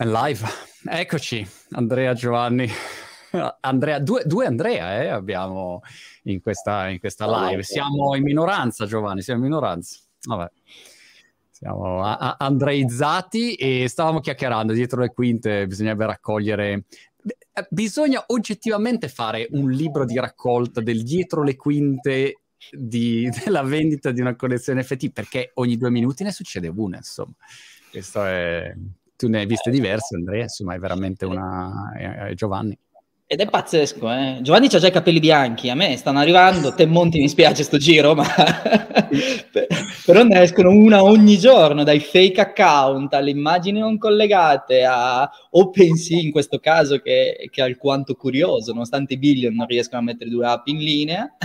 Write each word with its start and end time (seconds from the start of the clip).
Live, 0.00 0.46
eccoci, 0.84 1.44
Andrea 1.70 2.12
Giovanni. 2.14 2.68
Andrea, 3.62 3.98
due, 3.98 4.22
due 4.26 4.46
Andrea 4.46 5.02
eh, 5.02 5.08
abbiamo 5.08 5.80
in 6.24 6.40
questa, 6.40 6.88
in 6.88 7.00
questa 7.00 7.48
live. 7.48 7.64
Siamo 7.64 8.14
in 8.14 8.22
minoranza, 8.22 8.86
Giovanni, 8.86 9.22
siamo 9.22 9.40
in 9.40 9.46
minoranza. 9.46 9.98
Vabbè. 10.22 10.50
Siamo 11.50 12.04
a- 12.04 12.16
a- 12.16 12.36
andreizzati 12.38 13.54
e 13.54 13.88
stavamo 13.88 14.20
chiacchierando 14.20 14.72
dietro 14.72 15.00
le 15.00 15.12
quinte, 15.12 15.66
bisognerebbe 15.66 16.06
raccogliere 16.06 16.84
bisogna 17.68 18.22
oggettivamente 18.28 19.08
fare 19.08 19.48
un 19.50 19.68
libro 19.68 20.04
di 20.04 20.16
raccolta 20.20 20.80
del 20.80 21.02
dietro 21.02 21.42
le 21.42 21.56
quinte 21.56 22.42
di, 22.70 23.28
della 23.44 23.62
vendita 23.62 24.12
di 24.12 24.20
una 24.20 24.36
collezione 24.36 24.84
FT 24.84 25.10
perché 25.10 25.50
ogni 25.54 25.76
due 25.76 25.90
minuti 25.90 26.22
ne 26.22 26.30
succede 26.30 26.68
una 26.68 26.98
insomma 26.98 27.34
questo 27.90 28.24
è 28.24 28.72
tu 29.18 29.28
ne 29.28 29.40
hai 29.40 29.46
viste 29.46 29.70
diverse, 29.70 30.14
Andrea, 30.14 30.42
insomma, 30.42 30.74
è 30.74 30.78
veramente 30.78 31.24
una... 31.26 31.92
È, 31.94 32.28
è 32.28 32.34
Giovanni. 32.34 32.78
Ed 33.30 33.40
è 33.40 33.46
pazzesco, 33.46 34.10
eh? 34.10 34.38
Giovanni 34.40 34.68
ha 34.72 34.78
già 34.78 34.86
i 34.86 34.90
capelli 34.90 35.20
bianchi, 35.20 35.68
a 35.68 35.74
me 35.74 35.98
stanno 35.98 36.20
arrivando, 36.20 36.72
te 36.72 36.86
Monti 36.86 37.18
mi 37.18 37.28
spiace 37.28 37.62
sto 37.62 37.76
giro, 37.76 38.14
ma 38.14 38.24
però 40.06 40.22
ne 40.22 40.40
escono 40.40 40.70
una 40.70 41.02
ogni 41.02 41.36
giorno, 41.36 41.84
dai 41.84 42.00
fake 42.00 42.40
account 42.40 43.12
alle 43.12 43.28
immagini 43.28 43.80
non 43.80 43.98
collegate 43.98 44.82
a 44.82 45.30
OpenSea 45.50 46.20
in 46.20 46.30
questo 46.30 46.58
caso 46.58 47.00
che, 47.00 47.48
che 47.50 47.60
è 47.60 47.64
alquanto 47.64 48.14
curioso, 48.14 48.72
nonostante 48.72 49.12
i 49.12 49.18
billion 49.18 49.54
non 49.54 49.66
riescono 49.66 50.00
a 50.00 50.04
mettere 50.04 50.30
due 50.30 50.46
app 50.46 50.66
in 50.68 50.78
linea. 50.78 51.36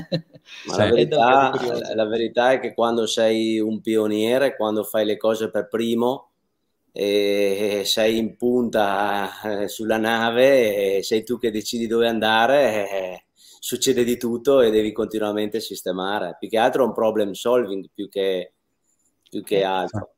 Ma 0.68 0.78
la, 0.78 0.90
verità, 0.90 1.52
la 1.96 2.06
verità 2.06 2.52
è 2.54 2.60
che 2.62 2.74
quando 2.74 3.06
sei 3.08 3.60
un 3.60 3.82
pioniere, 3.82 4.56
quando 4.56 4.86
fai 4.86 5.04
le 5.04 5.18
cose 5.18 5.50
per 5.50 5.68
primo, 5.68 6.33
sei 6.96 8.18
in 8.18 8.36
punta 8.38 9.42
eh, 9.42 9.68
sulla 9.68 9.98
nave 9.98 10.98
e 10.98 11.04
sei 11.04 11.24
tu 11.24 11.40
che 11.40 11.50
decidi 11.50 11.88
dove 11.88 12.08
andare, 12.08 12.90
eh, 12.90 13.26
succede 13.60 14.04
di 14.04 14.18
tutto 14.18 14.62
e 14.62 14.70
devi 14.70 14.92
continuamente 14.92 15.60
sistemare. 15.60 16.36
Più 16.40 16.50
che 16.50 16.58
altro 16.58 16.84
è 16.84 16.88
un 16.88 16.94
problem 16.94 17.32
solving 17.32 17.90
più 17.94 18.10
che, 18.10 18.54
più 19.28 19.42
che 19.42 19.64
altro. 19.64 20.16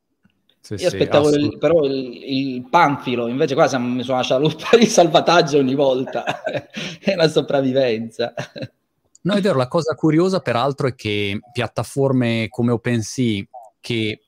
Sì, 0.60 0.74
Io 0.74 0.80
sì, 0.80 0.86
aspettavo 0.88 1.30
il, 1.30 1.58
però 1.60 1.84
il, 1.84 1.94
il, 1.94 2.68
panfilo, 2.68 3.28
invece 3.28 3.54
qua 3.54 3.68
siamo 3.68 3.88
messo 3.88 4.14
una 4.14 4.24
scialuppa 4.24 4.76
di 4.78 4.88
salvataggio 4.88 5.60
ogni 5.60 5.76
volta, 5.76 6.42
è 7.00 7.14
una 7.14 7.28
sopravvivenza. 7.28 8.34
No, 9.22 9.34
è 9.36 9.42
vero, 9.42 9.58
la 9.58 9.68
cosa 9.68 9.94
curiosa 9.94 10.40
peraltro 10.40 10.88
è 10.88 10.96
che 10.96 11.40
piattaforme 11.52 12.48
come 12.50 12.72
OpenSea 12.72 13.44
che 13.80 14.22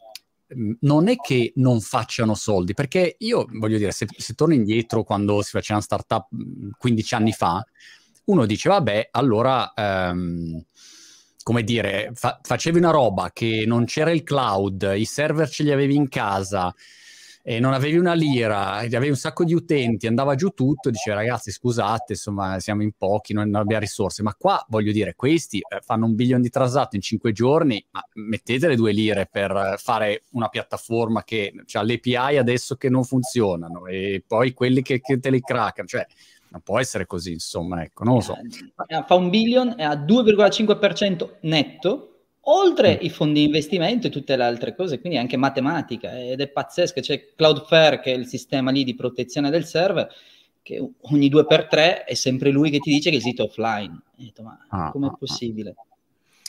non 0.81 1.08
è 1.08 1.16
che 1.16 1.52
non 1.56 1.81
facciano 1.81 2.34
soldi, 2.34 2.73
perché 2.73 3.16
io 3.20 3.45
voglio 3.53 3.78
dire, 3.78 3.92
se, 3.92 4.08
se 4.16 4.34
torno 4.34 4.53
indietro 4.53 5.03
quando 5.03 5.42
si 5.42 5.52
faceva 5.52 5.81
startup 5.81 6.28
15 6.78 7.16
mhmm, 7.16 7.22
anni 7.22 7.31
fa, 7.34 7.66
uno 8.26 8.45
dice, 8.45 8.70
vabbè, 8.70 9.09
allora, 9.12 9.72
um, 9.75 10.62
come 11.44 11.64
dire, 11.64 12.12
fa- 12.14 12.40
facevi 12.42 12.78
una 12.78 12.92
roba 12.92 13.31
che 13.31 13.64
non 13.66 13.86
c'era 13.86 14.12
il 14.12 14.23
cloud, 14.23 14.94
i 14.95 15.06
server 15.06 15.50
ce 15.50 15.64
li 15.64 15.72
avevi 15.72 15.95
in 15.95 16.09
casa, 16.09 16.73
e 17.50 17.62
non 17.62 17.72
avevi 17.72 17.95
una 17.95 18.12
lira, 18.12 18.72
avevi 18.73 19.08
un 19.08 19.16
sacco 19.16 19.45
di 19.45 19.53
utenti, 19.53 20.06
andava 20.06 20.36
giù 20.36 20.50
tutto, 20.50 20.90
diceva 20.90 21.16
ragazzi 21.16 21.50
scusate, 21.50 22.12
insomma 22.12 22.59
siamo 22.59 22.84
in 22.84 22.92
pochi, 22.98 23.31
non, 23.31 23.56
abbiamo 23.56 23.80
risorse, 23.80 24.22
ma 24.22 24.36
qua 24.36 24.66
voglio 24.67 24.92
dire, 24.92 25.16
questi 25.16 25.59
eh, 25.59 25.80
fanno 25.80 26.08
un 26.08 26.16
bilione 26.16 26.42
di 26.42 26.50
transato 26.50 26.98
in 26.98 27.02
cinque 27.02 27.31
giorni, 27.31 27.81
ma 27.92 28.06
mettete 28.16 28.68
le 28.68 28.75
due 28.75 28.92
lire 28.92 29.30
per 29.31 29.75
fare 29.78 30.23
una 30.31 30.50
piattaforma 30.50 31.23
che 31.23 31.53
ha 31.56 31.64
cioè, 31.64 31.86
le 31.86 31.94
API 31.94 32.36
adesso 32.36 32.75
che 32.75 32.90
non 32.90 33.06
funzionano 33.06 33.86
e 33.86 34.22
poi 34.28 34.52
quelli 34.52 34.81
che, 34.81 35.00
che 35.00 35.18
te 35.18 35.30
li 35.30 35.40
craccano, 35.40 35.88
cioè 35.88 36.06
non 36.50 36.59
può 36.59 36.80
essere 36.80 37.06
così, 37.06 37.31
insomma, 37.31 37.81
ecco, 37.81 38.03
non 38.03 38.16
lo 38.16 38.20
so. 38.20 38.36
Eh, 38.88 39.03
fa 39.08 39.16
un 39.16 39.30
billion 39.30 39.73
e 39.78 39.86
ha 39.86 39.94
2,5% 39.94 41.36
netto 41.44 42.16
oltre 42.50 42.96
mm. 42.96 43.06
i 43.06 43.09
fondi 43.09 43.40
di 43.40 43.46
investimento 43.46 44.08
e 44.08 44.09
tutte 44.09 44.35
le 44.35 44.44
altre 44.44 44.75
cose, 44.75 45.00
quindi 45.00 45.18
anche 45.18 45.38
matematica, 45.38 46.18
ed 46.19 46.41
è 46.41 46.47
pazzesco, 46.47 47.00
c'è 47.02 47.34
Cloudflare 47.35 48.00
che 48.00 48.13
è 48.13 48.16
il 48.16 48.28
sistema 48.28 48.72
lì 48.72 48.84
di 48.84 48.96
protezione 48.96 49.50
del 49.50 49.66
server, 49.66 50.08
che 50.62 50.86
ogni 51.00 51.30
due 51.30 51.46
per 51.46 51.68
tre 51.68 52.03
è 52.03 52.13
sempre 52.13 52.52
lui 52.52 52.69
che 52.69 52.80
ti 52.80 52.91
dice 52.91 53.09
che 53.09 53.18
il 53.18 53.22
sito 53.22 53.44
è 53.44 53.46
offline. 53.46 54.02
Detto, 54.16 54.44
ma 54.44 54.66
ah, 54.69 54.91
com'è 54.91 55.07
ah, 55.07 55.12
ah. 55.12 55.18
possibile? 55.18 55.75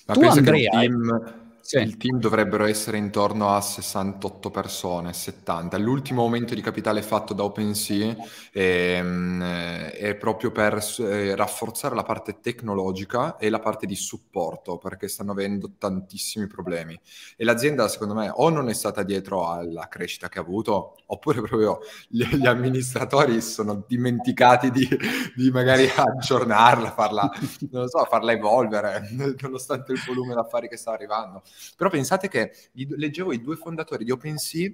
Ma 0.07 0.15
tu 0.15 0.23
Andrea, 0.23 0.71
che 0.71 0.79
team 0.79 1.47
sì. 1.69 1.77
Il 1.77 1.99
team 1.99 2.19
dovrebbero 2.19 2.65
essere 2.65 2.97
intorno 2.97 3.55
a 3.55 3.61
68 3.61 4.51
persone, 4.51 5.13
70. 5.13 5.77
L'ultimo 5.77 6.23
aumento 6.23 6.55
di 6.55 6.63
capitale 6.63 7.03
fatto 7.03 7.35
da 7.35 7.45
OpenSea 7.45 8.17
è, 8.51 8.97
ehm, 8.97 9.43
è 9.43 10.15
proprio 10.15 10.51
per 10.51 10.83
eh, 11.01 11.37
rafforzare 11.37 11.95
la 11.95 12.05
parte 12.05 12.41
tecnologica 12.41 13.37
e 13.37 13.51
la 13.51 13.59
parte 13.59 13.85
di 13.85 13.97
supporto, 13.97 14.79
perché 14.79 15.09
stanno 15.09 15.33
avendo 15.33 15.73
tantissimi 15.77 16.47
problemi. 16.47 16.99
E 17.37 17.45
l'azienda, 17.45 17.87
secondo 17.89 18.15
me, 18.15 18.31
o 18.33 18.49
non 18.49 18.71
è 18.71 18.73
stata 18.73 19.03
dietro 19.03 19.47
alla 19.47 19.89
crescita 19.89 20.31
che 20.31 20.39
ha 20.39 20.43
avuto, 20.43 20.97
oppure 21.05 21.43
proprio 21.43 21.81
gli, 22.09 22.25
gli 22.25 22.47
amministratori 22.47 23.43
sono 23.43 23.85
dimenticati 23.87 24.71
di, 24.71 24.89
di, 25.37 25.51
magari 25.51 25.87
aggiornarla, 25.95 26.93
farla, 26.93 27.31
so, 27.89 28.07
farla 28.09 28.33
evolvere, 28.33 29.07
nonostante 29.43 29.93
il 29.93 30.03
volume 30.07 30.33
d'affari 30.33 30.67
che 30.67 30.79
sta 30.79 30.93
arrivando. 30.93 31.43
Però 31.77 31.91
pensate 31.91 32.29
che 32.29 32.53
leggevo 32.73 33.33
i 33.33 33.41
due 33.41 33.57
fondatori 33.57 34.05
di 34.05 34.11
OpenSea 34.11 34.71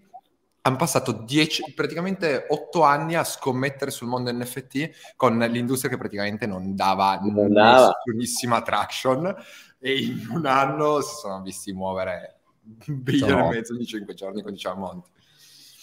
hanno 0.67 0.77
passato 0.77 1.13
dieci, 1.13 1.63
praticamente 1.75 2.47
otto 2.49 2.83
anni 2.83 3.17
a 3.17 3.25
scommettere 3.25 3.91
sul 3.91 4.09
mondo 4.09 4.33
NFT 4.33 5.15
con 5.15 5.39
l'industria 5.39 5.91
che 5.91 5.99
praticamente 5.99 6.47
non 6.47 6.75
dava 6.75 7.19
non 7.21 7.53
nessunissima 7.53 8.63
traction 8.63 9.35
e 9.79 9.99
in 9.99 10.27
un 10.31 10.47
anno 10.47 11.03
si 11.03 11.17
sono 11.17 11.43
visti 11.43 11.73
muovere 11.75 12.41
un 12.87 13.03
no. 13.05 13.51
e 13.51 13.57
mezzo 13.57 13.77
di 13.77 13.85
cinque 13.85 14.15
giorni 14.15 14.41
con 14.41 14.53
diciamo 14.53 14.87
Monti 14.87 15.11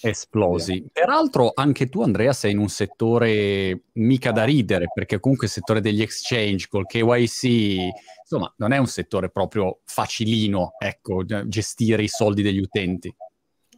esplosi. 0.01 0.73
Yeah. 0.73 0.87
Peraltro 0.91 1.51
anche 1.53 1.89
tu 1.89 2.01
Andrea 2.01 2.33
sei 2.33 2.51
in 2.51 2.57
un 2.57 2.69
settore 2.69 3.83
mica 3.93 4.31
da 4.31 4.43
ridere, 4.43 4.85
perché 4.93 5.19
comunque 5.19 5.47
il 5.47 5.53
settore 5.53 5.81
degli 5.81 6.01
exchange 6.01 6.67
col 6.67 6.85
KYC, 6.85 7.43
insomma, 8.21 8.53
non 8.57 8.71
è 8.71 8.77
un 8.77 8.87
settore 8.87 9.29
proprio 9.29 9.79
facilino, 9.85 10.73
ecco, 10.77 11.23
gestire 11.23 12.03
i 12.03 12.07
soldi 12.07 12.41
degli 12.41 12.59
utenti. 12.59 13.13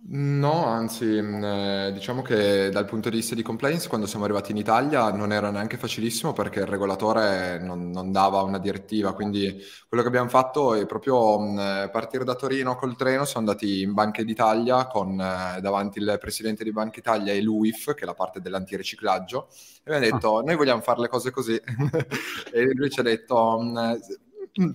No, 0.06 0.66
anzi, 0.66 1.06
mm, 1.06 1.44
eh, 1.44 1.92
diciamo 1.94 2.22
che 2.22 2.70
dal 2.70 2.84
punto 2.84 3.10
di 3.10 3.16
vista 3.16 3.36
di 3.36 3.42
compliance, 3.42 3.88
quando 3.88 4.06
siamo 4.06 4.26
arrivati 4.26 4.52
in 4.52 4.58
Italia 4.58 5.10
non 5.12 5.32
era 5.32 5.50
neanche 5.50 5.78
facilissimo 5.78 6.34
perché 6.34 6.60
il 6.60 6.66
regolatore 6.66 7.58
non, 7.60 7.90
non 7.90 8.12
dava 8.12 8.42
una 8.42 8.60
direttiva, 8.60 9.14
quindi 9.14 9.58
quello 9.88 10.04
che 10.04 10.10
abbiamo 10.10 10.28
fatto 10.28 10.74
è 10.74 10.86
proprio 10.86 11.40
mh, 11.40 11.86
mm, 11.86 11.90
partire 11.90 12.26
da 12.26 12.36
Torino 12.36 12.76
col 12.76 12.98
treno, 12.98 13.24
siamo 13.24 13.48
andati 13.48 13.82
in 13.82 13.94
Banca 13.94 14.22
d'Italia 14.24 14.88
con 14.88 15.18
eh, 15.20 15.62
davanti 15.62 16.00
il 16.00 16.18
presidente 16.20 16.66
di 16.66 16.74
Banca 16.74 17.00
Italia 17.00 17.32
e 17.32 17.42
l'UIF, 17.42 17.94
che 17.94 18.04
è 18.04 18.06
la 18.06 18.14
parte 18.14 18.42
dell'antiriciclaggio, 18.42 19.48
e 19.86 19.94
abbiamo 19.94 20.12
detto, 20.12 20.38
ah. 20.40 20.42
noi 20.42 20.56
vogliamo 20.58 20.82
fare 20.82 21.00
le 21.00 21.08
cose 21.08 21.32
così. 21.32 21.56
e 22.52 22.74
lui 22.74 22.90
ci 22.90 23.00
ha 23.00 23.04
detto, 23.04 23.58
mh, 23.58 23.80
mm, 23.80 23.94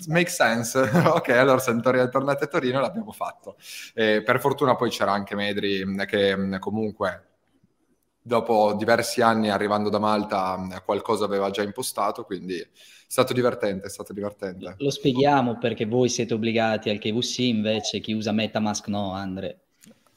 make 0.07 0.29
sense. 0.29 0.79
ok, 0.81 1.29
allora 1.31 1.59
siamo 1.59 1.81
tornati 1.81 2.45
a 2.45 2.47
Torino 2.47 2.81
l'abbiamo 2.81 3.13
fatto. 3.13 3.57
E 3.95 4.23
per 4.23 4.41
fortuna 4.41 4.77
poi 4.77 4.91
c'era 4.91 5.13
anche 5.13 5.35
Medri 5.35 5.85
mm, 5.85 6.01
che 6.03 6.37
mm, 6.37 6.55
comunque 6.57 7.25
dopo 8.21 8.75
diversi 8.75 9.23
anni 9.23 9.49
arrivando 9.49 9.89
da 9.89 9.99
Malta 9.99 10.57
mm, 10.59 10.73
qualcosa 10.85 11.25
aveva 11.25 11.51
già 11.51 11.63
impostato, 11.63 12.25
quindi 12.25 12.59
è 12.59 12.67
stato 13.07 13.33
divertente, 13.33 13.87
è 13.87 13.91
stato 13.91 14.13
divertente. 14.13 14.75
Lo 14.79 14.91
spieghiamo 14.91 15.59
perché 15.59 15.87
voi 15.87 16.09
siete 16.09 16.35
obbligati 16.35 16.91
al 16.91 16.99
KVC, 16.99 17.39
invece 17.39 18.01
chi 18.01 18.13
usa 18.13 18.33
Metamask 18.33 18.87
no, 18.89 19.13
Andre. 19.13 19.68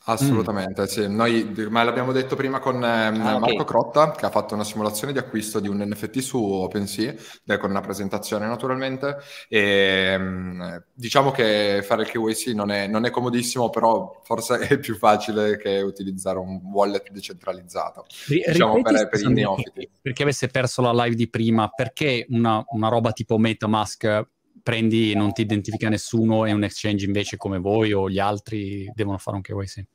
Assolutamente, 0.06 0.82
mm. 0.82 0.86
sì. 0.86 1.08
Noi, 1.08 1.54
ma 1.70 1.84
l'abbiamo 1.84 2.12
detto 2.12 2.36
prima 2.36 2.60
con 2.60 2.84
eh, 2.84 2.88
ah, 2.88 3.12
Marco 3.12 3.46
okay. 3.46 3.66
Crotta, 3.66 4.12
che 4.12 4.26
ha 4.26 4.32
fatto 4.32 4.56
una 4.56 4.64
simulazione 4.64 5.14
di 5.14 5.20
acquisto 5.20 5.60
di 5.60 5.68
un 5.68 5.78
NFT 5.78 6.20
su 6.20 6.42
OpenSea, 6.42 7.14
con 7.60 7.70
una 7.70 7.82
presentazione 7.82 8.48
naturalmente, 8.48 9.18
e 9.48 10.16
mm, 10.18 10.62
diciamo 10.94 11.30
che 11.30 11.82
fare 11.84 12.04
il 12.04 12.10
KYC 12.10 12.48
non 12.48 12.72
è, 12.72 12.88
non 12.88 13.06
è, 13.06 13.12
comodissimo, 13.12 13.70
però 13.70 14.20
forse 14.24 14.60
è 14.60 14.80
più 14.80 14.96
facile 14.96 15.58
che 15.58 15.82
utilizzare 15.82 16.40
un 16.40 16.60
wallet 16.64 17.12
decentralizzato, 17.12 18.06
R- 18.28 18.52
diciamo 18.52 18.82
per, 18.82 19.08
per 19.08 19.22
i 19.22 19.32
neofiti. 19.32 19.90
Perché 20.02 20.24
avesse 20.24 20.48
perso 20.48 20.82
la 20.82 21.04
live 21.04 21.16
di 21.16 21.30
prima, 21.30 21.68
perché 21.68 22.26
una, 22.30 22.64
una 22.70 22.88
roba 22.88 23.12
tipo 23.12 23.38
Metamask 23.38 24.26
prendi, 24.62 25.14
non 25.16 25.34
ti 25.34 25.42
identifica 25.42 25.90
nessuno 25.90 26.46
e 26.46 26.52
un 26.52 26.64
exchange 26.64 27.06
invece 27.06 27.38
come 27.38 27.60
voi 27.60 27.94
o 27.94 28.10
gli 28.10 28.20
altri 28.20 28.90
devono 28.94 29.18
fare 29.18 29.38
un 29.38 29.42
KYC? 29.44 29.86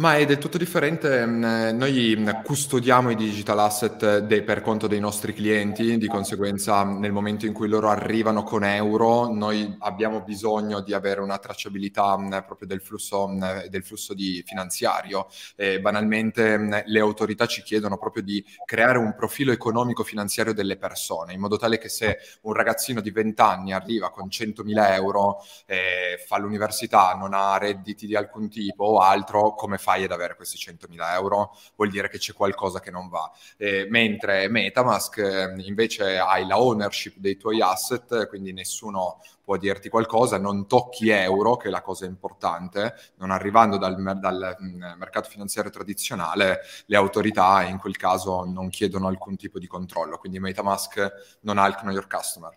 Ma 0.00 0.16
è 0.16 0.24
del 0.24 0.38
tutto 0.38 0.56
differente. 0.56 1.26
Mm, 1.26 1.76
noi 1.76 2.16
mm, 2.16 2.28
custodiamo 2.42 3.10
i 3.10 3.14
digital 3.16 3.58
asset 3.58 4.20
dei, 4.20 4.42
per 4.42 4.62
conto 4.62 4.86
dei 4.86 4.98
nostri 4.98 5.34
clienti, 5.34 5.98
di 5.98 6.06
conseguenza 6.06 6.84
nel 6.84 7.12
momento 7.12 7.44
in 7.44 7.52
cui 7.52 7.68
loro 7.68 7.90
arrivano 7.90 8.42
con 8.42 8.64
euro, 8.64 9.30
noi 9.30 9.76
abbiamo 9.80 10.22
bisogno 10.22 10.80
di 10.80 10.94
avere 10.94 11.20
una 11.20 11.36
tracciabilità 11.36 12.16
mm, 12.16 12.30
proprio 12.46 12.66
del 12.66 12.80
flusso, 12.80 13.28
del 13.68 13.84
flusso 13.84 14.14
finanziario. 14.42 15.26
E 15.54 15.82
banalmente 15.82 16.82
le 16.86 17.00
autorità 17.00 17.44
ci 17.44 17.60
chiedono 17.60 17.98
proprio 17.98 18.22
di 18.22 18.42
creare 18.64 18.96
un 18.96 19.14
profilo 19.14 19.52
economico 19.52 20.02
finanziario 20.02 20.54
delle 20.54 20.78
persone, 20.78 21.34
in 21.34 21.40
modo 21.40 21.58
tale 21.58 21.76
che 21.76 21.90
se 21.90 22.20
un 22.42 22.54
ragazzino 22.54 23.02
di 23.02 23.10
20 23.10 23.42
anni 23.42 23.74
arriva 23.74 24.10
con 24.10 24.28
100.000 24.28 24.94
euro, 24.94 25.44
eh, 25.66 26.24
fa 26.26 26.38
l'università, 26.38 27.12
non 27.12 27.34
ha 27.34 27.58
redditi 27.58 28.06
di 28.06 28.16
alcun 28.16 28.48
tipo 28.48 28.84
o 28.84 28.98
altro, 29.00 29.52
come 29.52 29.76
fa? 29.76 29.88
Fai 29.90 30.04
ad 30.04 30.12
avere 30.12 30.36
questi 30.36 30.56
100.000 30.56 31.14
euro, 31.14 31.56
vuol 31.74 31.90
dire 31.90 32.08
che 32.08 32.18
c'è 32.18 32.32
qualcosa 32.32 32.78
che 32.78 32.92
non 32.92 33.08
va. 33.08 33.30
Eh, 33.56 33.88
mentre 33.90 34.48
Metamask 34.48 35.18
eh, 35.18 35.54
invece 35.58 36.18
hai 36.18 36.46
la 36.46 36.60
ownership 36.60 37.16
dei 37.16 37.36
tuoi 37.36 37.60
asset, 37.60 38.28
quindi 38.28 38.52
nessuno 38.52 39.20
può 39.42 39.56
dirti 39.56 39.88
qualcosa, 39.88 40.38
non 40.38 40.68
tocchi 40.68 41.08
euro, 41.08 41.56
che 41.56 41.66
è 41.66 41.70
la 41.72 41.82
cosa 41.82 42.04
importante, 42.04 42.94
non 43.16 43.32
arrivando 43.32 43.78
dal, 43.78 43.96
dal 44.20 44.56
mm, 44.62 44.82
mercato 44.96 45.28
finanziario 45.28 45.72
tradizionale, 45.72 46.60
le 46.86 46.96
autorità 46.96 47.62
in 47.62 47.78
quel 47.78 47.96
caso 47.96 48.44
non 48.44 48.68
chiedono 48.68 49.08
alcun 49.08 49.36
tipo 49.36 49.58
di 49.58 49.66
controllo, 49.66 50.18
quindi 50.18 50.38
Metamask 50.38 51.38
non 51.40 51.58
ha 51.58 51.66
il 51.66 51.74
Know 51.74 51.92
Your 51.92 52.06
Customer. 52.06 52.56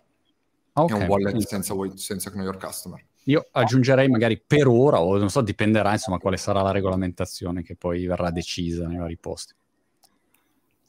Okay. 0.76 0.96
È 0.96 1.02
un 1.02 1.08
wallet 1.08 1.38
senza, 1.38 1.74
senza 1.94 2.30
Know 2.30 2.44
Your 2.44 2.58
Customer. 2.58 3.04
Io 3.24 3.48
aggiungerei 3.52 4.08
magari 4.08 4.40
per 4.44 4.66
ora, 4.66 5.00
o 5.00 5.16
non 5.16 5.30
so, 5.30 5.40
dipenderà 5.40 5.92
insomma 5.92 6.18
quale 6.18 6.36
sarà 6.36 6.60
la 6.62 6.70
regolamentazione 6.70 7.62
che 7.62 7.74
poi 7.76 8.06
verrà 8.06 8.30
decisa 8.30 8.86
nei 8.86 8.98
vari 8.98 9.16
posti. 9.16 9.54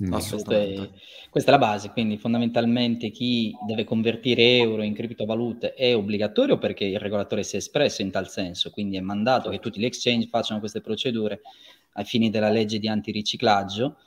Mm. 0.04 0.12
Assolutamente. 0.12 0.92
Questa 1.30 1.52
è 1.52 1.54
la 1.54 1.66
base, 1.66 1.92
quindi 1.92 2.18
fondamentalmente 2.18 3.10
chi 3.10 3.56
deve 3.66 3.86
convertire 3.86 4.58
euro 4.58 4.84
in 4.84 4.94
criptovalute 4.94 5.74
è 5.74 5.96
obbligatorio 5.96 6.58
perché 6.58 6.84
il 6.84 7.00
regolatore 7.00 7.44
si 7.44 7.56
è 7.56 7.60
espresso 7.60 8.02
in 8.02 8.12
tal 8.12 8.30
senso, 8.30 8.72
quindi 8.72 8.98
è 8.98 9.02
mandato 9.02 9.50
che 9.50 9.60
tutti 9.60 9.80
gli 9.80 9.86
exchange 9.86 10.28
facciano 10.28 10.60
queste 10.60 10.82
procedure 10.82 11.42
ai 11.94 12.04
fini 12.04 12.30
della 12.30 12.50
legge 12.50 12.80
di 12.80 12.90
antiriciclaggio. 12.90 13.98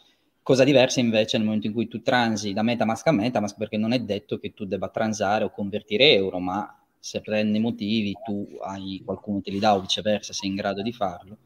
Cosa 0.43 0.65
diversa 0.65 1.01
invece 1.01 1.37
nel 1.37 1.47
momento 1.47 1.67
in 1.67 1.73
cui 1.73 1.89
tu 1.89 2.03
transi 2.03 2.53
da 2.53 2.63
Metamask 2.63 3.07
a 3.07 3.13
Metamask, 3.13 3.57
perché 3.57 3.79
non 3.79 3.93
è 3.93 4.01
detto 4.01 4.39
che 4.39 4.53
tu 4.53 4.67
debba 4.67 4.89
transare 4.89 5.45
o 5.45 5.51
convertire 5.51 6.13
euro, 6.13 6.39
ma 6.39 6.71
se 7.01 7.23
n 7.25 7.59
motivi 7.61 8.15
tu 8.25 8.59
hai 8.61 9.03
qualcuno 9.05 9.41
te 9.41 9.51
li 9.51 9.59
dà 9.59 9.75
o 9.75 9.81
viceversa 9.81 10.33
sei 10.33 10.49
in 10.49 10.57
grado 10.57 10.83
di 10.83 10.93
farlo 10.93 11.39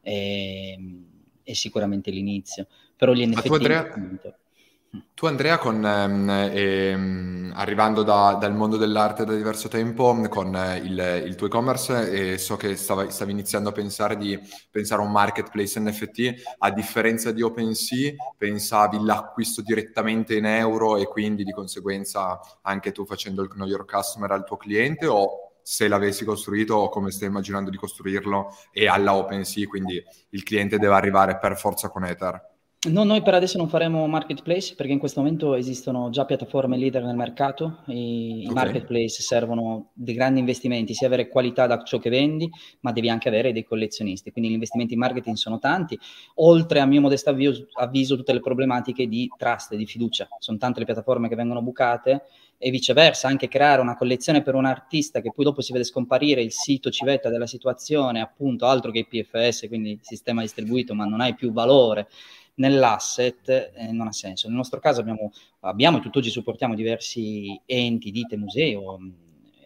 è, 0.00 0.74
ehm, 0.76 1.04
è 1.42 1.52
sicuramente 1.52 2.10
l'inizio. 2.10 2.66
Però 2.96 3.12
gli 3.12 3.26
NFT 3.26 3.46
tu 3.46 3.54
Andrea, 3.54 3.94
tu 5.14 5.26
Andrea 5.26 5.58
con, 5.58 5.84
ehm, 5.84 6.28
ehm, 6.28 7.52
arrivando 7.54 8.02
da, 8.02 8.36
dal 8.40 8.54
mondo 8.54 8.76
dell'arte 8.76 9.24
da 9.24 9.34
diverso 9.34 9.68
tempo 9.68 10.18
con 10.28 10.56
eh, 10.56 10.78
il, 10.78 11.22
il, 11.26 11.36
tuo 11.36 11.46
e-commerce 11.46 12.10
e 12.32 12.38
so 12.38 12.56
che 12.56 12.74
stava, 12.74 13.08
stavi 13.08 13.30
iniziando 13.30 13.68
a 13.68 13.72
pensare 13.72 14.16
di 14.16 14.36
pensare 14.68 15.02
a 15.02 15.04
un 15.04 15.12
marketplace 15.12 15.78
NFT 15.78 16.56
a 16.58 16.72
differenza 16.72 17.30
di 17.30 17.40
OpenSea 17.42 18.14
pensavi 18.36 18.98
l'acquisto 19.04 19.62
direttamente 19.62 20.34
in 20.34 20.46
euro 20.46 20.96
e 20.96 21.06
quindi 21.06 21.44
di 21.44 21.52
conseguenza 21.52 22.40
anche 22.62 22.90
tu 22.90 23.04
facendo 23.04 23.42
il 23.42 23.50
know 23.50 23.68
your 23.68 23.84
customer 23.84 24.32
al 24.32 24.44
tuo 24.44 24.56
cliente 24.56 25.06
o 25.06 25.52
se 25.62 25.86
l'avessi 25.86 26.24
costruito 26.24 26.74
o 26.74 26.88
come 26.88 27.12
stai 27.12 27.28
immaginando 27.28 27.70
di 27.70 27.76
costruirlo 27.76 28.56
e 28.72 28.88
alla 28.88 29.14
OpenSea 29.14 29.68
quindi 29.68 30.02
il 30.30 30.42
cliente 30.42 30.78
deve 30.78 30.94
arrivare 30.94 31.38
per 31.38 31.56
forza 31.56 31.90
con 31.90 32.04
Ether 32.04 32.49
No, 32.88 33.04
noi 33.04 33.20
per 33.20 33.34
adesso 33.34 33.58
non 33.58 33.68
faremo 33.68 34.06
marketplace 34.06 34.74
perché 34.74 34.92
in 34.92 34.98
questo 34.98 35.20
momento 35.20 35.54
esistono 35.54 36.08
già 36.08 36.24
piattaforme 36.24 36.78
leader 36.78 37.04
nel 37.04 37.14
mercato. 37.14 37.82
I, 37.88 38.44
okay. 38.44 38.54
marketplace 38.54 39.20
servono 39.20 39.90
dei 39.92 40.14
grandi 40.14 40.40
investimenti, 40.40 40.94
sia 40.94 41.06
avere 41.06 41.28
qualità 41.28 41.66
da 41.66 41.82
ciò 41.82 41.98
che 41.98 42.08
vendi, 42.08 42.50
ma 42.80 42.90
devi 42.92 43.10
anche 43.10 43.28
avere 43.28 43.52
dei 43.52 43.64
collezionisti. 43.64 44.32
Quindi 44.32 44.48
gli 44.48 44.54
investimenti 44.54 44.94
in 44.94 45.00
marketing 45.00 45.36
sono 45.36 45.58
tanti, 45.58 45.98
oltre 46.36 46.80
a 46.80 46.86
mio 46.86 47.02
modesto 47.02 47.28
avviso, 47.28 47.66
avviso 47.74 48.16
tutte 48.16 48.32
le 48.32 48.40
problematiche 48.40 49.06
di 49.06 49.28
trust, 49.36 49.74
di 49.74 49.84
fiducia. 49.84 50.26
Sono 50.38 50.56
tante 50.56 50.78
le 50.78 50.86
piattaforme 50.86 51.28
che 51.28 51.34
vengono 51.34 51.60
bucate 51.60 52.22
e 52.62 52.70
viceversa, 52.70 53.26
anche 53.26 53.48
creare 53.48 53.80
una 53.80 53.96
collezione 53.96 54.42
per 54.42 54.54
un 54.54 54.66
artista 54.66 55.22
che 55.22 55.32
poi 55.34 55.46
dopo 55.46 55.62
si 55.62 55.72
vede 55.72 55.84
scomparire 55.84 56.42
il 56.42 56.52
sito 56.52 56.90
civetta 56.90 57.30
della 57.30 57.46
situazione, 57.46 58.20
appunto, 58.20 58.66
altro 58.66 58.90
che 58.90 59.06
PFS, 59.08 59.66
quindi 59.66 59.98
sistema 60.02 60.42
distribuito, 60.42 60.94
ma 60.94 61.06
non 61.06 61.22
hai 61.22 61.34
più 61.34 61.52
valore 61.52 62.08
nell'asset 62.56 63.72
eh, 63.74 63.92
non 63.92 64.08
ha 64.08 64.12
senso. 64.12 64.46
Nel 64.46 64.56
nostro 64.58 64.78
caso 64.78 65.00
abbiamo, 65.00 65.32
abbiamo 65.60 66.00
tutt'oggi 66.00 66.28
supportiamo 66.28 66.74
diversi 66.74 67.58
enti, 67.64 68.10
dite, 68.10 68.36
musei 68.36 68.74
o 68.74 68.98
mm, 68.98 69.10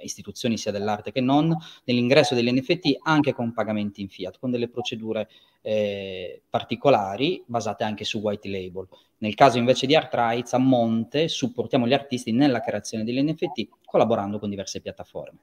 istituzioni 0.05 0.57
sia 0.59 0.71
dell'arte 0.71 1.13
che 1.13 1.21
non, 1.21 1.57
nell'ingresso 1.85 2.35
degli 2.35 2.53
NFT 2.53 2.99
anche 3.03 3.33
con 3.33 3.53
pagamenti 3.53 4.01
in 4.01 4.09
fiat, 4.09 4.39
con 4.39 4.51
delle 4.51 4.69
procedure 4.69 5.29
eh, 5.63 6.43
particolari 6.49 7.43
basate 7.47 7.85
anche 7.85 8.05
su 8.05 8.19
white 8.19 8.49
label. 8.49 8.87
Nel 9.19 9.35
caso 9.35 9.59
invece 9.59 9.87
di 9.87 9.97
Art 9.97 10.15
Rights, 10.15 10.53
a 10.53 10.59
monte 10.59 11.29
supportiamo 11.29 11.87
gli 11.87 11.95
artisti 11.95 12.33
nella 12.33 12.61
creazione 12.61 13.05
degli 13.05 13.23
NFT 13.23 13.69
collaborando 13.85 14.39
con 14.39 14.51
diverse 14.51 14.81
piattaforme. 14.81 15.39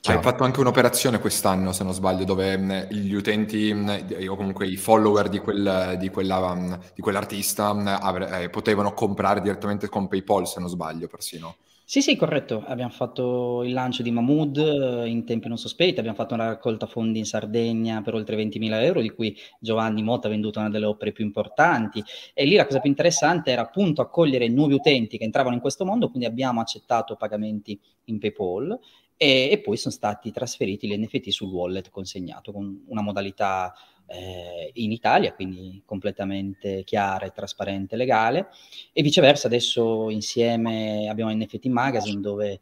Ciao. 0.00 0.16
Hai 0.16 0.22
fatto 0.22 0.44
anche 0.44 0.60
un'operazione 0.60 1.18
quest'anno, 1.18 1.72
se 1.72 1.84
non 1.84 1.92
sbaglio, 1.92 2.24
dove 2.24 2.56
mh, 2.56 2.88
gli 2.90 3.12
utenti 3.12 3.72
mh, 3.72 4.26
o 4.28 4.36
comunque 4.36 4.66
i 4.66 4.76
follower 4.76 5.28
di, 5.28 5.38
quel, 5.38 5.96
di, 5.98 6.08
quella, 6.08 6.54
mh, 6.54 6.80
di 6.94 7.02
quell'artista 7.02 7.68
avre, 7.68 8.44
eh, 8.44 8.50
potevano 8.50 8.94
comprare 8.94 9.40
direttamente 9.40 9.88
con 9.88 10.08
PayPal, 10.08 10.46
se 10.46 10.60
non 10.60 10.68
sbaglio, 10.68 11.06
persino. 11.06 11.56
Sì, 11.86 12.00
sì, 12.00 12.16
corretto. 12.16 12.64
Abbiamo 12.66 12.90
fatto 12.90 13.62
il 13.62 13.72
lancio 13.72 14.02
di 14.02 14.10
Mahmood 14.10 14.56
eh, 14.56 15.08
in 15.08 15.24
tempi 15.26 15.48
non 15.48 15.58
sospetti, 15.58 15.98
abbiamo 15.98 16.16
fatto 16.16 16.32
una 16.32 16.46
raccolta 16.46 16.86
fondi 16.86 17.18
in 17.18 17.26
Sardegna 17.26 18.00
per 18.00 18.14
oltre 18.14 18.36
20.000 18.36 18.82
euro, 18.82 19.00
di 19.02 19.10
cui 19.10 19.36
Giovanni 19.60 20.02
Motta 20.02 20.26
ha 20.26 20.30
venduto 20.30 20.60
una 20.60 20.70
delle 20.70 20.86
opere 20.86 21.12
più 21.12 21.24
importanti. 21.24 22.02
E 22.32 22.44
lì 22.46 22.54
la 22.54 22.64
cosa 22.66 22.80
più 22.80 22.88
interessante 22.88 23.50
era 23.50 23.62
appunto 23.62 24.00
accogliere 24.00 24.48
nuovi 24.48 24.72
utenti 24.74 25.18
che 25.18 25.24
entravano 25.24 25.54
in 25.56 25.60
questo 25.60 25.84
mondo, 25.84 26.08
quindi 26.08 26.26
abbiamo 26.26 26.60
accettato 26.60 27.16
pagamenti 27.16 27.78
in 28.04 28.18
PayPal 28.18 28.78
e, 29.16 29.48
e, 29.50 29.60
poi 29.60 29.76
sono 29.76 29.94
stati 29.94 30.30
trasferiti 30.32 30.88
gli 30.88 30.96
NFT 30.96 31.28
sul 31.28 31.50
wallet 31.50 31.90
consegnato 31.90 32.50
con 32.50 32.82
una 32.88 33.02
modalità 33.02 33.72
eh, 34.06 34.70
in 34.74 34.92
Italia, 34.92 35.32
quindi 35.32 35.82
completamente 35.84 36.84
chiara 36.84 37.26
e 37.26 37.32
trasparente, 37.32 37.96
legale, 37.96 38.48
e 38.92 39.02
viceversa 39.02 39.46
adesso 39.46 40.10
insieme 40.10 41.08
abbiamo 41.08 41.32
NFT 41.32 41.66
Magazine 41.66 42.20
dove, 42.20 42.60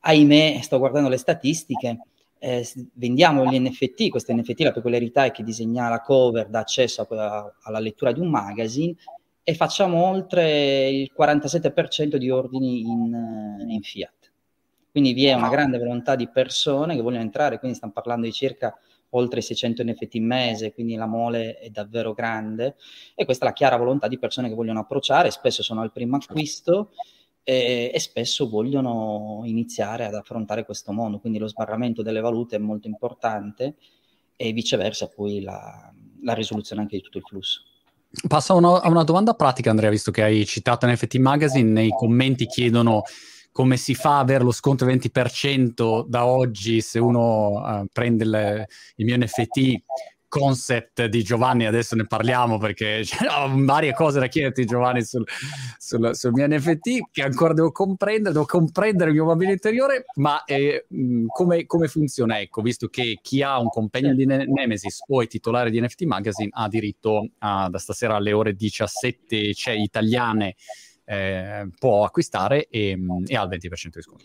ahimè, 0.00 0.60
sto 0.62 0.78
guardando 0.78 1.08
le 1.08 1.16
statistiche, 1.16 1.98
eh, 2.38 2.68
vendiamo 2.94 3.46
gli 3.46 3.58
NFT, 3.58 4.10
queste 4.10 4.34
NFT 4.34 4.60
la 4.60 4.72
peculiarità 4.72 5.24
è 5.24 5.30
che 5.30 5.42
disegna 5.42 5.88
la 5.88 6.00
cover 6.00 6.48
dà 6.48 6.60
accesso 6.60 7.00
a, 7.00 7.16
a, 7.16 7.54
alla 7.62 7.78
lettura 7.78 8.12
di 8.12 8.20
un 8.20 8.28
magazine 8.28 8.94
e 9.42 9.54
facciamo 9.54 10.04
oltre 10.06 10.88
il 10.88 11.10
47% 11.16 12.16
di 12.16 12.30
ordini 12.30 12.80
in, 12.80 13.66
in 13.68 13.82
fiat. 13.82 14.32
Quindi 14.90 15.12
vi 15.12 15.26
è 15.26 15.34
una 15.34 15.48
grande 15.48 15.78
volontà 15.78 16.14
di 16.14 16.28
persone 16.28 16.94
che 16.94 17.02
vogliono 17.02 17.22
entrare, 17.22 17.58
quindi 17.58 17.76
stiamo 17.76 17.92
parlando 17.92 18.26
di 18.26 18.32
circa 18.32 18.78
oltre 19.16 19.40
600 19.40 19.82
NFT 19.84 20.14
in 20.14 20.26
mese, 20.26 20.72
quindi 20.72 20.94
la 20.94 21.06
mole 21.06 21.58
è 21.58 21.70
davvero 21.70 22.12
grande 22.12 22.76
e 23.14 23.24
questa 23.24 23.44
è 23.44 23.48
la 23.48 23.54
chiara 23.54 23.76
volontà 23.76 24.08
di 24.08 24.18
persone 24.18 24.48
che 24.48 24.54
vogliono 24.54 24.80
approcciare, 24.80 25.30
spesso 25.30 25.62
sono 25.62 25.80
al 25.80 25.92
primo 25.92 26.16
acquisto 26.16 26.90
e, 27.42 27.90
e 27.92 27.98
spesso 28.00 28.48
vogliono 28.48 29.42
iniziare 29.44 30.04
ad 30.04 30.14
affrontare 30.14 30.64
questo 30.64 30.92
mondo, 30.92 31.18
quindi 31.18 31.38
lo 31.38 31.46
sbarramento 31.46 32.02
delle 32.02 32.20
valute 32.20 32.56
è 32.56 32.60
molto 32.60 32.88
importante 32.88 33.76
e 34.36 34.52
viceversa 34.52 35.08
poi 35.08 35.42
la, 35.42 35.92
la 36.22 36.34
risoluzione 36.34 36.82
anche 36.82 36.96
di 36.96 37.02
tutto 37.02 37.18
il 37.18 37.24
flusso. 37.24 37.62
Passo 38.28 38.52
a 38.52 38.56
una, 38.56 38.80
a 38.80 38.88
una 38.88 39.02
domanda 39.02 39.34
pratica 39.34 39.70
Andrea, 39.70 39.90
visto 39.90 40.10
che 40.10 40.22
hai 40.22 40.46
citato 40.46 40.86
NFT 40.86 41.16
Magazine, 41.16 41.68
nei 41.68 41.90
commenti 41.90 42.46
chiedono 42.46 43.02
come 43.54 43.76
si 43.76 43.94
fa 43.94 44.16
a 44.16 44.18
avere 44.18 44.42
lo 44.42 44.50
sconto 44.50 44.84
20% 44.84 46.06
da 46.08 46.26
oggi 46.26 46.80
se 46.80 46.98
uno 46.98 47.52
uh, 47.52 47.86
prende 47.92 48.24
il, 48.24 48.66
il 48.96 49.04
mio 49.04 49.16
NFT 49.16 49.82
concept 50.26 51.04
di 51.04 51.22
Giovanni, 51.22 51.64
adesso 51.64 51.94
ne 51.94 52.04
parliamo 52.04 52.58
perché 52.58 53.04
ho 53.30 53.52
varie 53.64 53.94
cose 53.94 54.18
da 54.18 54.26
chiederti 54.26 54.64
Giovanni 54.64 55.04
sul, 55.04 55.24
sul, 55.78 56.16
sul, 56.16 56.32
mio 56.32 56.48
NFT 56.48 57.10
che 57.12 57.22
ancora 57.22 57.54
devo 57.54 57.70
comprendere, 57.70 58.32
devo 58.32 58.44
comprendere 58.44 59.10
il 59.10 59.16
mio 59.16 59.26
bambino 59.26 59.52
interiore, 59.52 60.06
ma 60.16 60.42
eh, 60.42 60.86
come, 61.28 61.66
come, 61.66 61.86
funziona? 61.86 62.40
Ecco, 62.40 62.60
visto 62.60 62.88
che 62.88 63.20
chi 63.22 63.40
ha 63.40 63.60
un 63.60 63.68
compagno 63.68 64.14
di 64.14 64.26
ne- 64.26 64.46
Nemesis 64.46 65.04
o 65.06 65.22
è 65.22 65.28
titolare 65.28 65.70
di 65.70 65.80
NFT 65.80 66.02
Magazine 66.02 66.50
ha 66.50 66.66
diritto 66.66 67.28
a, 67.38 67.68
da 67.68 67.78
stasera 67.78 68.16
alle 68.16 68.32
ore 68.32 68.54
17, 68.54 69.52
c'è 69.52 69.70
italiane 69.70 70.56
eh, 71.04 71.68
può 71.78 72.04
acquistare 72.04 72.68
e, 72.68 72.98
e, 73.26 73.36
ha 73.36 73.42
il 73.42 73.48
20% 73.48 73.88
di 73.92 74.02
sconto. 74.02 74.24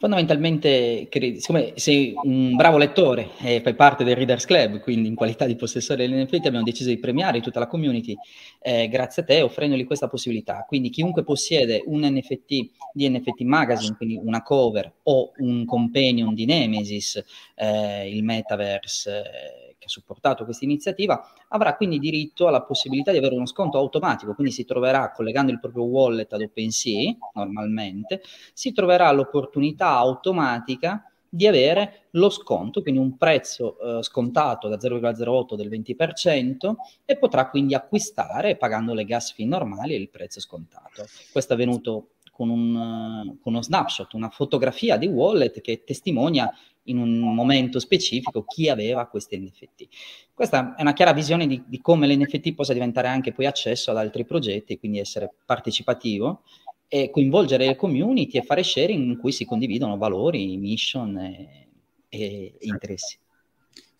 Fondamentalmente, 0.00 1.08
siccome 1.10 1.72
sei 1.74 2.14
un 2.22 2.54
bravo 2.54 2.78
lettore 2.78 3.30
e 3.40 3.60
fai 3.60 3.74
parte 3.74 4.04
del 4.04 4.14
Readers 4.14 4.44
Club, 4.44 4.78
quindi 4.78 5.08
in 5.08 5.16
qualità 5.16 5.44
di 5.44 5.56
possessore 5.56 6.06
dell'NFT 6.06 6.46
abbiamo 6.46 6.62
deciso 6.62 6.88
di 6.88 7.00
premiare 7.00 7.40
tutta 7.40 7.58
la 7.58 7.66
community 7.66 8.16
eh, 8.60 8.86
grazie 8.86 9.22
a 9.22 9.24
te 9.24 9.42
offrendogli 9.42 9.84
questa 9.84 10.06
possibilità. 10.06 10.64
Quindi 10.68 10.90
chiunque 10.90 11.24
possiede 11.24 11.82
un 11.86 12.02
NFT 12.04 12.70
di 12.92 13.08
NFT 13.08 13.40
Magazine, 13.40 13.96
quindi 13.96 14.20
una 14.22 14.40
cover 14.44 14.88
o 15.02 15.32
un 15.38 15.64
companion 15.64 16.32
di 16.32 16.44
Nemesis, 16.44 17.20
eh, 17.56 18.08
il 18.08 18.22
Metaverse... 18.22 19.18
Eh, 19.18 19.67
ha 19.88 19.90
supportato 19.90 20.44
questa 20.44 20.64
iniziativa, 20.64 21.20
avrà 21.48 21.74
quindi 21.74 21.98
diritto 21.98 22.46
alla 22.46 22.62
possibilità 22.62 23.10
di 23.10 23.18
avere 23.18 23.34
uno 23.34 23.46
sconto 23.46 23.78
automatico, 23.78 24.34
quindi 24.34 24.52
si 24.52 24.64
troverà 24.64 25.10
collegando 25.10 25.50
il 25.50 25.58
proprio 25.58 25.84
wallet 25.84 26.32
ad 26.32 26.42
OpenSea, 26.42 27.16
normalmente, 27.34 28.22
si 28.52 28.72
troverà 28.72 29.10
l'opportunità 29.10 29.88
automatica 29.88 31.02
di 31.30 31.46
avere 31.46 32.08
lo 32.12 32.30
sconto, 32.30 32.80
quindi 32.80 33.00
un 33.00 33.16
prezzo 33.16 33.78
eh, 33.98 34.02
scontato 34.02 34.68
da 34.68 34.76
0,08 34.76 35.56
del 35.56 35.68
20% 35.68 36.74
e 37.04 37.18
potrà 37.18 37.50
quindi 37.50 37.74
acquistare 37.74 38.56
pagando 38.56 38.94
le 38.94 39.04
gas 39.04 39.32
fee 39.32 39.46
normali 39.46 39.94
e 39.94 39.98
il 39.98 40.08
prezzo 40.08 40.40
scontato. 40.40 41.04
Questo 41.30 41.52
è 41.52 41.56
avvenuto 41.56 42.12
con, 42.38 42.48
un, 42.50 43.36
con 43.42 43.52
uno 43.52 43.62
snapshot, 43.62 44.12
una 44.14 44.30
fotografia 44.30 44.96
di 44.96 45.06
wallet 45.06 45.60
che 45.60 45.82
testimonia 45.84 46.50
in 46.90 46.98
un 46.98 47.34
momento 47.34 47.78
specifico 47.78 48.44
chi 48.44 48.68
aveva 48.68 49.06
questi 49.06 49.38
NFT. 49.38 49.88
Questa 50.34 50.74
è 50.74 50.82
una 50.82 50.92
chiara 50.92 51.12
visione 51.12 51.46
di, 51.46 51.62
di 51.66 51.80
come 51.80 52.06
l'NFT 52.06 52.54
possa 52.54 52.72
diventare 52.72 53.08
anche 53.08 53.32
poi 53.32 53.46
accesso 53.46 53.90
ad 53.90 53.96
altri 53.96 54.24
progetti, 54.24 54.78
quindi 54.78 54.98
essere 54.98 55.32
partecipativo 55.44 56.42
e 56.88 57.10
coinvolgere 57.10 57.66
le 57.66 57.76
community 57.76 58.38
e 58.38 58.42
fare 58.42 58.62
sharing 58.62 59.04
in 59.04 59.18
cui 59.18 59.32
si 59.32 59.44
condividono 59.44 59.96
valori, 59.96 60.56
mission 60.56 61.18
e, 61.18 61.68
e 62.08 62.56
interessi. 62.60 63.18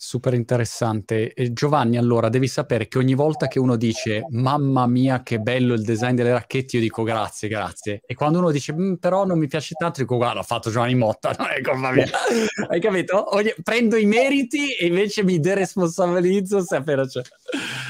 Super 0.00 0.32
interessante. 0.32 1.34
E 1.34 1.52
Giovanni, 1.52 1.98
allora 1.98 2.28
devi 2.28 2.46
sapere 2.46 2.86
che 2.86 2.98
ogni 2.98 3.14
volta 3.14 3.48
che 3.48 3.58
uno 3.58 3.74
dice 3.74 4.24
mamma 4.28 4.86
mia 4.86 5.24
che 5.24 5.40
bello 5.40 5.74
il 5.74 5.82
design 5.82 6.14
delle 6.14 6.30
racchette, 6.30 6.76
io 6.76 6.82
dico 6.82 7.02
grazie, 7.02 7.48
grazie. 7.48 8.02
E 8.06 8.14
quando 8.14 8.38
uno 8.38 8.52
dice 8.52 8.72
mm, 8.72 8.94
però 8.94 9.24
non 9.24 9.40
mi 9.40 9.48
piace 9.48 9.74
tanto, 9.76 10.00
dico 10.00 10.14
guarda, 10.14 10.36
l'ha 10.36 10.42
fatto 10.44 10.70
Giovanni 10.70 10.94
Motta, 10.94 11.34
non 11.36 11.48
è 11.48 11.60
colpa 11.62 11.90
mia. 11.90 12.06
Hai 12.70 12.80
capito? 12.80 13.34
Ogni... 13.34 13.52
prendo 13.60 13.96
i 13.96 14.06
meriti 14.06 14.72
e 14.72 14.86
invece 14.86 15.24
mi 15.24 15.40
deresponsabilizzo 15.40 16.60
se 16.60 16.76
appena 16.76 17.04
c'è. 17.04 17.22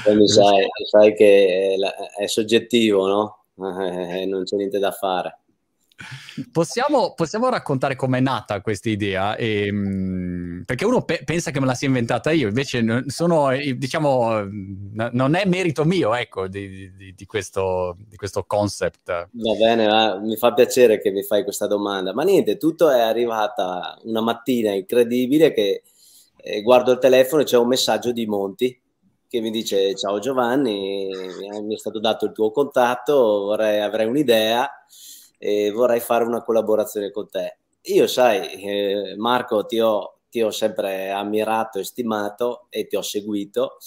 Quindi 0.03 0.27
sai, 0.29 0.65
sai 0.89 1.13
che 1.13 1.75
è 2.17 2.25
soggettivo, 2.25 3.07
no? 3.07 3.33
Eh, 3.59 4.25
non 4.25 4.45
c'è 4.45 4.55
niente 4.55 4.79
da 4.79 4.91
fare. 4.91 5.38
Possiamo, 6.51 7.13
possiamo 7.13 7.49
raccontare 7.49 7.95
com'è 7.95 8.21
nata 8.21 8.61
questa 8.61 8.89
idea? 8.89 9.35
Ehm, 9.35 10.63
perché 10.65 10.85
uno 10.85 11.03
pe- 11.03 11.23
pensa 11.25 11.51
che 11.51 11.59
me 11.59 11.65
la 11.65 11.73
sia 11.73 11.87
inventata 11.87 12.31
io, 12.31 12.47
invece 12.47 13.03
sono, 13.07 13.49
diciamo, 13.75 14.47
non 15.11 15.35
è 15.35 15.45
merito 15.45 15.83
mio, 15.83 16.15
ecco, 16.15 16.47
di, 16.47 16.93
di, 16.95 17.13
di, 17.13 17.25
questo, 17.25 17.97
di 18.07 18.15
questo, 18.15 18.45
concept. 18.45 19.07
Va 19.31 19.53
bene, 19.57 19.85
va. 19.87 20.17
mi 20.19 20.37
fa 20.37 20.53
piacere 20.53 21.01
che 21.01 21.11
mi 21.11 21.23
fai 21.23 21.43
questa 21.43 21.67
domanda. 21.67 22.13
Ma 22.13 22.23
niente, 22.23 22.57
tutto 22.57 22.89
è 22.89 23.01
arrivata 23.01 23.99
una 24.03 24.21
mattina 24.21 24.71
incredibile 24.71 25.51
che 25.51 25.83
eh, 26.37 26.61
guardo 26.61 26.93
il 26.93 26.99
telefono 26.99 27.41
e 27.41 27.45
c'è 27.45 27.57
un 27.57 27.67
messaggio 27.67 28.11
di 28.13 28.25
Monti 28.25 28.81
che 29.27 29.41
mi 29.41 29.51
dice 29.51 29.93
ciao 29.93 30.17
Giovanni, 30.17 31.07
mi 31.61 31.75
è 31.75 31.77
stato 31.77 31.99
dato 31.99 32.25
il 32.25 32.31
tuo 32.31 32.49
contatto, 32.49 33.13
vorrei, 33.41 33.79
avrei 33.79 34.07
un'idea 34.07 34.67
e 35.39 35.71
vorrei 35.71 35.99
fare 35.99 36.25
una 36.25 36.43
collaborazione 36.43 37.09
con 37.09 37.27
te. 37.27 37.57
Io, 37.83 38.05
sai, 38.05 38.61
eh, 38.61 39.15
Marco, 39.17 39.65
ti 39.65 39.79
ho, 39.79 40.19
ti 40.29 40.43
ho 40.43 40.51
sempre 40.51 41.09
ammirato 41.09 41.79
e 41.79 41.83
stimato 41.83 42.67
e 42.69 42.85
ti 42.85 42.95
ho 42.95 43.01
seguito 43.01 43.77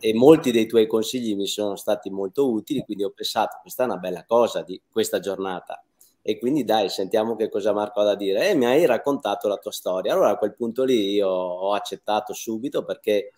e 0.00 0.14
molti 0.14 0.50
dei 0.52 0.66
tuoi 0.66 0.86
consigli 0.86 1.34
mi 1.34 1.46
sono 1.46 1.76
stati 1.76 2.10
molto 2.10 2.50
utili, 2.50 2.84
quindi 2.84 3.04
ho 3.04 3.10
pensato 3.10 3.58
questa 3.62 3.82
è 3.82 3.86
una 3.86 3.96
bella 3.96 4.24
cosa 4.24 4.62
di 4.62 4.80
questa 4.90 5.18
giornata. 5.18 5.82
E 6.22 6.38
quindi 6.38 6.64
dai, 6.64 6.90
sentiamo 6.90 7.36
che 7.36 7.48
cosa 7.48 7.72
Marco 7.72 8.00
ha 8.00 8.04
da 8.04 8.14
dire. 8.14 8.50
E 8.50 8.54
mi 8.54 8.66
hai 8.66 8.84
raccontato 8.84 9.48
la 9.48 9.56
tua 9.56 9.72
storia. 9.72 10.12
Allora 10.12 10.30
a 10.30 10.36
quel 10.36 10.54
punto 10.54 10.84
lì 10.84 11.12
io 11.14 11.28
ho 11.28 11.72
accettato 11.72 12.34
subito 12.34 12.84
perché 12.84 13.32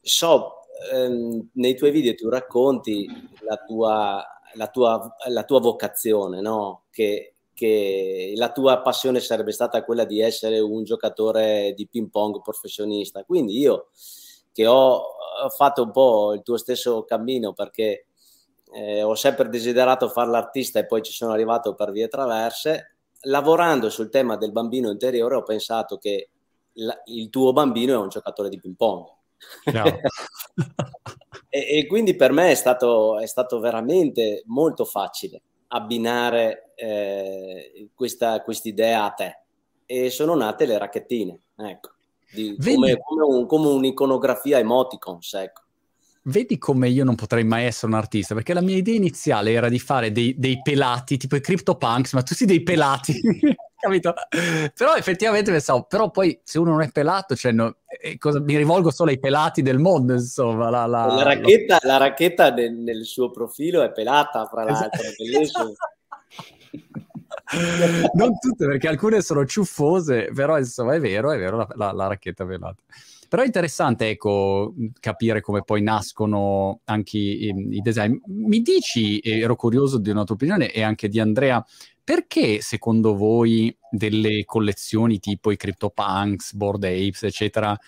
so, 0.00 0.60
ehm, 0.92 1.50
nei 1.54 1.74
tuoi 1.74 1.90
video 1.90 2.14
tu 2.14 2.28
racconti 2.28 3.08
la 3.40 3.56
tua 3.56 4.24
la 4.54 4.68
tua, 4.68 5.16
la 5.28 5.44
tua 5.44 5.60
vocazione, 5.60 6.40
no? 6.40 6.84
che, 6.90 7.34
che 7.52 8.32
la 8.36 8.52
tua 8.52 8.80
passione 8.80 9.20
sarebbe 9.20 9.52
stata 9.52 9.84
quella 9.84 10.04
di 10.04 10.20
essere 10.20 10.58
un 10.60 10.84
giocatore 10.84 11.72
di 11.74 11.86
ping 11.88 12.10
pong 12.10 12.40
professionista. 12.42 13.24
Quindi 13.24 13.58
io 13.58 13.88
che 14.52 14.66
ho 14.66 15.02
fatto 15.56 15.82
un 15.82 15.90
po' 15.90 16.32
il 16.34 16.42
tuo 16.42 16.56
stesso 16.56 17.04
cammino 17.04 17.52
perché 17.52 18.06
eh, 18.72 19.02
ho 19.02 19.14
sempre 19.14 19.48
desiderato 19.48 20.08
fare 20.08 20.30
l'artista 20.30 20.78
e 20.78 20.86
poi 20.86 21.02
ci 21.02 21.12
sono 21.12 21.32
arrivato 21.32 21.74
per 21.74 21.90
vie 21.92 22.08
traverse, 22.08 22.96
lavorando 23.22 23.90
sul 23.90 24.08
tema 24.08 24.36
del 24.36 24.52
bambino 24.52 24.90
interiore 24.90 25.34
ho 25.34 25.42
pensato 25.42 25.98
che 25.98 26.30
la, 26.74 26.98
il 27.06 27.28
tuo 27.30 27.52
bambino 27.52 27.94
è 27.94 27.98
un 27.98 28.08
giocatore 28.08 28.48
di 28.48 28.58
ping 28.58 28.76
pong. 28.76 29.06
E, 31.52 31.78
e, 31.78 31.86
quindi 31.88 32.14
per 32.14 32.30
me 32.30 32.52
è 32.52 32.54
stato, 32.54 33.18
è 33.18 33.26
stato 33.26 33.58
veramente 33.58 34.44
molto 34.46 34.84
facile 34.84 35.42
abbinare 35.72 36.72
eh, 36.76 37.90
questa 37.94 38.42
idea 38.62 39.04
a 39.04 39.10
te. 39.10 39.38
E 39.84 40.10
sono 40.10 40.36
nate 40.36 40.66
le 40.66 40.78
racchettine, 40.78 41.40
ecco, 41.56 41.90
di, 42.32 42.56
come, 42.56 42.96
come, 42.98 43.24
un, 43.24 43.46
come, 43.46 43.66
un'iconografia 43.66 44.58
emoticons, 44.58 45.34
ecco. 45.34 45.62
Vedi 46.22 46.58
come 46.58 46.88
io 46.88 47.02
non 47.02 47.16
potrei 47.16 47.42
mai 47.42 47.64
essere 47.64 47.90
un 47.90 47.98
artista, 47.98 48.34
perché 48.34 48.54
la 48.54 48.60
mia 48.60 48.76
idea 48.76 48.94
iniziale 48.94 49.50
era 49.50 49.68
di 49.68 49.80
fare 49.80 50.12
dei, 50.12 50.36
dei 50.38 50.60
pelati, 50.62 51.16
tipo 51.16 51.34
i 51.34 51.40
CryptoPunks, 51.40 52.12
ma 52.12 52.22
tutti 52.22 52.44
dei 52.44 52.62
pelati. 52.62 53.20
capito? 53.80 54.14
Però 54.76 54.94
effettivamente 54.94 55.50
pensavo, 55.50 55.84
però 55.84 56.10
poi 56.10 56.38
se 56.42 56.58
uno 56.58 56.72
non 56.72 56.82
è 56.82 56.90
pelato, 56.90 57.34
cioè 57.34 57.52
no, 57.52 57.76
eh, 58.00 58.18
cosa, 58.18 58.40
mi 58.40 58.56
rivolgo 58.56 58.90
solo 58.90 59.10
ai 59.10 59.18
pelati 59.18 59.62
del 59.62 59.78
mondo, 59.78 60.12
insomma. 60.12 60.70
La, 60.70 60.86
la, 60.86 61.06
la 61.06 61.22
racchetta, 61.22 61.78
la... 61.82 61.92
la 61.92 61.96
racchetta 61.96 62.50
nel, 62.52 62.74
nel, 62.74 63.04
suo 63.04 63.30
profilo 63.30 63.82
è 63.82 63.90
pelata, 63.90 64.46
fra 64.46 64.64
l'altro. 64.64 65.00
Esatto. 65.40 65.74
non 68.14 68.38
tutte, 68.38 68.66
perché 68.66 68.88
alcune 68.88 69.22
sono 69.22 69.44
ciuffose, 69.44 70.30
però 70.34 70.58
insomma 70.58 70.94
è 70.94 71.00
vero, 71.00 71.32
è 71.32 71.38
vero, 71.38 71.56
la, 71.56 71.68
la, 71.74 71.92
la 71.92 72.06
racchetta 72.06 72.44
pelata. 72.44 72.82
Però 73.30 73.42
è 73.42 73.46
interessante, 73.46 74.08
ecco, 74.08 74.74
capire 74.98 75.40
come 75.40 75.62
poi 75.62 75.82
nascono 75.82 76.80
anche 76.86 77.16
i, 77.16 77.54
i 77.70 77.80
design. 77.80 78.16
Mi 78.26 78.60
dici, 78.60 79.20
ero 79.20 79.54
curioso 79.54 79.98
di 79.98 80.10
una 80.10 80.24
tua 80.24 80.34
opinione 80.34 80.72
e 80.72 80.82
anche 80.82 81.08
di 81.08 81.20
Andrea, 81.20 81.64
perché 82.10 82.60
secondo 82.60 83.14
voi 83.14 83.72
delle 83.88 84.44
collezioni 84.44 85.20
tipo 85.20 85.52
i 85.52 85.56
CryptoPunks, 85.56 86.54
Board 86.54 86.82
Apes, 86.82 87.22
eccetera, 87.22 87.78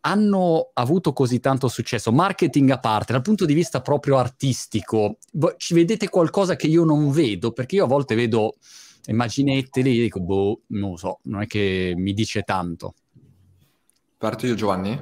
hanno 0.00 0.70
avuto 0.72 1.12
così 1.12 1.38
tanto 1.38 1.68
successo? 1.68 2.12
Marketing 2.12 2.70
a 2.70 2.78
parte, 2.78 3.12
dal 3.12 3.20
punto 3.20 3.44
di 3.44 3.52
vista 3.52 3.82
proprio 3.82 4.16
artistico, 4.16 5.18
ci 5.58 5.74
vedete 5.74 6.08
qualcosa 6.08 6.56
che 6.56 6.66
io 6.66 6.84
non 6.84 7.10
vedo? 7.10 7.52
Perché 7.52 7.74
io 7.74 7.84
a 7.84 7.88
volte 7.88 8.14
vedo 8.14 8.54
immaginette 9.04 9.82
lì 9.82 9.98
e 9.98 10.02
dico, 10.04 10.20
boh, 10.20 10.62
non 10.68 10.92
lo 10.92 10.96
so, 10.96 11.18
non 11.24 11.42
è 11.42 11.46
che 11.46 11.92
mi 11.94 12.14
dice 12.14 12.40
tanto. 12.40 12.94
Parto 14.16 14.46
io 14.46 14.54
Giovanni? 14.54 14.98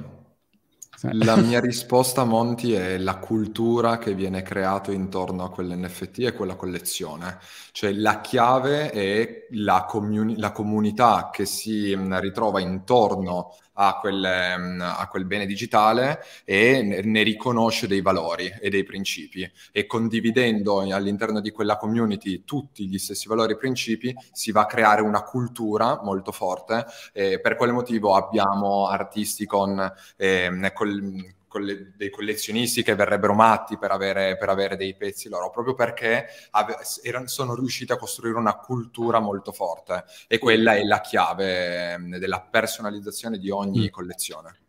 La 1.13 1.37
mia 1.37 1.61
risposta, 1.61 2.25
Monti, 2.25 2.73
è 2.73 2.97
la 2.97 3.17
cultura 3.19 3.97
che 3.97 4.13
viene 4.13 4.41
creata 4.41 4.91
intorno 4.91 5.43
a 5.45 5.49
quell'NFT 5.49 6.19
e 6.19 6.33
quella 6.33 6.55
collezione. 6.55 7.39
Cioè 7.71 7.93
la 7.93 8.19
chiave 8.19 8.89
è 8.91 9.47
la, 9.51 9.85
comuni- 9.85 10.37
la 10.37 10.51
comunità 10.51 11.29
che 11.31 11.45
si 11.45 11.95
ritrova 11.95 12.59
intorno 12.59 13.55
quel, 13.99 14.23
a 14.23 15.07
quel, 15.09 15.25
bene 15.25 15.45
digitale 15.45 16.23
e 16.43 17.01
ne 17.03 17.23
riconosce 17.23 17.87
dei 17.87 18.01
valori 18.01 18.51
e 18.61 18.69
dei 18.69 18.83
principi. 18.83 19.49
E 19.71 19.85
condividendo 19.85 20.81
all'interno 20.81 21.39
di 21.39 21.51
quella 21.51 21.77
community 21.77 22.43
tutti 22.43 22.87
gli 22.87 22.97
stessi 22.97 23.27
valori 23.27 23.53
e 23.53 23.57
principi 23.57 24.13
si 24.31 24.51
va 24.51 24.61
a 24.61 24.65
creare 24.65 25.01
una 25.01 25.23
cultura 25.23 26.01
molto 26.03 26.31
forte 26.31 26.85
eh, 27.13 27.39
per 27.39 27.55
quale 27.55 27.71
motivo 27.71 28.15
abbiamo 28.15 28.87
artisti 28.87 29.45
con, 29.45 29.91
eh, 30.17 30.71
col, 30.73 31.37
coll- 31.49 31.95
dei 31.97 32.09
collezionisti 32.09 32.81
che 32.81 32.95
verrebbero 32.95 33.33
matti 33.33 33.77
per 33.77 33.91
avere, 33.91 34.37
per 34.37 34.47
avere 34.47 34.77
dei 34.77 34.95
pezzi 34.95 35.27
loro, 35.27 35.49
proprio 35.49 35.73
perché 35.73 36.27
ave- 36.51 36.77
erano, 37.03 37.27
sono 37.27 37.53
riusciti 37.55 37.91
a 37.91 37.97
costruire 37.97 38.37
una 38.37 38.55
cultura 38.55 39.19
molto 39.19 39.51
forte 39.51 40.05
e 40.27 40.37
quella 40.37 40.75
è 40.75 40.83
la 40.83 41.01
chiave 41.01 41.91
ehm, 41.93 42.17
della 42.17 42.39
personalizzazione 42.39 43.37
di 43.37 43.49
ogni 43.49 43.87
mm. 43.87 43.89
collezione. 43.89 44.59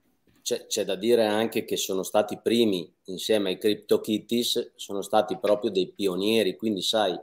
C'è, 0.43 0.67
c'è, 0.67 0.85
da 0.85 0.97
dire 0.97 1.27
anche 1.27 1.65
che 1.65 1.77
sono 1.77 2.03
stati 2.03 2.35
i 2.35 2.41
primi, 2.43 2.93
insieme 3.05 3.51
ai 3.51 3.59
CryptoKitties, 3.59 4.73
sono 4.75 5.03
stati 5.03 5.39
proprio 5.39 5.71
dei 5.71 5.93
pionieri, 5.95 6.57
quindi 6.57 6.83
sai, 6.83 7.17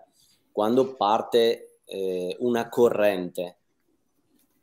quando 0.49 0.95
parte 0.95 1.79
eh, 1.83 2.35
una 2.39 2.69
corrente 2.69 3.57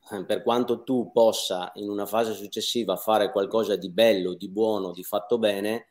per 0.26 0.42
quanto 0.42 0.82
tu 0.82 1.10
possa 1.12 1.72
in 1.74 1.88
una 1.88 2.06
fase 2.06 2.34
successiva 2.34 2.96
fare 2.96 3.30
qualcosa 3.30 3.76
di 3.76 3.90
bello, 3.90 4.34
di 4.34 4.48
buono, 4.48 4.92
di 4.92 5.02
fatto 5.02 5.38
bene, 5.38 5.86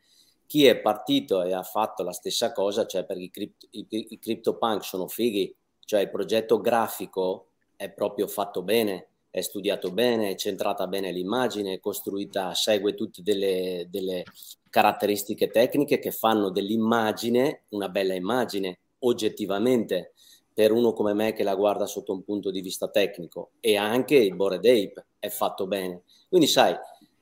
chi 0.45 0.65
è 0.65 0.77
partito 0.79 1.41
e 1.41 1.53
ha 1.53 1.63
fatto 1.63 2.03
la 2.03 2.11
stessa 2.11 2.51
cosa, 2.51 2.85
cioè 2.85 3.05
perché 3.05 3.23
i, 3.23 3.31
crypto, 3.31 3.67
i, 3.71 3.87
i 3.89 4.19
CryptoPunk 4.19 4.83
sono 4.83 5.07
fighi, 5.07 5.55
cioè 5.85 6.01
il 6.01 6.09
progetto 6.09 6.61
grafico 6.61 7.47
è 7.75 7.89
proprio 7.89 8.27
fatto 8.27 8.61
bene, 8.61 9.07
è 9.29 9.41
studiato 9.41 9.91
bene, 9.91 10.29
è 10.29 10.35
centrata 10.35 10.85
bene 10.85 11.11
l'immagine, 11.11 11.73
è 11.73 11.79
costruita, 11.79 12.53
segue 12.53 12.93
tutte 12.93 13.23
delle, 13.23 13.87
delle 13.89 14.23
caratteristiche 14.69 15.49
tecniche 15.49 15.97
che 15.97 16.11
fanno 16.11 16.51
dell'immagine 16.51 17.63
una 17.69 17.89
bella 17.89 18.13
immagine, 18.13 18.79
oggettivamente, 18.99 20.12
per 20.53 20.71
uno 20.71 20.93
come 20.93 21.13
me 21.13 21.33
che 21.33 21.43
la 21.43 21.55
guarda 21.55 21.85
sotto 21.85 22.13
un 22.13 22.23
punto 22.23 22.51
di 22.51 22.61
vista 22.61 22.89
tecnico. 22.89 23.51
E 23.59 23.75
anche 23.77 24.15
il 24.15 24.35
Bored 24.35 24.65
Ape 24.65 25.05
è 25.19 25.29
fatto 25.29 25.67
bene. 25.67 26.03
Quindi 26.27 26.47
sai, 26.47 26.75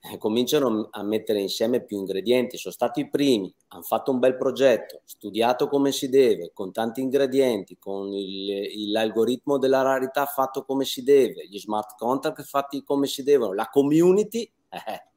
eh, 0.04 0.18
cominciano 0.18 0.88
a 0.90 1.04
mettere 1.04 1.40
insieme 1.40 1.84
più 1.84 1.98
ingredienti, 1.98 2.58
sono 2.58 2.74
stati 2.74 3.02
i 3.02 3.10
primi, 3.10 3.54
hanno 3.68 3.84
fatto 3.84 4.12
un 4.12 4.18
bel 4.18 4.36
progetto, 4.36 5.02
studiato 5.06 5.68
come 5.68 5.92
si 5.92 6.10
deve, 6.10 6.52
con 6.54 6.72
tanti 6.72 7.02
ingredienti, 7.02 7.78
con 7.78 8.12
il, 8.12 8.90
l'algoritmo 8.92 9.60
della 9.60 9.84
rarità 9.84 10.26
fatto 10.26 10.66
come 10.66 10.86
si 10.86 11.04
deve, 11.04 11.48
gli 11.48 11.60
smart 11.60 11.96
contract 11.98 12.42
fatti 12.44 12.84
come 12.84 13.06
si 13.06 13.22
devono, 13.22 13.54
la 13.54 13.70
community, 13.70 14.52
eh, 14.70 15.11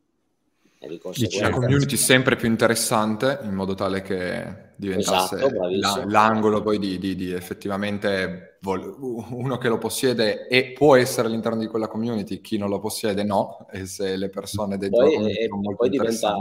Dici 1.14 1.40
la 1.40 1.50
community 1.50 1.96
sempre 1.96 2.36
più 2.36 2.48
interessante 2.48 3.40
in 3.42 3.54
modo 3.54 3.74
tale 3.74 4.02
che 4.02 4.72
diventasse 4.76 5.36
esatto, 5.36 5.68
la, 5.68 6.04
l'angolo 6.06 6.62
poi 6.62 6.78
di, 6.78 6.98
di, 6.98 7.14
di 7.14 7.32
effettivamente 7.32 8.58
vol- 8.60 8.96
uno 8.98 9.58
che 9.58 9.68
lo 9.68 9.78
possiede 9.78 10.48
e 10.48 10.72
può 10.72 10.96
essere 10.96 11.28
all'interno 11.28 11.58
di 11.58 11.66
quella 11.66 11.86
community, 11.86 12.40
chi 12.40 12.58
non 12.58 12.68
lo 12.68 12.80
possiede 12.80 13.22
no, 13.22 13.66
e 13.70 13.86
se 13.86 14.16
le 14.16 14.28
persone 14.30 14.76
dentro 14.76 15.04
poi, 15.04 15.30
e, 15.30 15.46
sono 15.48 15.74
poi 15.74 15.88
diventa, 15.88 16.36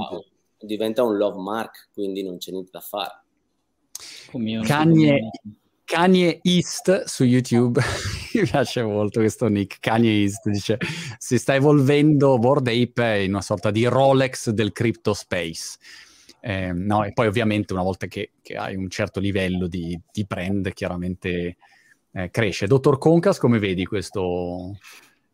diventa, 0.59 1.03
un 1.03 1.17
love 1.17 1.39
mark, 1.39 1.89
quindi 1.93 2.23
non 2.23 2.37
c'è 2.37 2.51
niente 2.51 2.71
da 2.71 2.79
fare. 2.79 3.21
Kanye, 4.65 5.29
Kanye 5.85 6.39
East 6.43 7.03
su 7.05 7.23
YouTube, 7.23 7.81
mi 8.33 8.41
piace 8.43 8.83
molto 8.83 9.19
questo 9.19 9.47
nick, 9.47 9.77
Kanye 9.79 10.11
East 10.21 10.49
dice 10.49 10.77
si 11.17 11.37
sta 11.37 11.55
evolvendo 11.55 12.37
Bored 12.37 12.67
Ape 12.67 13.23
in 13.23 13.31
una 13.31 13.41
sorta 13.41 13.71
di 13.71 13.85
Rolex 13.85 14.49
del 14.49 14.71
crypto 14.71 15.13
space. 15.13 15.77
Eh, 16.39 16.73
no, 16.73 17.05
e 17.05 17.13
poi 17.13 17.27
ovviamente 17.27 17.71
una 17.71 17.83
volta 17.83 18.07
che, 18.07 18.31
che 18.41 18.55
hai 18.55 18.75
un 18.75 18.89
certo 18.89 19.21
livello 19.21 19.67
di, 19.67 19.97
di 20.11 20.25
brand 20.25 20.73
chiaramente 20.73 21.55
eh, 22.11 22.29
cresce. 22.29 22.67
Dottor 22.67 22.97
Concas, 22.97 23.37
come 23.37 23.59
vedi 23.59 23.85
questo, 23.85 24.77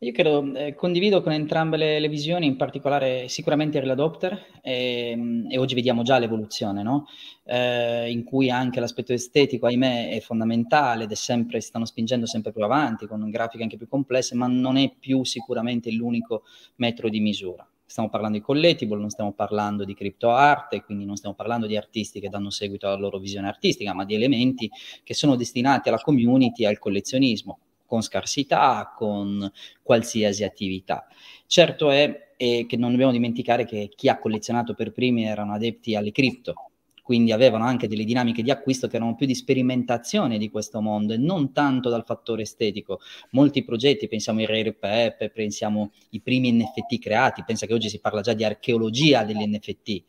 io 0.02 0.14
credo, 0.14 0.56
eh, 0.56 0.76
condivido 0.76 1.22
con 1.22 1.34
entrambe 1.34 1.76
le, 1.76 2.00
le, 2.00 2.08
visioni, 2.08 2.46
in 2.46 2.56
particolare 2.56 3.28
sicuramente 3.28 3.78
early 3.78 3.92
adopter, 3.92 4.46
e, 4.62 5.46
e 5.50 5.58
oggi 5.58 5.76
vediamo 5.76 6.04
già 6.04 6.18
l'evoluzione, 6.18 6.84
no? 6.84 7.08
eh, 7.44 8.10
in 8.10 8.24
cui 8.24 8.50
anche 8.50 8.80
l'aspetto 8.80 9.12
estetico, 9.12 9.66
ahimè, 9.66 10.12
è 10.12 10.22
fondamentale 10.22 11.04
ed 11.04 11.12
è 11.12 11.16
sempre, 11.16 11.60
stanno 11.60 11.84
spingendo 11.84 12.26
sempre 12.26 12.54
più 12.54 12.64
avanti, 12.64 13.08
con 13.08 13.30
grafiche 13.30 13.64
anche 13.64 13.76
più 13.76 13.90
complesse, 13.90 14.36
ma 14.36 14.48
non 14.48 14.78
è 14.78 14.90
più 14.98 15.26
sicuramente 15.26 15.92
l'unico 15.92 16.44
metro 16.76 17.10
di 17.10 17.20
misura. 17.20 17.68
Stiamo 17.86 18.08
parlando 18.08 18.38
di 18.38 18.44
collectible, 18.44 19.00
non 19.00 19.10
stiamo 19.10 19.34
parlando 19.34 19.84
di 19.84 19.96
crypto 19.96 20.30
arte, 20.30 20.82
quindi 20.82 21.04
non 21.04 21.18
stiamo 21.18 21.36
parlando 21.36 21.68
di 21.68 21.76
artisti 21.76 22.22
che 22.22 22.30
danno 22.30 22.52
seguito 22.52 22.88
alla 22.88 22.96
loro 22.96 23.18
visione 23.18 23.50
artistica, 23.50 23.94
ma 23.94 24.06
di 24.06 24.16
elementi 24.16 24.70
che 25.04 25.14
sono 25.14 25.36
destinati 25.36 25.90
alla 25.90 26.00
community 26.00 26.64
e 26.64 26.68
al 26.68 26.80
collezionismo 26.80 27.60
con 27.90 28.04
scarsità, 28.04 28.94
con 28.96 29.52
qualsiasi 29.82 30.44
attività. 30.44 31.08
Certo 31.48 31.90
è, 31.90 32.34
è 32.38 32.66
che 32.68 32.78
non 32.78 32.92
dobbiamo 32.92 33.12
dimenticare 33.12 33.66
che 33.66 33.90
chi 33.96 34.08
ha 34.08 34.20
collezionato 34.20 34.76
per 34.76 34.92
primi 34.92 35.26
erano 35.26 35.54
adepti 35.54 35.96
alle 35.96 36.12
cripto, 36.12 36.54
quindi 37.02 37.32
avevano 37.32 37.64
anche 37.64 37.88
delle 37.88 38.04
dinamiche 38.04 38.44
di 38.44 38.52
acquisto 38.52 38.88
che 38.88 38.98
erano 38.98 39.16
più 39.16 39.26
di 39.26 39.34
sperimentazione 39.34 40.38
di 40.38 40.52
questo 40.52 40.80
mondo 40.82 41.14
e 41.14 41.18
non 41.18 41.52
tanto 41.52 41.90
dal 41.90 42.06
fattore 42.06 42.44
estetico. 42.44 43.00
Molti 43.32 43.64
progetti, 43.64 44.08
pensiamo 44.08 44.38
ai 44.38 44.46
Rare 44.46 44.74
Pep, 44.74 45.30
pensiamo 45.30 45.92
ai 46.12 46.22
primi 46.22 46.52
NFT 46.52 47.00
creati, 47.00 47.44
pensa 47.44 47.66
che 47.66 47.74
oggi 47.74 47.90
si 47.90 48.00
parla 48.00 48.22
già 48.22 48.34
di 48.34 48.44
archeologia 48.44 49.24
degli 49.24 49.44
NFT, 49.48 50.04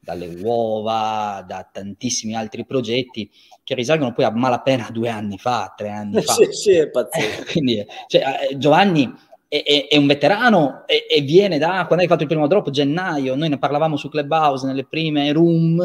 dalle 0.00 0.26
uova, 0.42 1.44
da 1.46 1.68
tantissimi 1.70 2.34
altri 2.34 2.64
progetti 2.64 3.30
che 3.62 3.74
risalgono 3.74 4.12
poi 4.12 4.24
a 4.24 4.30
malapena 4.30 4.88
due 4.90 5.10
anni 5.10 5.38
fa, 5.38 5.72
tre 5.76 5.90
anni 5.90 6.22
fa. 6.22 6.32
sì, 6.32 6.48
sì, 6.50 6.72
è 6.72 6.88
pazzesco. 6.88 7.42
Eh, 7.42 7.44
quindi, 7.44 7.86
cioè, 8.06 8.48
eh, 8.50 8.58
Giovanni 8.58 9.12
è, 9.46 9.62
è, 9.62 9.88
è, 9.88 9.96
un 9.96 10.06
veterano 10.06 10.84
e, 10.86 11.06
e, 11.08 11.20
viene 11.20 11.58
da 11.58 11.84
quando 11.86 12.02
hai 12.02 12.08
fatto 12.08 12.22
il 12.22 12.28
primo 12.28 12.46
drop, 12.46 12.70
gennaio, 12.70 13.34
noi 13.34 13.50
ne 13.50 13.58
parlavamo 13.58 13.96
su 13.96 14.08
Clubhouse 14.08 14.66
nelle 14.66 14.86
prime 14.86 15.30
room 15.32 15.80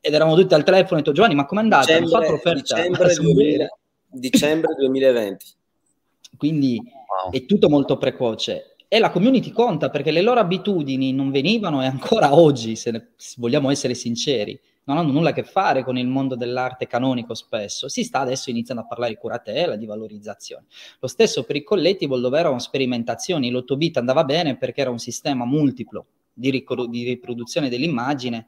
ed 0.00 0.14
eravamo 0.14 0.36
tutti 0.36 0.54
al 0.54 0.62
telefono 0.62 0.90
e 0.90 0.94
ho 0.94 0.96
detto 0.98 1.12
Giovanni 1.12 1.34
ma 1.34 1.44
com'è 1.44 1.60
andata? 1.60 1.98
Dicembre, 1.98 2.54
dicembre, 2.54 3.14
2000, 3.14 3.78
dicembre 4.06 4.74
2020. 4.78 5.46
Quindi 6.36 6.80
wow. 6.80 7.32
è 7.32 7.44
tutto 7.46 7.68
molto 7.68 7.98
precoce 7.98 8.67
e 8.88 8.98
la 8.98 9.10
community 9.10 9.50
conta 9.50 9.90
perché 9.90 10.10
le 10.10 10.22
loro 10.22 10.40
abitudini 10.40 11.12
non 11.12 11.30
venivano 11.30 11.82
e 11.82 11.86
ancora 11.86 12.34
oggi, 12.34 12.74
se, 12.74 12.90
ne, 12.90 13.08
se, 13.16 13.34
vogliamo 13.36 13.70
essere 13.70 13.94
sinceri, 13.94 14.58
non 14.84 14.96
hanno 14.96 15.12
nulla 15.12 15.28
a 15.28 15.32
che 15.34 15.42
fare 15.42 15.84
con 15.84 15.98
il 15.98 16.06
mondo 16.06 16.34
dell'arte 16.34 16.86
canonico 16.86 17.34
spesso. 17.34 17.88
Si 17.88 18.02
sta 18.02 18.20
adesso 18.20 18.48
iniziando 18.48 18.82
a 18.82 18.86
parlare 18.86 19.12
di 19.12 19.18
curatela, 19.18 19.76
di 19.76 19.84
valorizzazione. 19.84 20.64
Lo 21.00 21.08
stesso 21.08 21.44
per 21.44 21.56
i 21.56 21.62
collectible 21.62 22.18
dove 22.18 22.38
erano 22.38 22.58
sperimentazioni, 22.58 23.50
l'8 23.50 23.76
bit 23.76 23.98
andava 23.98 24.24
bene 24.24 24.56
perché 24.56 24.80
era 24.80 24.90
un 24.90 24.98
sistema 24.98 25.44
multiplo 25.44 26.06
di, 26.32 26.48
ricor- 26.48 26.88
di 26.88 27.04
riproduzione 27.04 27.68
dell'immagine 27.68 28.46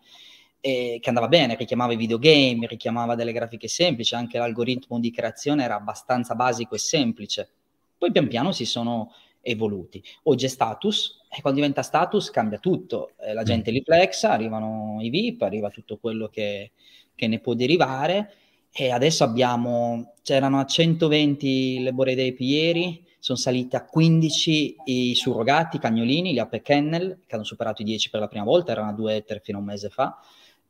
eh, 0.61 0.99
che 1.01 1.09
andava 1.11 1.29
bene, 1.29 1.57
richiamava 1.57 1.93
i 1.93 1.97
videogame, 1.97 2.67
richiamava 2.67 3.15
delle 3.15 3.33
grafiche 3.33 3.69
semplici, 3.69 4.15
anche 4.15 4.39
l'algoritmo 4.39 4.99
di 4.99 5.11
creazione 5.11 5.65
era 5.65 5.75
abbastanza 5.75 6.35
basico 6.35 6.75
e 6.75 6.79
semplice. 6.79 7.51
Poi 7.99 8.13
pian 8.13 8.29
piano 8.29 8.53
si 8.53 8.65
sono 8.65 9.13
evoluti. 9.41 10.03
Oggi 10.25 10.47
è 10.47 10.49
status 10.49 11.19
e 11.31 11.41
quando 11.41 11.61
diventa 11.61 11.83
status 11.83 12.31
cambia 12.31 12.59
tutto. 12.59 13.13
Eh, 13.21 13.33
la 13.33 13.43
gente 13.43 13.71
mm. 13.71 13.75
li 13.75 13.83
flexa, 13.85 14.31
arrivano 14.31 14.99
i 15.01 15.11
VIP, 15.11 15.43
arriva 15.43 15.71
tutto 15.71 15.99
quello 15.99 16.29
che, 16.29 16.73
che 17.15 17.27
ne 17.27 17.39
può 17.39 17.55
derivare 17.55 18.35
e 18.73 18.91
adesso 18.91 19.25
abbiamo, 19.25 20.15
c'erano 20.23 20.61
a 20.61 20.65
120 20.65 21.81
le 21.81 21.93
Bored 21.93 22.19
Ape 22.19 22.43
ieri, 22.45 23.05
sono 23.19 23.37
saliti 23.37 23.77
a 23.77 23.85
15 23.85 24.77
i 24.85 25.15
surrogati, 25.15 25.77
i 25.77 25.81
cagnolini, 25.81 26.33
gli 26.33 26.39
Ape 26.39 26.63
Kennel, 26.63 27.21
che 27.27 27.35
hanno 27.35 27.45
superato 27.45 27.83
i 27.83 27.85
10 27.85 28.11
per 28.11 28.21
la 28.21 28.29
prima 28.29 28.45
volta, 28.45 28.73
erano 28.73 28.91
a 28.91 28.93
2 28.93 29.17
Ether 29.17 29.41
fino 29.43 29.59
a 29.59 29.61
un 29.61 29.67
mese 29.67 29.89
fa, 29.91 30.19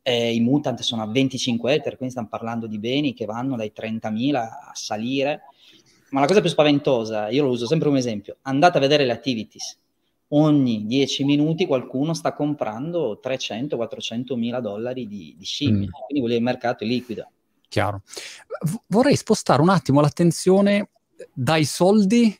e 0.01 0.33
i 0.33 0.39
Mutant 0.39 0.81
sono 0.81 1.03
a 1.03 1.07
25 1.07 1.73
Ether, 1.73 1.95
quindi 1.95 2.09
stiamo 2.09 2.27
parlando 2.27 2.65
di 2.65 2.79
beni 2.79 3.13
che 3.13 3.25
vanno 3.25 3.55
dai 3.55 3.71
30.000 3.75 4.35
a 4.35 4.71
salire, 4.73 5.43
ma 6.11 6.19
la 6.19 6.27
cosa 6.27 6.41
più 6.41 6.49
spaventosa, 6.49 7.29
io 7.29 7.43
lo 7.43 7.49
uso 7.49 7.65
sempre 7.65 7.87
come 7.87 7.99
esempio, 7.99 8.37
andate 8.43 8.77
a 8.77 8.81
vedere 8.81 9.05
le 9.05 9.11
activities. 9.11 9.77
Ogni 10.33 10.85
10 10.85 11.25
minuti 11.25 11.65
qualcuno 11.65 12.13
sta 12.13 12.33
comprando 12.33 13.19
300-400 13.21 14.37
mila 14.37 14.61
dollari 14.61 15.07
di, 15.07 15.35
di 15.37 15.45
scimmie, 15.45 15.87
mm. 15.87 15.91
quindi 16.05 16.19
vuol 16.19 16.27
dire 16.27 16.37
il 16.37 16.43
mercato 16.43 16.83
è 16.83 16.87
liquido. 16.87 17.29
Chiaro. 17.67 18.01
vorrei 18.87 19.15
spostare 19.15 19.61
un 19.61 19.69
attimo 19.69 20.01
l'attenzione 20.01 20.89
dai 21.33 21.63
soldi 21.63 22.37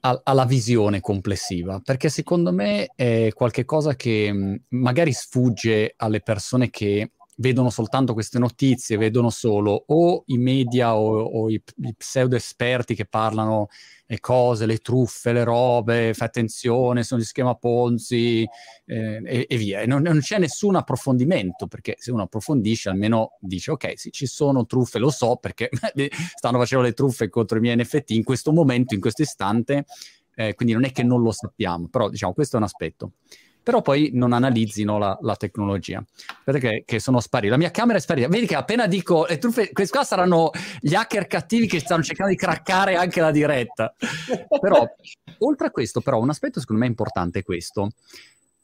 a, 0.00 0.20
alla 0.22 0.44
visione 0.44 1.00
complessiva, 1.00 1.80
perché 1.84 2.08
secondo 2.08 2.52
me 2.52 2.92
è 2.94 3.30
qualcosa 3.34 3.96
che 3.96 4.32
mm, 4.32 4.54
magari 4.68 5.12
sfugge 5.12 5.94
alle 5.96 6.20
persone 6.20 6.70
che 6.70 7.12
vedono 7.38 7.70
soltanto 7.70 8.14
queste 8.14 8.38
notizie, 8.38 8.96
vedono 8.96 9.30
solo 9.30 9.84
o 9.86 10.22
i 10.26 10.38
media 10.38 10.96
o, 10.96 11.20
o 11.20 11.50
i, 11.50 11.60
i, 11.76 11.94
pseudo 11.96 12.36
esperti 12.36 12.94
che 12.94 13.06
parlano 13.06 13.68
le 14.06 14.20
cose, 14.20 14.66
le 14.66 14.78
truffe, 14.78 15.32
le 15.32 15.44
robe, 15.44 16.14
fai 16.14 16.28
attenzione, 16.28 17.04
sono 17.04 17.20
di 17.20 17.26
schema 17.26 17.54
Ponzi 17.54 18.48
eh, 18.86 19.22
e, 19.24 19.46
e, 19.48 19.56
via. 19.56 19.80
E 19.80 19.86
non, 19.86 20.02
non, 20.02 20.20
c'è 20.20 20.38
nessun 20.38 20.76
approfondimento, 20.76 21.66
perché 21.66 21.96
se 21.98 22.10
uno 22.10 22.22
approfondisce 22.22 22.88
almeno 22.88 23.36
dice 23.40 23.70
ok, 23.72 23.92
sì, 23.96 24.10
ci 24.10 24.26
sono 24.26 24.66
truffe, 24.66 24.98
lo 24.98 25.10
so 25.10 25.36
perché 25.36 25.68
stanno 26.34 26.58
facendo 26.58 26.84
le 26.84 26.92
truffe 26.92 27.28
contro 27.28 27.58
i 27.58 27.60
miei 27.60 27.76
NFT 27.76 28.10
in 28.10 28.24
questo 28.24 28.52
momento, 28.52 28.94
in 28.94 29.00
questo 29.00 29.22
istante, 29.22 29.84
eh, 30.34 30.54
quindi 30.54 30.74
non 30.74 30.84
è 30.84 30.92
che 30.92 31.02
non 31.02 31.22
lo 31.22 31.30
sappiamo, 31.30 31.88
però 31.88 32.08
diciamo 32.08 32.32
questo 32.32 32.56
è 32.56 32.58
un 32.58 32.64
aspetto 32.64 33.12
però 33.68 33.82
poi 33.82 34.08
non 34.14 34.32
analizzino 34.32 34.96
la, 34.96 35.18
la 35.20 35.36
tecnologia, 35.36 36.02
che 36.86 36.98
sono 37.00 37.20
spariti. 37.20 37.50
La 37.50 37.58
mia 37.58 37.70
camera 37.70 37.98
è 37.98 38.00
sparita. 38.00 38.26
Vedi 38.26 38.46
che 38.46 38.54
appena 38.54 38.86
dico 38.86 39.26
le 39.28 39.36
truffe, 39.36 39.72
questi 39.72 39.94
qua 39.94 40.06
saranno 40.06 40.52
gli 40.80 40.94
hacker 40.94 41.26
cattivi 41.26 41.66
che 41.66 41.78
stanno 41.78 42.02
cercando 42.02 42.32
di 42.32 42.38
craccare 42.38 42.96
anche 42.96 43.20
la 43.20 43.30
diretta. 43.30 43.94
Però, 44.58 44.86
oltre 45.40 45.66
a 45.66 45.70
questo, 45.70 46.00
però, 46.00 46.18
un 46.18 46.30
aspetto 46.30 46.60
secondo 46.60 46.80
me 46.80 46.88
importante 46.88 47.40
è 47.40 47.42
questo. 47.42 47.90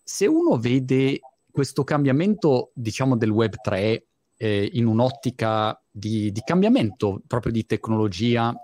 Se 0.03 0.27
uno 0.27 0.57
vede 0.57 1.21
questo 1.51 1.85
cambiamento, 1.85 2.71
diciamo, 2.73 3.14
del 3.14 3.29
Web 3.29 3.57
3 3.62 4.07
eh, 4.38 4.71
in 4.73 4.87
un'ottica 4.87 5.79
di, 5.90 6.33
di 6.33 6.40
cambiamento 6.43 7.21
proprio 7.27 7.53
di 7.53 7.67
tecnologia 7.67 8.55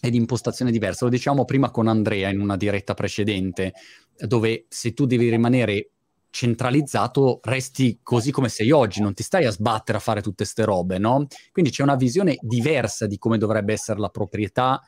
e 0.00 0.10
di 0.10 0.16
impostazione 0.16 0.70
diversa. 0.70 1.04
Lo 1.04 1.10
diciamo 1.10 1.44
prima 1.44 1.70
con 1.70 1.88
Andrea 1.88 2.30
in 2.30 2.40
una 2.40 2.56
diretta 2.56 2.94
precedente, 2.94 3.72
dove 4.16 4.66
se 4.68 4.92
tu 4.94 5.06
devi 5.06 5.28
rimanere 5.28 5.90
centralizzato 6.30 7.40
resti 7.42 7.98
così 8.02 8.30
come 8.30 8.48
sei 8.48 8.70
oggi, 8.70 9.02
non 9.02 9.14
ti 9.14 9.22
stai 9.22 9.44
a 9.44 9.50
sbattere 9.50 9.98
a 9.98 10.00
fare 10.00 10.22
tutte 10.22 10.44
ste 10.44 10.64
robe, 10.64 10.98
no? 10.98 11.26
Quindi 11.52 11.70
c'è 11.70 11.82
una 11.82 11.96
visione 11.96 12.38
diversa 12.40 13.06
di 13.06 13.18
come 13.18 13.36
dovrebbe 13.36 13.72
essere 13.72 13.98
la 13.98 14.08
proprietà 14.08 14.80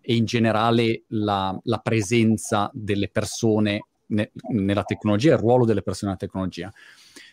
e 0.00 0.14
in 0.14 0.24
generale 0.24 1.04
la, 1.08 1.58
la 1.64 1.78
presenza 1.78 2.70
delle 2.72 3.08
persone 3.08 3.86
ne, 4.08 4.30
nella 4.52 4.84
tecnologia, 4.84 5.32
il 5.32 5.38
ruolo 5.38 5.64
delle 5.64 5.82
persone 5.82 6.12
nella 6.12 6.24
tecnologia. 6.24 6.72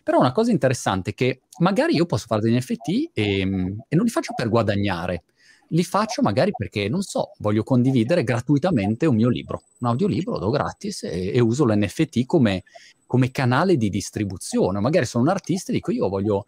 Però 0.03 0.19
una 0.19 0.31
cosa 0.31 0.51
interessante 0.51 1.11
è 1.11 1.13
che 1.13 1.41
magari 1.59 1.95
io 1.95 2.05
posso 2.05 2.25
fare 2.27 2.41
degli 2.41 2.55
NFT 2.55 3.09
e, 3.13 3.41
e 3.41 3.95
non 3.95 4.05
li 4.05 4.09
faccio 4.09 4.33
per 4.33 4.47
guadagnare, 4.47 5.23
li 5.69 5.83
faccio 5.83 6.21
magari 6.21 6.51
perché, 6.55 6.87
non 6.87 7.01
so, 7.01 7.31
voglio 7.39 7.63
condividere 7.63 8.23
gratuitamente 8.23 9.05
un 9.05 9.15
mio 9.15 9.29
libro, 9.29 9.63
un 9.79 9.87
audiolibro, 9.89 10.33
lo 10.33 10.39
do 10.39 10.49
gratis 10.49 11.03
e, 11.03 11.31
e 11.33 11.39
uso 11.39 11.65
l'NFT 11.65 12.25
come, 12.25 12.63
come, 13.05 13.31
canale 13.31 13.75
di 13.75 13.89
distribuzione. 13.89 14.79
Magari 14.79 15.05
sono 15.05 15.23
un 15.23 15.29
artista 15.29 15.71
e 15.71 15.75
dico 15.75 15.91
io 15.91 16.07
voglio, 16.07 16.45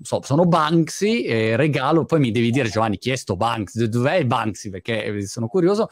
so, 0.00 0.20
sono 0.22 0.44
Banksy 0.44 1.22
e 1.22 1.56
regalo, 1.56 2.04
poi 2.04 2.20
mi 2.20 2.30
devi 2.30 2.50
dire 2.50 2.68
Giovanni 2.68 2.98
chi 2.98 3.10
è 3.10 3.16
sto 3.16 3.36
Banksy, 3.36 3.88
dov'è 3.88 4.24
Banksy 4.24 4.70
perché 4.70 5.04
eh, 5.04 5.26
sono 5.26 5.48
curioso. 5.48 5.88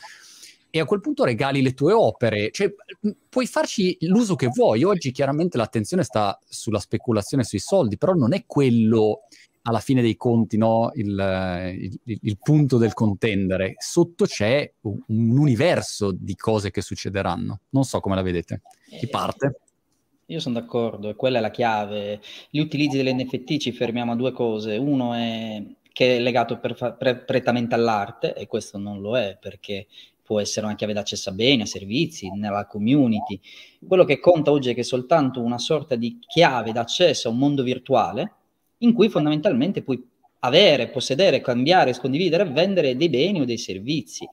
E 0.72 0.78
a 0.78 0.84
quel 0.84 1.00
punto 1.00 1.24
regali 1.24 1.62
le 1.62 1.74
tue 1.74 1.92
opere, 1.92 2.52
cioè 2.52 2.72
puoi 3.28 3.46
farci 3.48 3.96
l'uso 4.02 4.36
che 4.36 4.46
vuoi. 4.46 4.84
Oggi 4.84 5.10
chiaramente 5.10 5.56
l'attenzione 5.56 6.04
sta 6.04 6.38
sulla 6.48 6.78
speculazione 6.78 7.42
sui 7.42 7.58
soldi, 7.58 7.98
però 7.98 8.12
non 8.12 8.32
è 8.34 8.44
quello 8.46 9.22
alla 9.62 9.80
fine 9.80 10.00
dei 10.00 10.16
conti 10.16 10.56
no, 10.56 10.90
il, 10.94 11.98
il, 12.04 12.18
il, 12.22 12.38
punto 12.38 12.78
del 12.78 12.94
contendere. 12.94 13.74
Sotto 13.78 14.24
c'è 14.24 14.70
un, 14.82 14.98
un, 15.06 15.38
universo 15.38 16.12
di 16.12 16.34
cose 16.34 16.70
che 16.70 16.80
succederanno. 16.80 17.60
Non 17.70 17.84
so 17.84 18.00
come 18.00 18.14
la 18.14 18.22
vedete. 18.22 18.62
Chi 18.88 19.04
eh, 19.04 19.08
parte? 19.08 19.60
Io 20.26 20.40
sono 20.40 20.60
d'accordo, 20.60 21.14
quella 21.14 21.38
è 21.38 21.40
la 21.40 21.50
chiave. 21.50 22.20
Gli 22.48 22.60
utilizzi 22.60 22.96
dell'NFT 22.96 23.58
ci 23.58 23.72
fermiamo 23.72 24.12
a 24.12 24.16
due 24.16 24.32
cose. 24.32 24.76
Uno 24.76 25.12
è 25.14 25.62
che 25.92 26.16
è 26.16 26.20
legato 26.20 26.58
per, 26.58 26.96
pre, 26.98 27.16
prettamente 27.16 27.74
all'arte 27.74 28.34
e 28.34 28.46
questo 28.46 28.78
non 28.78 29.00
lo 29.00 29.18
è 29.18 29.36
perché 29.38 29.88
può 30.22 30.38
essere 30.38 30.66
una 30.66 30.76
chiave 30.76 30.92
d'accesso 30.92 31.30
a 31.30 31.32
beni, 31.32 31.62
a 31.62 31.66
servizi, 31.66 32.30
nella 32.30 32.64
community. 32.66 33.40
Quello 33.84 34.04
che 34.04 34.20
conta 34.20 34.52
oggi 34.52 34.70
è 34.70 34.74
che 34.74 34.80
è 34.80 34.84
soltanto 34.84 35.42
una 35.42 35.58
sorta 35.58 35.96
di 35.96 36.20
chiave 36.24 36.70
d'accesso 36.70 37.26
a 37.26 37.32
un 37.32 37.38
mondo 37.38 37.64
virtuale 37.64 38.34
in 38.80 38.92
cui 38.92 39.08
fondamentalmente 39.08 39.82
puoi 39.82 40.02
avere, 40.40 40.88
possedere, 40.88 41.40
cambiare, 41.40 41.96
condividere 41.98 42.44
vendere 42.44 42.96
dei 42.96 43.08
beni 43.08 43.40
o 43.40 43.44
dei 43.44 43.58
servizi. 43.58 44.28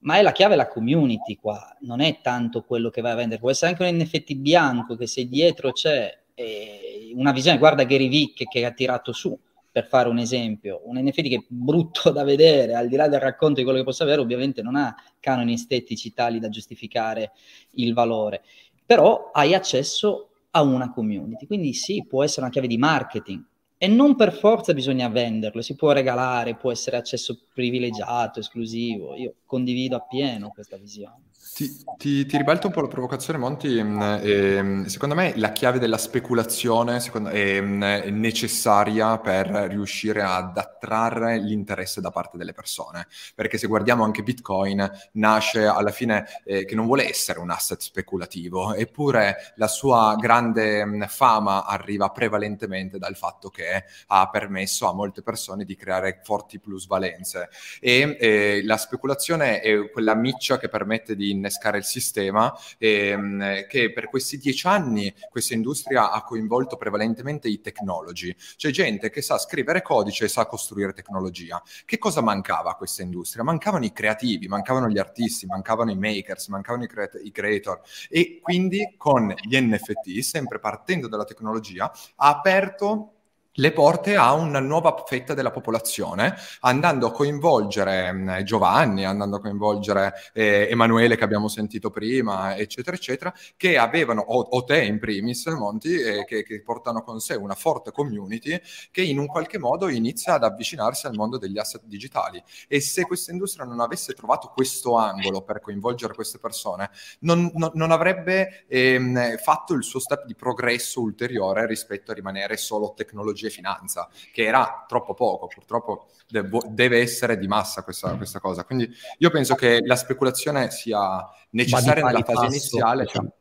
Ma 0.00 0.16
è 0.16 0.22
la 0.22 0.32
chiave 0.32 0.54
la 0.54 0.68
community 0.68 1.36
qua, 1.36 1.76
non 1.80 2.00
è 2.00 2.20
tanto 2.22 2.62
quello 2.62 2.88
che 2.88 3.00
vai 3.00 3.12
a 3.12 3.16
vendere, 3.16 3.40
può 3.40 3.50
essere 3.50 3.72
anche 3.72 3.84
un 3.84 3.96
NFT 3.96 4.34
bianco 4.34 4.96
che 4.96 5.08
se 5.08 5.26
dietro 5.26 5.72
c'è 5.72 6.16
eh, 6.34 7.12
una 7.16 7.32
visione, 7.32 7.58
guarda 7.58 7.82
Gary 7.82 8.08
Vick 8.08 8.48
che 8.48 8.64
ha 8.64 8.70
tirato 8.70 9.12
su, 9.12 9.36
per 9.72 9.88
fare 9.88 10.08
un 10.08 10.18
esempio, 10.18 10.82
un 10.84 10.98
NFT 10.98 11.22
che 11.22 11.34
è 11.34 11.44
brutto 11.48 12.10
da 12.10 12.22
vedere, 12.22 12.74
al 12.74 12.86
di 12.86 12.94
là 12.94 13.08
del 13.08 13.18
racconto 13.18 13.56
di 13.58 13.64
quello 13.64 13.78
che 13.78 13.84
possa 13.84 14.04
avere, 14.04 14.20
ovviamente 14.20 14.62
non 14.62 14.76
ha 14.76 14.94
canoni 15.18 15.54
estetici 15.54 16.12
tali 16.12 16.38
da 16.38 16.48
giustificare 16.48 17.32
il 17.72 17.92
valore, 17.92 18.42
però 18.86 19.30
hai 19.32 19.52
accesso 19.52 20.30
a 20.52 20.62
una 20.62 20.92
community, 20.92 21.46
quindi 21.46 21.72
sì, 21.74 22.04
può 22.08 22.22
essere 22.22 22.42
una 22.42 22.50
chiave 22.50 22.68
di 22.68 22.78
marketing, 22.78 23.42
e 23.78 23.86
non 23.86 24.16
per 24.16 24.32
forza 24.32 24.74
bisogna 24.74 25.08
venderlo, 25.08 25.62
si 25.62 25.76
può 25.76 25.92
regalare, 25.92 26.56
può 26.56 26.72
essere 26.72 26.96
accesso 26.96 27.46
privilegiato, 27.54 28.40
esclusivo. 28.40 29.14
Io 29.14 29.36
condivido 29.46 29.96
appieno 29.96 30.50
questa 30.50 30.76
visione. 30.76 31.27
Ti, 31.58 31.84
ti, 31.96 32.26
ti, 32.26 32.36
ribalto 32.36 32.68
un 32.68 32.72
po' 32.72 32.80
la 32.80 32.88
provocazione, 32.88 33.38
Monti. 33.38 33.82
Mm, 33.82 34.00
eh, 34.00 34.82
secondo 34.88 35.14
me 35.16 35.32
la 35.36 35.50
chiave 35.50 35.78
della 35.78 35.98
speculazione 35.98 36.98
secondo, 37.00 37.30
è, 37.30 37.60
mm, 37.60 37.82
è, 37.82 38.10
necessaria 38.10 39.18
per 39.18 39.48
riuscire 39.68 40.22
ad 40.22 40.56
attrarre 40.56 41.38
l'interesse 41.38 42.00
da 42.00 42.10
parte 42.10 42.38
delle 42.38 42.52
persone. 42.52 43.06
Perché 43.34 43.56
se 43.56 43.66
guardiamo 43.66 44.04
anche 44.04 44.22
Bitcoin, 44.22 44.88
nasce 45.12 45.64
alla 45.64 45.90
fine 45.90 46.26
eh, 46.44 46.64
che 46.64 46.74
non 46.74 46.86
vuole 46.86 47.08
essere 47.08 47.38
un 47.38 47.50
asset 47.50 47.80
speculativo, 47.80 48.74
eppure 48.74 49.52
la 49.56 49.68
sua 49.68 50.16
grande 50.18 50.84
mm, 50.84 51.02
fama 51.04 51.66
arriva 51.66 52.10
prevalentemente 52.10 52.98
dal 52.98 53.16
fatto 53.16 53.48
che 53.48 53.84
ha 54.08 54.28
permesso 54.28 54.88
a 54.88 54.94
molte 54.94 55.22
persone 55.22 55.64
di 55.64 55.76
creare 55.76 56.20
forti 56.22 56.58
plusvalenze. 56.58 57.48
E 57.80 58.16
eh, 58.20 58.60
la 58.64 58.76
speculazione 58.76 59.60
è 59.60 59.90
quella 59.90 60.14
miccia 60.14 60.58
che 60.58 60.68
permette 60.68 61.16
di 61.16 61.27
innescare 61.30 61.78
il 61.78 61.84
sistema, 61.84 62.52
ehm, 62.78 63.66
che 63.66 63.92
per 63.92 64.08
questi 64.08 64.38
dieci 64.38 64.66
anni 64.66 65.14
questa 65.30 65.54
industria 65.54 66.10
ha 66.10 66.22
coinvolto 66.22 66.76
prevalentemente 66.76 67.48
i 67.48 67.60
technology, 67.60 68.34
cioè 68.56 68.70
gente 68.70 69.10
che 69.10 69.22
sa 69.22 69.38
scrivere 69.38 69.82
codice 69.82 70.24
e 70.24 70.28
sa 70.28 70.46
costruire 70.46 70.92
tecnologia. 70.92 71.62
Che 71.84 71.98
cosa 71.98 72.20
mancava 72.20 72.70
a 72.70 72.74
questa 72.74 73.02
industria? 73.02 73.42
Mancavano 73.42 73.84
i 73.84 73.92
creativi, 73.92 74.48
mancavano 74.48 74.88
gli 74.88 74.98
artisti, 74.98 75.46
mancavano 75.46 75.90
i 75.90 75.96
makers, 75.96 76.48
mancavano 76.48 76.84
i, 76.84 76.88
cre- 76.88 77.20
i 77.22 77.30
creator 77.30 77.80
e 78.08 78.40
quindi 78.42 78.94
con 78.96 79.34
gli 79.42 79.58
NFT, 79.58 80.18
sempre 80.20 80.58
partendo 80.58 81.08
dalla 81.08 81.24
tecnologia, 81.24 81.90
ha 82.16 82.28
aperto 82.28 83.17
le 83.58 83.72
porte 83.72 84.16
a 84.16 84.34
una 84.34 84.60
nuova 84.60 85.02
fetta 85.06 85.34
della 85.34 85.50
popolazione, 85.50 86.36
andando 86.60 87.08
a 87.08 87.12
coinvolgere 87.12 88.12
mh, 88.12 88.18
mm, 88.18 88.40
Giovanni, 88.42 89.04
andando 89.04 89.36
a 89.36 89.40
coinvolgere 89.40 90.14
eh, 90.32 90.68
Emanuele 90.70 91.16
che 91.16 91.24
abbiamo 91.24 91.48
sentito 91.48 91.90
prima, 91.90 92.56
eccetera, 92.56 92.96
eccetera, 92.96 93.34
che 93.56 93.76
avevano, 93.76 94.20
o, 94.20 94.40
o 94.40 94.64
te 94.64 94.84
in 94.84 94.98
primis, 94.98 95.46
Monti, 95.46 95.94
eh, 96.00 96.24
che, 96.24 96.44
che, 96.44 96.62
portano 96.62 97.02
con 97.02 97.20
sé 97.20 97.34
una 97.34 97.54
forte 97.54 97.90
community 97.90 98.60
che 98.90 99.02
in 99.02 99.18
un 99.18 99.26
qualche 99.26 99.58
modo 99.58 99.88
inizia 99.88 100.34
ad 100.34 100.44
avvicinarsi 100.44 101.06
al 101.06 101.14
mondo 101.14 101.36
degli 101.36 101.58
asset 101.58 101.82
digitali. 101.84 102.42
E 102.68 102.80
se 102.80 103.02
questa 103.06 103.32
industria 103.32 103.64
non 103.64 103.80
avesse 103.80 104.12
trovato 104.12 104.52
questo 104.54 104.96
angolo 104.96 105.42
per 105.42 105.60
coinvolgere 105.60 106.14
queste 106.14 106.38
persone, 106.38 106.90
non, 107.20 107.50
non, 107.54 107.70
non 107.74 107.90
avrebbe 107.90 108.66
ehm, 108.68 109.36
fatto 109.38 109.74
il 109.74 109.82
suo 109.82 109.98
step 109.98 110.26
di 110.26 110.34
progresso 110.36 111.00
ulteriore 111.00 111.66
rispetto 111.66 112.12
a 112.12 112.14
rimanere 112.14 112.56
solo 112.56 112.94
tecnologia 112.94 113.46
e 113.48 113.50
finanza, 113.50 114.08
che 114.32 114.44
era 114.44 114.84
troppo 114.86 115.14
poco, 115.14 115.46
purtroppo 115.46 116.08
devo, 116.28 116.62
deve 116.68 117.00
essere 117.00 117.38
di 117.38 117.46
massa 117.46 117.82
questa, 117.82 118.16
questa, 118.16 118.40
cosa. 118.40 118.64
Quindi 118.64 118.88
io 119.18 119.30
penso 119.30 119.54
che 119.54 119.80
la 119.84 119.96
speculazione 119.96 120.70
sia 120.70 121.28
necessaria 121.50 122.04
nella 122.04 122.22
fase 122.22 122.32
passo, 122.32 122.46
iniziale. 122.46 123.04
Diciamo. 123.04 123.32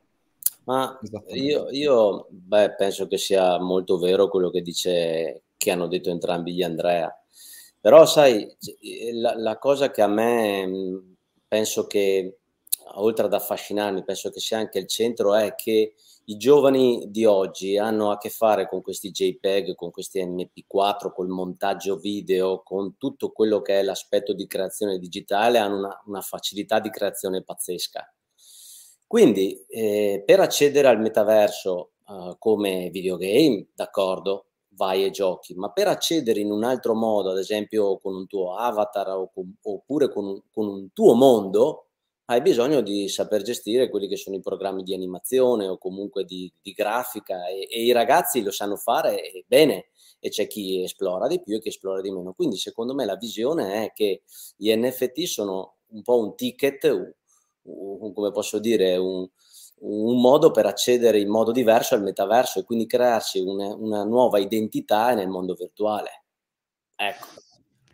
Ma 0.63 0.99
io, 1.27 1.69
io 1.69 2.27
beh, 2.29 2.75
penso 2.75 3.07
che 3.07 3.17
sia 3.17 3.57
molto 3.59 3.97
vero 3.97 4.27
quello 4.27 4.49
che 4.49 4.61
dice, 4.61 5.43
che 5.55 5.71
hanno 5.71 5.87
detto 5.87 6.09
entrambi 6.09 6.53
gli 6.53 6.63
Andrea. 6.63 7.09
Però 7.79 8.05
sai, 8.05 8.45
la, 9.13 9.33
la 9.37 9.57
cosa 9.59 9.91
che 9.91 10.01
a 10.01 10.07
me 10.07 11.15
penso 11.47 11.87
che, 11.87 12.39
oltre 12.95 13.25
ad 13.25 13.33
affascinarmi, 13.33 14.03
penso 14.03 14.29
che 14.29 14.41
sia 14.41 14.57
anche 14.57 14.79
il 14.79 14.87
centro 14.87 15.35
è 15.35 15.55
che 15.55 15.93
i 16.29 16.35
giovani 16.35 17.05
di 17.09 17.23
oggi 17.23 17.77
hanno 17.77 18.11
a 18.11 18.17
che 18.17 18.29
fare 18.29 18.67
con 18.67 18.81
questi 18.81 19.11
JPEG, 19.11 19.75
con 19.75 19.91
questi 19.91 20.21
MP4, 20.21 21.13
col 21.13 21.29
montaggio 21.29 21.95
video, 21.95 22.63
con 22.63 22.97
tutto 22.97 23.31
quello 23.31 23.61
che 23.61 23.79
è 23.79 23.83
l'aspetto 23.83 24.33
di 24.33 24.45
creazione 24.45 24.99
digitale, 24.99 25.57
hanno 25.57 25.77
una, 25.77 26.03
una 26.05 26.21
facilità 26.21 26.81
di 26.81 26.89
creazione 26.89 27.43
pazzesca. 27.43 28.13
Quindi, 29.07 29.63
eh, 29.69 30.21
per 30.25 30.41
accedere 30.41 30.89
al 30.89 30.99
metaverso 30.99 31.91
eh, 32.05 32.35
come 32.37 32.89
videogame, 32.89 33.67
d'accordo, 33.73 34.47
vai 34.71 35.05
e 35.05 35.11
giochi, 35.11 35.55
ma 35.55 35.71
per 35.71 35.87
accedere 35.87 36.41
in 36.41 36.51
un 36.51 36.65
altro 36.65 36.93
modo, 36.93 37.31
ad 37.31 37.37
esempio 37.37 37.97
con 37.99 38.13
un 38.15 38.27
tuo 38.27 38.53
avatar 38.55 39.07
o 39.11 39.31
con, 39.33 39.55
oppure 39.61 40.11
con 40.11 40.25
un, 40.25 40.41
con 40.51 40.67
un 40.67 40.91
tuo 40.91 41.13
mondo, 41.13 41.86
hai 42.29 42.41
bisogno 42.41 42.81
di 42.81 43.07
saper 43.07 43.41
gestire 43.41 43.89
quelli 43.89 44.07
che 44.07 44.17
sono 44.17 44.35
i 44.35 44.41
programmi 44.41 44.83
di 44.83 44.93
animazione 44.93 45.67
o 45.67 45.77
comunque 45.77 46.25
di, 46.25 46.51
di 46.61 46.73
grafica 46.73 47.47
e, 47.47 47.67
e, 47.71 47.83
i 47.83 47.91
ragazzi 47.93 48.41
lo 48.41 48.51
sanno 48.51 48.75
fare 48.75 49.45
bene 49.47 49.87
e 50.19 50.29
c'è 50.29 50.45
chi 50.47 50.83
esplora 50.83 51.27
di 51.27 51.41
più 51.41 51.55
e 51.55 51.59
chi 51.59 51.69
esplora 51.69 52.01
di 52.01 52.11
meno. 52.11 52.33
Quindi 52.33 52.57
secondo 52.57 52.93
me 52.93 53.05
la 53.05 53.15
visione 53.15 53.85
è 53.85 53.93
che 53.93 54.23
gli 54.57 54.73
NFT 54.75 55.23
sono 55.23 55.77
un 55.87 56.01
po' 56.01 56.19
un 56.19 56.35
ticket, 56.35 56.83
un, 56.83 57.13
un, 57.61 58.13
come 58.13 58.31
posso 58.31 58.59
dire, 58.59 58.97
un, 58.97 59.25
un, 59.79 60.19
modo 60.19 60.51
per 60.51 60.65
accedere 60.65 61.21
in 61.21 61.29
modo 61.29 61.53
diverso 61.53 61.95
al 61.95 62.03
metaverso 62.03 62.59
e 62.59 62.63
quindi 62.63 62.87
crearsi 62.87 63.39
una, 63.39 63.73
una 63.73 64.03
nuova 64.03 64.37
identità 64.37 65.13
nel 65.13 65.29
mondo 65.29 65.53
virtuale. 65.53 66.25
Ecco, 66.93 67.27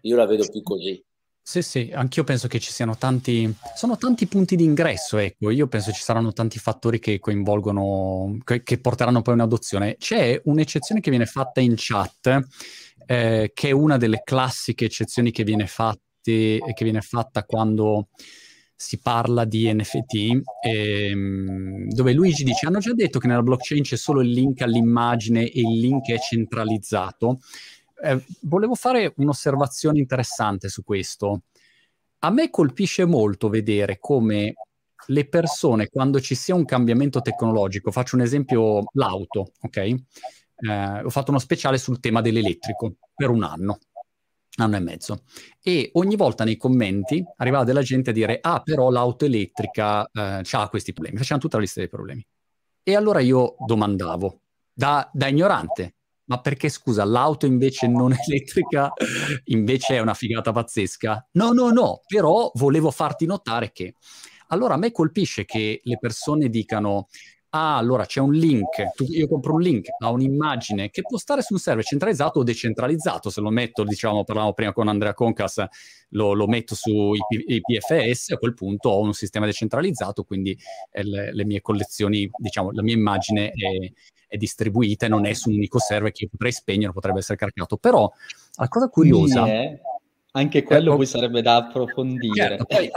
io 0.01 0.15
la 0.15 0.25
vedo 0.25 0.47
più 0.49 0.63
così. 0.63 1.03
Sì, 1.45 1.61
sì, 1.61 1.91
anch'io 1.93 2.23
penso 2.23 2.47
che 2.47 2.57
ci 2.59 2.71
siano 2.71 2.95
tanti, 2.97 3.53
sono 3.75 3.97
tanti 3.97 4.27
punti 4.27 4.55
di 4.55 4.63
ingresso, 4.63 5.17
ecco, 5.17 5.49
io 5.49 5.67
penso 5.67 5.91
ci 5.91 6.01
saranno 6.01 6.31
tanti 6.31 6.57
fattori 6.57 6.99
che 6.99 7.19
coinvolgono, 7.19 8.37
che, 8.45 8.63
che 8.63 8.79
porteranno 8.79 9.21
poi 9.21 9.33
un'adozione. 9.33 9.97
C'è 9.97 10.39
un'eccezione 10.45 11.01
che 11.01 11.09
viene 11.09 11.25
fatta 11.25 11.59
in 11.59 11.73
chat, 11.75 12.39
eh, 13.05 13.51
che 13.53 13.67
è 13.67 13.71
una 13.71 13.97
delle 13.97 14.21
classiche 14.23 14.85
eccezioni 14.85 15.31
che 15.31 15.43
viene 15.43 15.67
fatta 15.67 15.99
parte 16.23 16.73
che 16.73 16.83
viene 16.83 17.01
fatta 17.01 17.43
quando 17.43 18.07
si 18.75 18.99
parla 18.99 19.45
di 19.45 19.71
NFT, 19.73 20.41
ehm, 20.65 21.87
dove 21.89 22.13
Luigi 22.13 22.43
dice: 22.43 22.65
Hanno 22.65 22.79
già 22.79 22.93
detto 22.93 23.19
che 23.19 23.27
nella 23.27 23.41
blockchain 23.43 23.83
c'è 23.83 23.95
solo 23.97 24.21
il 24.21 24.29
link 24.31 24.61
all'immagine 24.61 25.49
e 25.49 25.61
il 25.61 25.79
link 25.79 26.09
è 26.09 26.17
centralizzato. 26.19 27.39
Eh, 28.03 28.21
volevo 28.41 28.75
fare 28.75 29.13
un'osservazione 29.15 29.97
interessante 29.97 30.67
su 30.67 30.83
questo. 30.83 31.43
A 32.19 32.29
me 32.29 32.49
colpisce 32.49 33.05
molto 33.05 33.47
vedere 33.47 33.97
come 33.97 34.53
le 35.07 35.27
persone, 35.27 35.87
quando 35.89 36.19
ci 36.19 36.35
sia 36.35 36.53
un 36.53 36.65
cambiamento 36.65 37.21
tecnologico, 37.21 37.91
faccio 37.91 38.15
un 38.15 38.21
esempio, 38.21 38.83
l'auto, 38.93 39.51
ok? 39.61 39.77
Eh, 39.77 41.03
ho 41.03 41.09
fatto 41.09 41.31
uno 41.31 41.39
speciale 41.39 41.77
sul 41.77 41.99
tema 41.99 42.21
dell'elettrico 42.21 42.95
per 43.15 43.29
un 43.29 43.43
anno 43.43 43.79
anno 44.57 44.75
e 44.75 44.79
mezzo. 44.79 45.23
E 45.63 45.89
ogni 45.93 46.15
volta 46.15 46.43
nei 46.43 46.57
commenti 46.57 47.23
arrivava 47.37 47.63
della 47.63 47.81
gente 47.81 48.11
a 48.11 48.13
dire: 48.13 48.37
Ah, 48.41 48.61
però 48.61 48.91
l'auto 48.91 49.25
elettrica 49.25 50.07
eh, 50.11 50.41
ha 50.51 50.69
questi 50.69 50.93
problemi. 50.93 51.17
Facevano 51.17 51.41
tutta 51.41 51.55
la 51.55 51.63
lista 51.63 51.79
dei 51.79 51.89
problemi. 51.89 52.23
E 52.83 52.95
allora 52.95 53.19
io 53.19 53.55
domandavo, 53.65 54.41
da, 54.71 55.09
da 55.11 55.27
ignorante, 55.27 55.95
ma 56.33 56.41
perché 56.41 56.69
scusa, 56.69 57.03
l'auto 57.03 57.45
invece 57.45 57.87
non 57.87 58.11
elettrica 58.27 58.91
invece 59.45 59.97
è 59.97 59.99
una 59.99 60.15
figata 60.15 60.51
pazzesca? 60.51 61.27
No, 61.33 61.51
no, 61.51 61.69
no, 61.69 62.01
però 62.07 62.51
volevo 62.55 62.89
farti 62.89 63.25
notare 63.25 63.71
che. 63.71 63.95
Allora 64.47 64.73
a 64.73 64.77
me 64.77 64.91
colpisce 64.91 65.45
che 65.45 65.81
le 65.83 65.97
persone 65.99 66.49
dicano 66.49 67.07
ah, 67.55 67.77
allora 67.77 68.05
c'è 68.05 68.19
un 68.19 68.33
link, 68.33 68.93
tu, 68.95 69.05
io 69.09 69.27
compro 69.27 69.53
un 69.53 69.61
link 69.61 69.87
a 69.99 70.09
un'immagine 70.09 70.89
che 70.89 71.03
può 71.03 71.19
stare 71.19 71.43
su 71.43 71.53
un 71.53 71.59
server 71.59 71.83
centralizzato 71.83 72.39
o 72.39 72.43
decentralizzato, 72.43 73.29
se 73.29 73.41
lo 73.41 73.51
metto, 73.51 73.83
diciamo, 73.83 74.23
parlavamo 74.23 74.53
prima 74.53 74.73
con 74.73 74.87
Andrea 74.87 75.13
Concas, 75.13 75.63
lo, 76.09 76.33
lo 76.33 76.47
metto 76.47 76.73
su 76.73 77.13
IPFS, 77.13 78.31
a 78.31 78.37
quel 78.37 78.55
punto 78.55 78.89
ho 78.89 79.01
un 79.01 79.13
sistema 79.13 79.45
decentralizzato, 79.45 80.23
quindi 80.23 80.57
eh, 80.91 81.03
le, 81.03 81.31
le, 81.31 81.45
mie 81.45 81.61
collezioni, 81.61 82.27
diciamo, 82.35 82.71
la 82.71 82.81
mia 82.81 82.95
immagine 82.95 83.51
è, 83.51 83.91
è 84.33 84.37
distribuita 84.37 85.05
e 85.05 85.09
non 85.09 85.25
è 85.25 85.33
su 85.33 85.49
un 85.49 85.55
unico 85.55 85.79
server 85.79 86.11
che 86.11 86.23
io 86.23 86.29
potrei 86.31 86.51
spegnere, 86.51 86.91
potrebbe 86.91 87.19
essere 87.19 87.37
caricato. 87.37 87.77
Però 87.77 88.11
la 88.55 88.67
cosa 88.67 88.89
curiosa... 88.89 89.45
Yeah 89.45 89.79
anche 90.35 90.63
quello 90.63 90.93
eh, 90.93 90.95
poi 90.95 91.05
sarebbe 91.05 91.43
da 91.43 91.57
approfondire. 91.57 92.57
Certo, 92.57 92.65
poi, 92.65 92.89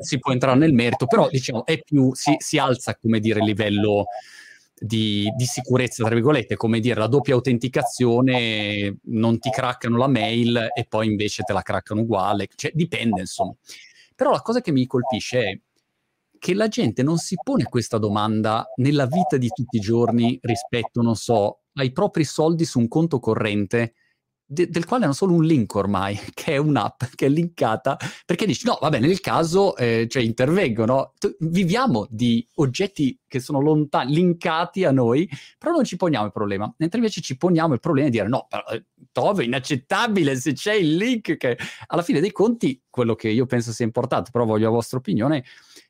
si 0.00 0.18
può 0.18 0.32
entrare 0.32 0.58
nel 0.58 0.74
merito, 0.74 1.06
però 1.06 1.28
diciamo 1.30 1.64
è 1.64 1.80
più, 1.82 2.14
si, 2.14 2.34
si 2.38 2.58
alza, 2.58 2.94
come 2.96 3.20
dire, 3.20 3.38
il 3.38 3.46
livello 3.46 4.04
di, 4.78 5.32
di, 5.34 5.44
sicurezza, 5.46 6.04
tra 6.04 6.14
virgolette, 6.14 6.56
come 6.56 6.80
dire, 6.80 7.00
la 7.00 7.06
doppia 7.06 7.32
autenticazione, 7.32 8.98
non 9.04 9.38
ti 9.38 9.48
craccano 9.48 9.96
la 9.96 10.08
mail 10.08 10.68
e 10.74 10.84
poi 10.86 11.06
invece 11.06 11.42
te 11.42 11.54
la 11.54 11.62
craccano 11.62 12.02
uguale, 12.02 12.48
cioè 12.54 12.70
dipende 12.74 13.20
insomma. 13.20 13.54
Però 14.14 14.30
la 14.30 14.42
cosa 14.42 14.60
che 14.60 14.70
mi 14.70 14.86
colpisce 14.86 15.42
è 15.42 15.58
che 16.44 16.52
la 16.52 16.68
gente 16.68 17.02
non 17.02 17.16
si 17.16 17.36
pone 17.42 17.64
questa 17.64 17.96
domanda 17.96 18.66
nella 18.76 19.06
vita 19.06 19.38
di 19.38 19.48
tutti 19.48 19.78
i 19.78 19.80
giorni 19.80 20.38
rispetto, 20.42 21.00
non 21.00 21.16
so, 21.16 21.60
ai 21.76 21.90
propri 21.90 22.24
soldi 22.24 22.66
su 22.66 22.78
un 22.78 22.86
conto 22.86 23.18
corrente 23.18 23.94
de- 24.44 24.68
del 24.68 24.84
quale 24.84 25.04
hanno 25.04 25.14
solo 25.14 25.32
un 25.32 25.44
link 25.44 25.74
ormai, 25.74 26.18
che 26.34 26.52
è 26.52 26.56
un'app 26.58 27.04
che 27.14 27.26
è 27.26 27.28
linkata, 27.30 27.96
perché 28.26 28.44
dici 28.44 28.66
no, 28.66 28.76
vabbè, 28.78 29.00
nel 29.00 29.20
caso 29.20 29.74
eh, 29.76 30.06
cioè, 30.08 30.22
intervengono, 30.22 31.14
T- 31.18 31.34
viviamo 31.38 32.06
di 32.10 32.46
oggetti 32.56 33.18
che 33.26 33.40
sono 33.40 33.60
lontani, 33.62 34.14
linkati 34.14 34.84
a 34.84 34.92
noi, 34.92 35.26
però 35.58 35.72
non 35.72 35.84
ci 35.84 35.96
poniamo 35.96 36.26
il 36.26 36.32
problema, 36.32 36.72
mentre 36.76 36.98
invece 36.98 37.22
ci 37.22 37.38
poniamo 37.38 37.72
il 37.72 37.80
problema 37.80 38.08
di 38.08 38.16
dire 38.16 38.28
no, 38.28 38.46
però, 38.50 38.64
eh, 38.66 38.84
Tove, 39.12 39.44
è 39.44 39.46
inaccettabile 39.46 40.36
se 40.36 40.52
c'è 40.52 40.74
il 40.74 40.96
link, 40.96 41.36
che 41.36 41.56
alla 41.86 42.02
fine 42.02 42.20
dei 42.20 42.32
conti, 42.32 42.82
quello 42.90 43.14
che 43.14 43.28
io 43.28 43.46
penso 43.46 43.72
sia 43.72 43.84
importante, 43.84 44.30
però 44.30 44.44
voglio 44.44 44.64
la 44.64 44.74
vostra 44.74 44.98
opinione, 44.98 45.44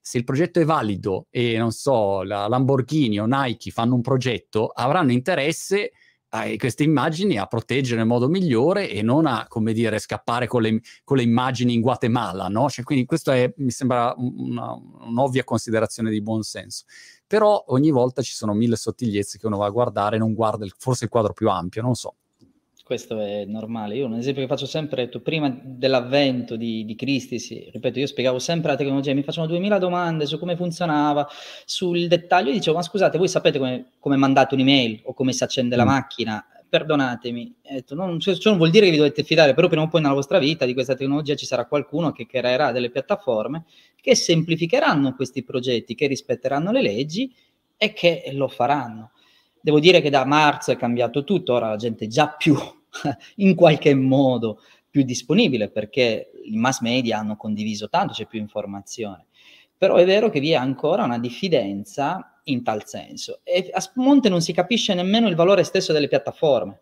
se 0.07 0.19
il 0.19 0.25
progetto 0.25 0.61
è 0.61 0.67
valido 0.67 1.29
e 1.31 1.57
non 1.57 1.73
so, 1.73 2.25
la 2.25 2.47
Lamborghini 2.47 3.19
o 3.19 3.25
Nike 3.25 3.71
fanno 3.71 3.95
un 3.95 4.03
progetto, 4.03 4.67
avranno 4.67 5.12
interesse 5.12 5.93
eh, 6.29 6.59
queste 6.59 6.83
immagini 6.83 7.38
a 7.38 7.47
proteggere 7.47 7.97
nel 7.97 8.07
modo 8.07 8.29
migliore 8.29 8.90
e 8.90 9.01
non 9.01 9.25
a, 9.25 9.47
come 9.49 9.73
dire, 9.73 9.99
scappare 9.99 10.47
con 10.47 10.61
le, 10.61 10.83
con 11.05 11.17
le 11.17 11.23
immagini 11.23 11.73
in 11.73 11.81
Guatemala, 11.81 12.49
no? 12.49 12.69
Cioè, 12.69 12.85
quindi 12.85 13.07
questa 13.07 13.33
mi 13.57 13.71
sembra 13.71 14.12
una, 14.19 14.79
un'ovvia 15.07 15.43
considerazione 15.43 16.11
di 16.11 16.21
buon 16.21 16.43
senso. 16.43 16.85
Però 17.27 17.64
ogni 17.69 17.90
volta 17.90 18.21
ci 18.21 18.35
sono 18.35 18.53
mille 18.53 18.77
sottigliezze 18.77 19.38
che 19.38 19.47
uno 19.47 19.57
va 19.57 19.64
a 19.64 19.71
guardare 19.71 20.19
non 20.19 20.35
guarda 20.35 20.67
il, 20.67 20.75
forse 20.77 21.05
il 21.05 21.11
quadro 21.11 21.33
più 21.33 21.49
ampio, 21.49 21.81
non 21.81 21.95
so 21.95 22.17
questo 22.85 23.18
è 23.18 23.47
normale. 23.47 23.97
Io 23.97 24.05
un 24.05 24.12
esempio 24.12 24.42
che 24.42 24.49
faccio 24.49 24.66
sempre, 24.66 25.05
detto, 25.05 25.20
prima 25.20 25.49
dell'avvento 25.62 26.55
di, 26.55 26.85
di 26.85 26.94
Cristi, 26.94 27.38
sì, 27.38 27.66
ripeto, 27.73 27.99
io 27.99 28.07
spiegavo 28.07 28.38
sempre 28.38 28.73
la 28.73 28.77
tecnologia, 28.77 29.14
mi 29.14 29.23
facevano 29.23 29.51
duemila 29.51 29.79
domande 29.79 30.27
su 30.27 30.38
come 30.38 30.55
funzionava, 30.55 31.27
sul 31.64 32.07
dettaglio, 32.07 32.51
io 32.51 32.57
dicevo, 32.57 32.77
ma 32.77 32.83
scusate, 32.83 33.16
voi 33.16 33.29
sapete 33.29 33.59
come, 33.59 33.92
come 33.99 34.16
mandate 34.16 34.55
un'email 34.55 35.01
o 35.05 35.14
come 35.14 35.33
si 35.33 35.42
accende 35.42 35.77
mm. 35.77 35.79
la 35.79 35.85
macchina? 35.85 36.47
Perdonatemi, 36.68 37.57
detto, 37.70 37.94
non, 37.94 38.20
cioè, 38.20 38.35
ciò 38.35 38.51
non 38.51 38.59
vuol 38.59 38.70
dire 38.70 38.85
che 38.85 38.90
vi 38.90 38.99
dovete 38.99 39.23
fidare, 39.23 39.55
però 39.55 39.68
prima 39.68 39.85
o 39.85 39.88
poi 39.88 40.03
nella 40.03 40.12
vostra 40.12 40.38
vita 40.38 40.66
di 40.66 40.75
questa 40.75 40.94
tecnologia 40.94 41.35
ci 41.37 41.47
sarà 41.47 41.64
qualcuno 41.66 42.12
che 42.12 42.27
creerà 42.27 42.70
delle 42.70 42.90
piattaforme 42.90 43.64
che 43.99 44.14
semplificheranno 44.14 45.14
questi 45.14 45.42
progetti, 45.42 45.94
che 45.94 46.07
rispetteranno 46.07 46.70
le 46.70 46.83
leggi 46.83 47.33
e 47.79 47.94
che 47.94 48.25
lo 48.33 48.49
faranno. 48.49 49.12
Devo 49.64 49.81
dire 49.81 50.03
che 50.03 50.11
da 50.11 50.27
marzo 50.27 50.72
è 50.72 50.77
cambiato 50.77 51.24
tutto, 51.24 51.55
ora 51.55 51.70
la 51.70 51.77
gente 51.77 52.05
è 52.05 52.09
già 52.09 52.29
più, 52.29 52.55
in 53.37 53.55
qualche 53.55 53.94
modo, 53.94 54.61
più 54.90 55.05
disponibile 55.05 55.70
perché 55.70 56.33
i 56.44 56.57
mass 56.59 56.83
media 56.83 57.16
hanno 57.16 57.38
condiviso 57.38 57.88
tanto, 57.88 58.12
c'è 58.12 58.27
più 58.27 58.38
informazione. 58.38 59.24
Però 59.74 59.94
è 59.94 60.05
vero 60.05 60.29
che 60.29 60.38
vi 60.38 60.50
è 60.50 60.57
ancora 60.57 61.05
una 61.05 61.18
diffidenza 61.18 62.40
in 62.44 62.62
tal 62.62 62.87
senso 62.87 63.40
e 63.42 63.70
a 63.72 63.90
monte 63.94 64.29
non 64.29 64.42
si 64.42 64.53
capisce 64.53 64.92
nemmeno 64.92 65.29
il 65.29 65.35
valore 65.35 65.64
stesso 65.64 65.94
delle 65.94 66.09
piattaforme. 66.09 66.81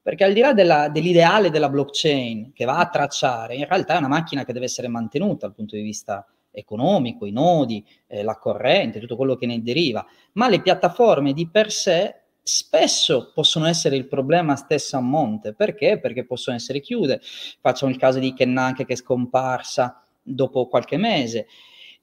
Perché 0.00 0.22
al 0.22 0.32
di 0.32 0.40
là 0.40 0.52
della, 0.52 0.88
dell'ideale 0.90 1.50
della 1.50 1.68
blockchain 1.68 2.52
che 2.52 2.64
va 2.64 2.78
a 2.78 2.88
tracciare, 2.88 3.56
in 3.56 3.66
realtà 3.66 3.94
è 3.94 3.98
una 3.98 4.06
macchina 4.06 4.44
che 4.44 4.52
deve 4.52 4.66
essere 4.66 4.86
mantenuta 4.86 5.46
dal 5.46 5.56
punto 5.56 5.74
di 5.74 5.82
vista 5.82 6.24
economico, 6.52 7.26
i 7.26 7.32
nodi, 7.32 7.84
eh, 8.06 8.22
la 8.22 8.38
corrente, 8.38 9.00
tutto 9.00 9.16
quello 9.16 9.36
che 9.36 9.46
ne 9.46 9.62
deriva, 9.62 10.06
ma 10.32 10.48
le 10.48 10.60
piattaforme 10.60 11.32
di 11.32 11.48
per 11.48 11.72
sé 11.72 12.20
spesso 12.42 13.30
possono 13.32 13.66
essere 13.66 13.96
il 13.96 14.06
problema 14.06 14.56
stesso 14.56 14.96
a 14.96 15.00
monte. 15.00 15.54
Perché? 15.54 15.98
Perché 15.98 16.24
possono 16.24 16.56
essere 16.56 16.80
chiuse. 16.80 17.20
Facciamo 17.60 17.90
il 17.90 17.98
caso 17.98 18.18
di 18.18 18.34
Kennanke 18.34 18.84
che 18.84 18.94
è 18.94 18.96
scomparsa 18.96 20.04
dopo 20.22 20.68
qualche 20.68 20.96
mese. 20.96 21.46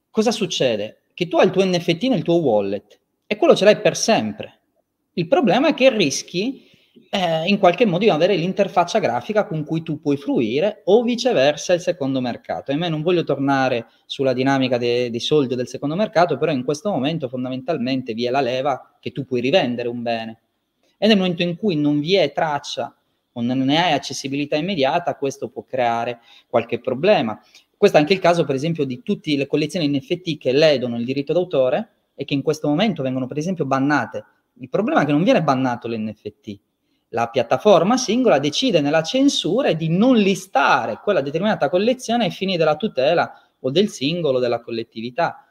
Cosa 0.09 0.31
succede? 0.31 1.03
Che 1.13 1.27
tu 1.27 1.37
hai 1.37 1.45
il 1.45 1.51
tuo 1.51 1.65
NFT 1.65 2.03
nel 2.05 2.23
tuo 2.23 2.35
wallet 2.35 2.99
e 3.27 3.35
quello 3.35 3.55
ce 3.55 3.65
l'hai 3.65 3.79
per 3.79 3.95
sempre. 3.95 4.59
Il 5.13 5.27
problema 5.27 5.67
è 5.69 5.73
che 5.73 5.89
rischi 5.89 6.68
eh, 7.11 7.47
in 7.47 7.57
qualche 7.57 7.85
modo 7.85 8.03
di 8.03 8.09
avere 8.09 8.35
l'interfaccia 8.35 8.99
grafica 8.99 9.45
con 9.45 9.63
cui 9.63 9.81
tu 9.81 9.99
puoi 9.99 10.15
fruire 10.15 10.81
o 10.85 11.01
viceversa 11.01 11.73
il 11.73 11.81
secondo 11.81 12.21
mercato. 12.21 12.71
E 12.71 12.75
me 12.75 12.87
non 12.87 13.01
voglio 13.01 13.23
tornare 13.23 13.87
sulla 14.05 14.33
dinamica 14.33 14.77
dei, 14.77 15.09
dei 15.09 15.19
soldi 15.19 15.55
del 15.55 15.67
secondo 15.67 15.95
mercato, 15.95 16.37
però 16.37 16.51
in 16.51 16.63
questo 16.63 16.91
momento 16.91 17.27
fondamentalmente 17.27 18.13
vi 18.13 18.25
è 18.25 18.29
la 18.29 18.41
leva 18.41 18.97
che 18.99 19.11
tu 19.11 19.25
puoi 19.25 19.41
rivendere 19.41 19.89
un 19.89 20.03
bene. 20.03 20.39
E 20.97 21.07
nel 21.07 21.17
momento 21.17 21.41
in 21.41 21.57
cui 21.57 21.75
non 21.75 21.99
vi 21.99 22.15
è 22.15 22.31
traccia 22.31 22.95
o 23.31 23.41
non 23.41 23.59
ne 23.59 23.83
hai 23.83 23.93
accessibilità 23.93 24.55
immediata, 24.55 25.15
questo 25.15 25.49
può 25.49 25.63
creare 25.63 26.19
qualche 26.47 26.79
problema. 26.79 27.39
Questo 27.75 27.97
è 27.97 28.01
anche 28.01 28.13
il 28.13 28.19
caso, 28.19 28.43
per 28.43 28.55
esempio, 28.55 28.83
di 28.83 29.01
tutte 29.01 29.35
le 29.35 29.47
collezioni 29.47 29.87
NFT 29.87 30.37
che 30.37 30.51
ledono 30.51 30.97
il 30.97 31.05
diritto 31.05 31.33
d'autore 31.33 31.91
e 32.13 32.25
che 32.25 32.33
in 32.33 32.41
questo 32.41 32.67
momento 32.67 33.01
vengono, 33.01 33.25
per 33.25 33.37
esempio, 33.37 33.65
bannate. 33.65 34.25
Il 34.59 34.67
problema 34.67 35.01
è 35.01 35.05
che 35.05 35.13
non 35.13 35.23
viene 35.23 35.41
bannato 35.41 35.87
l'NFT, 35.87 36.59
la 37.09 37.27
piattaforma 37.29 37.97
singola 37.97 38.39
decide 38.39 38.81
nella 38.81 39.01
censura 39.01 39.73
di 39.73 39.89
non 39.89 40.15
listare 40.15 40.99
quella 41.01 41.21
determinata 41.21 41.69
collezione 41.69 42.25
ai 42.25 42.31
fini 42.31 42.57
della 42.57 42.75
tutela 42.75 43.33
o 43.59 43.71
del 43.71 43.89
singolo 43.89 44.39
della 44.39 44.61
collettività. 44.61 45.47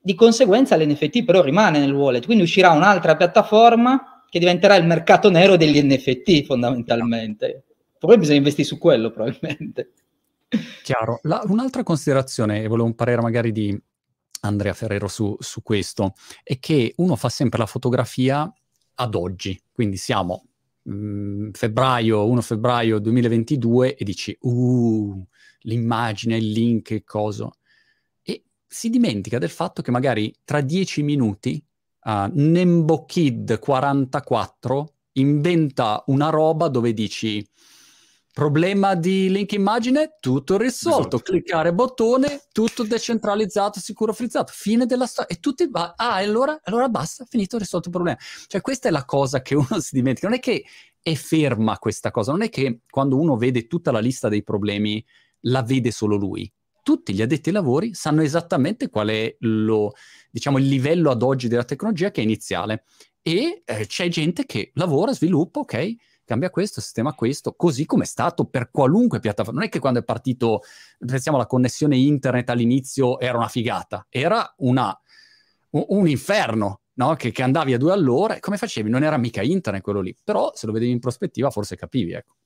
Di 0.00 0.14
conseguenza 0.14 0.76
l'NFT 0.76 1.24
però 1.24 1.42
rimane 1.42 1.78
nel 1.78 1.92
wallet, 1.92 2.24
quindi 2.24 2.44
uscirà 2.44 2.70
un'altra 2.70 3.16
piattaforma 3.16 4.24
che 4.28 4.38
diventerà 4.38 4.76
il 4.76 4.86
mercato 4.86 5.28
nero 5.28 5.56
degli 5.56 5.82
NFT 5.82 6.44
fondamentalmente. 6.44 7.64
Poi 7.98 8.16
bisogna 8.16 8.38
investire 8.38 8.66
su 8.66 8.78
quello 8.78 9.10
probabilmente. 9.10 9.92
Chiaro. 10.82 11.18
La, 11.22 11.42
un'altra 11.46 11.82
considerazione, 11.82 12.62
e 12.62 12.68
volevo 12.68 12.86
un 12.86 12.94
parere 12.94 13.20
magari 13.20 13.52
di 13.52 13.78
Andrea 14.42 14.72
Ferrero 14.72 15.08
su, 15.08 15.36
su 15.38 15.62
questo, 15.62 16.14
è 16.42 16.58
che 16.58 16.94
uno 16.96 17.16
fa 17.16 17.28
sempre 17.28 17.58
la 17.58 17.66
fotografia 17.66 18.50
ad 18.94 19.14
oggi, 19.14 19.60
quindi 19.72 19.96
siamo 19.96 20.49
Mm, 20.88 21.50
febbraio, 21.52 22.26
1 22.26 22.40
febbraio 22.40 22.98
2022 22.98 23.96
e 23.96 24.04
dici, 24.04 24.36
uh, 24.40 25.26
l'immagine, 25.60 26.36
il 26.36 26.50
link, 26.50 26.92
e 26.92 27.04
cosa. 27.04 27.50
E 28.22 28.44
si 28.66 28.88
dimentica 28.88 29.38
del 29.38 29.50
fatto 29.50 29.82
che 29.82 29.90
magari 29.90 30.34
tra 30.44 30.60
dieci 30.62 31.02
minuti 31.02 31.62
uh, 32.04 32.30
Nembo 32.32 33.04
Kid 33.04 33.58
44 33.58 34.94
inventa 35.14 36.02
una 36.06 36.30
roba 36.30 36.68
dove 36.68 36.92
dici, 36.94 37.46
Problema 38.32 38.94
di 38.94 39.28
link 39.28 39.52
immagine, 39.52 40.16
tutto 40.20 40.56
risolto. 40.56 40.98
Esatto. 40.98 41.18
Cliccare 41.18 41.74
bottone, 41.74 42.42
tutto 42.52 42.84
decentralizzato, 42.84 43.80
sicuro 43.80 44.12
frizzato. 44.12 44.52
Fine 44.54 44.86
della 44.86 45.06
storia. 45.06 45.34
E 45.34 45.40
tutti 45.40 45.68
va. 45.68 45.94
Ah, 45.96 46.14
allora, 46.14 46.60
allora 46.62 46.88
basta, 46.88 47.24
finito, 47.28 47.58
risolto 47.58 47.88
il 47.88 47.94
problema. 47.94 48.18
Cioè, 48.46 48.60
questa 48.60 48.88
è 48.88 48.92
la 48.92 49.04
cosa 49.04 49.42
che 49.42 49.56
uno 49.56 49.66
si 49.80 49.96
dimentica. 49.96 50.28
Non 50.28 50.36
è 50.36 50.40
che 50.40 50.64
è 51.02 51.14
ferma 51.14 51.78
questa 51.78 52.10
cosa, 52.10 52.30
non 52.30 52.42
è 52.42 52.48
che 52.48 52.80
quando 52.88 53.18
uno 53.18 53.36
vede 53.36 53.66
tutta 53.66 53.90
la 53.90 54.00
lista 54.00 54.28
dei 54.28 54.44
problemi 54.44 55.04
la 55.44 55.62
vede 55.62 55.90
solo 55.90 56.16
lui. 56.16 56.50
Tutti 56.82 57.12
gli 57.12 57.22
addetti 57.22 57.48
ai 57.48 57.54
lavori 57.54 57.94
sanno 57.94 58.22
esattamente 58.22 58.88
qual 58.90 59.08
è 59.08 59.34
lo, 59.40 59.92
diciamo, 60.30 60.58
il 60.58 60.66
livello 60.66 61.10
ad 61.10 61.22
oggi 61.22 61.48
della 61.48 61.64
tecnologia 61.64 62.10
che 62.10 62.20
è 62.20 62.24
iniziale. 62.24 62.84
E 63.22 63.62
eh, 63.64 63.86
c'è 63.86 64.08
gente 64.08 64.46
che 64.46 64.70
lavora, 64.74 65.12
sviluppa, 65.12 65.60
ok, 65.60 65.94
cambia 66.30 66.50
questo, 66.50 66.80
sistema 66.80 67.12
questo, 67.12 67.54
così 67.54 67.84
come 67.86 68.04
è 68.04 68.06
stato 68.06 68.44
per 68.44 68.70
qualunque 68.70 69.18
piattaforma. 69.18 69.58
Non 69.58 69.68
è 69.68 69.72
che 69.72 69.80
quando 69.80 69.98
è 69.98 70.04
partito, 70.04 70.62
pensiamo 71.04 71.36
alla 71.36 71.48
connessione 71.48 71.96
internet 71.96 72.48
all'inizio 72.50 73.18
era 73.18 73.36
una 73.36 73.48
figata, 73.48 74.06
era 74.08 74.54
una, 74.58 74.96
un, 75.70 75.84
un 75.88 76.08
inferno, 76.08 76.82
no? 76.94 77.16
che, 77.16 77.32
che, 77.32 77.42
andavi 77.42 77.74
a 77.74 77.78
due 77.78 77.92
all'ora 77.92 78.38
come 78.38 78.58
facevi? 78.58 78.88
Non 78.88 79.02
era 79.02 79.16
mica 79.16 79.42
internet 79.42 79.82
quello 79.82 80.00
lì, 80.00 80.16
però 80.22 80.52
se 80.54 80.66
lo 80.66 80.72
vedevi 80.72 80.92
in 80.92 81.00
prospettiva 81.00 81.50
forse 81.50 81.74
capivi, 81.74 82.12
ecco. 82.12 82.36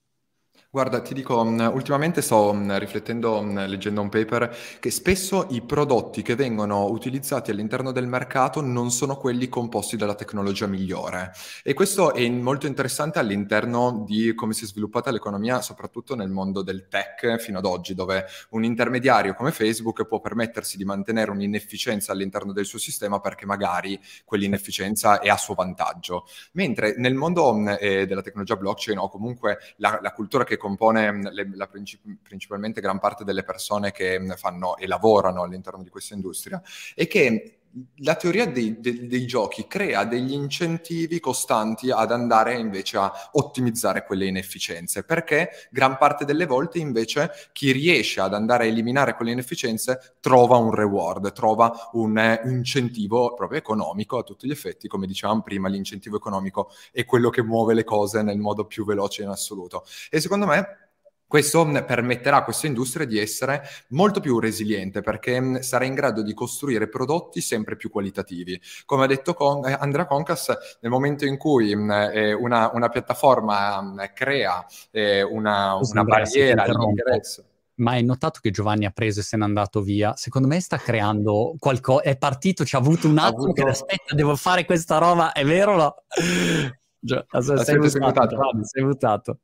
Guarda, 0.75 0.99
ti 0.99 1.13
dico, 1.13 1.41
mm, 1.41 1.67
ultimamente 1.71 2.21
sto 2.21 2.53
mm, 2.53 2.75
riflettendo, 2.75 3.41
mm, 3.41 3.59
leggendo 3.59 4.01
un 4.01 4.09
paper, 4.09 4.53
che 4.81 4.91
spesso 4.91 5.47
i 5.51 5.61
prodotti 5.61 6.21
che 6.21 6.35
vengono 6.35 6.87
utilizzati 6.87 7.49
all'interno 7.49 7.93
del 7.93 8.07
mercato 8.07 8.59
non 8.59 8.91
sono 8.91 9.15
quelli 9.15 9.47
composti 9.47 9.95
dalla 9.95 10.15
tecnologia 10.15 10.67
migliore. 10.67 11.31
E 11.63 11.73
questo 11.73 12.13
è 12.13 12.27
molto 12.27 12.67
interessante 12.67 13.19
all'interno 13.19 14.03
di 14.05 14.35
come 14.35 14.51
si 14.51 14.65
è 14.65 14.67
sviluppata 14.67 15.11
l'economia, 15.11 15.61
soprattutto 15.61 16.13
nel 16.13 16.29
mondo 16.29 16.61
del 16.61 16.89
tech 16.89 17.37
fino 17.37 17.59
ad 17.59 17.65
oggi, 17.65 17.95
dove 17.95 18.25
un 18.49 18.65
intermediario 18.65 19.33
come 19.33 19.53
Facebook 19.53 20.03
può 20.03 20.19
permettersi 20.19 20.75
di 20.75 20.83
mantenere 20.83 21.31
un'inefficienza 21.31 22.11
all'interno 22.11 22.51
del 22.51 22.65
suo 22.65 22.79
sistema 22.79 23.21
perché 23.21 23.45
magari 23.45 23.97
quell'inefficienza 24.25 25.21
è 25.21 25.29
a 25.29 25.37
suo 25.37 25.53
vantaggio. 25.53 26.25
Mentre 26.51 26.95
nel 26.97 27.13
mondo 27.13 27.65
eh, 27.79 28.05
della 28.05 28.21
tecnologia 28.21 28.57
blockchain 28.57 28.97
o 28.97 29.07
comunque 29.07 29.57
la, 29.77 29.99
la 30.01 30.11
cultura 30.11 30.43
che 30.43 30.63
compone 30.65 31.11
mm, 31.11 31.27
le, 31.27 31.51
la 31.53 31.67
princip- 31.67 32.17
principalmente 32.23 32.81
gran 32.81 32.97
parte 32.97 33.23
delle 33.23 33.43
persone 33.43 33.91
che 33.91 34.19
mm, 34.19 34.31
fanno 34.31 34.77
e 34.77 34.87
lavorano 34.87 35.43
all'interno 35.43 35.83
di 35.83 35.89
questa 35.89 36.15
industria, 36.15 36.59
e 36.95 37.05
che 37.05 37.59
la 37.97 38.15
teoria 38.15 38.47
dei, 38.47 38.79
dei, 38.79 39.07
dei, 39.07 39.25
giochi 39.25 39.67
crea 39.67 40.05
degli 40.05 40.31
incentivi 40.31 41.19
costanti 41.19 41.91
ad 41.91 42.11
andare 42.11 42.55
invece 42.55 42.97
a 42.97 43.11
ottimizzare 43.33 44.05
quelle 44.05 44.25
inefficienze, 44.25 45.03
perché 45.03 45.49
gran 45.71 45.97
parte 45.97 46.23
delle 46.23 46.45
volte 46.45 46.79
invece 46.79 47.31
chi 47.51 47.71
riesce 47.71 48.21
ad 48.21 48.33
andare 48.33 48.63
a 48.63 48.67
eliminare 48.67 49.15
quelle 49.15 49.31
inefficienze 49.31 50.15
trova 50.21 50.57
un 50.57 50.71
reward, 50.71 51.33
trova 51.33 51.89
un 51.93 52.17
eh, 52.17 52.41
incentivo 52.45 53.33
proprio 53.33 53.59
economico 53.59 54.19
a 54.19 54.23
tutti 54.23 54.47
gli 54.47 54.51
effetti, 54.51 54.87
come 54.87 55.05
dicevamo 55.05 55.41
prima, 55.41 55.67
l'incentivo 55.67 56.15
economico 56.15 56.71
è 56.91 57.03
quello 57.03 57.29
che 57.29 57.43
muove 57.43 57.73
le 57.73 57.83
cose 57.83 58.21
nel 58.21 58.37
modo 58.37 58.65
più 58.65 58.85
veloce 58.85 59.23
in 59.23 59.29
assoluto. 59.29 59.85
E 60.09 60.21
secondo 60.21 60.45
me 60.45 60.84
questo 61.27 61.65
permetterà 61.85 62.37
a 62.37 62.43
questa 62.43 62.67
industria 62.67 63.05
di 63.05 63.19
essere 63.19 63.63
molto 63.89 64.19
più 64.19 64.39
resiliente 64.39 65.01
perché 65.01 65.61
sarà 65.63 65.85
in 65.85 65.93
grado 65.93 66.21
di 66.21 66.33
costruire 66.33 66.87
prodotti 66.87 67.41
sempre 67.41 67.75
più 67.75 67.89
qualitativi. 67.89 68.59
Come 68.85 69.03
ha 69.03 69.07
detto 69.07 69.33
Con- 69.33 69.67
eh, 69.67 69.75
Andrea 69.79 70.05
Concas, 70.05 70.53
nel 70.81 70.91
momento 70.91 71.25
in 71.25 71.37
cui 71.37 71.71
eh, 71.71 72.33
una, 72.33 72.71
una, 72.73 72.89
piattaforma 72.89 74.11
crea 74.13 74.65
eh, 74.91 75.21
una, 75.23 75.75
una 75.75 76.03
barriera 76.03 76.63
all'ingresso 76.63 77.45
ma 77.77 77.91
hai 77.91 78.03
notato 78.03 78.39
che 78.41 78.51
Giovanni 78.51 78.85
ha 78.85 78.91
preso 78.91 79.19
e 79.19 79.23
se 79.23 79.35
n'è 79.35 79.43
andato 79.43 79.81
via? 79.81 80.15
Secondo 80.15 80.47
me 80.47 80.59
sta 80.61 80.77
creando 80.77 81.55
qualcosa, 81.59 82.03
è 82.03 82.17
partito, 82.17 82.63
ci 82.63 82.75
ha 82.75 82.79
avuto 82.79 83.07
un 83.07 83.17
attimo 83.17 83.43
avuto... 83.43 83.63
che 83.63 83.69
aspetta, 83.69 84.15
devo 84.15 84.35
fare 84.35 84.65
questa 84.65 84.97
roba, 84.97 85.33
è 85.33 85.43
vero? 85.43 85.75
No? 85.75 85.95
Sei, 87.05 87.23
sei, 87.63 87.89
sei 87.89 88.01
mutato, 88.01 88.35
sei 88.63 88.83
mutato. 88.83 89.39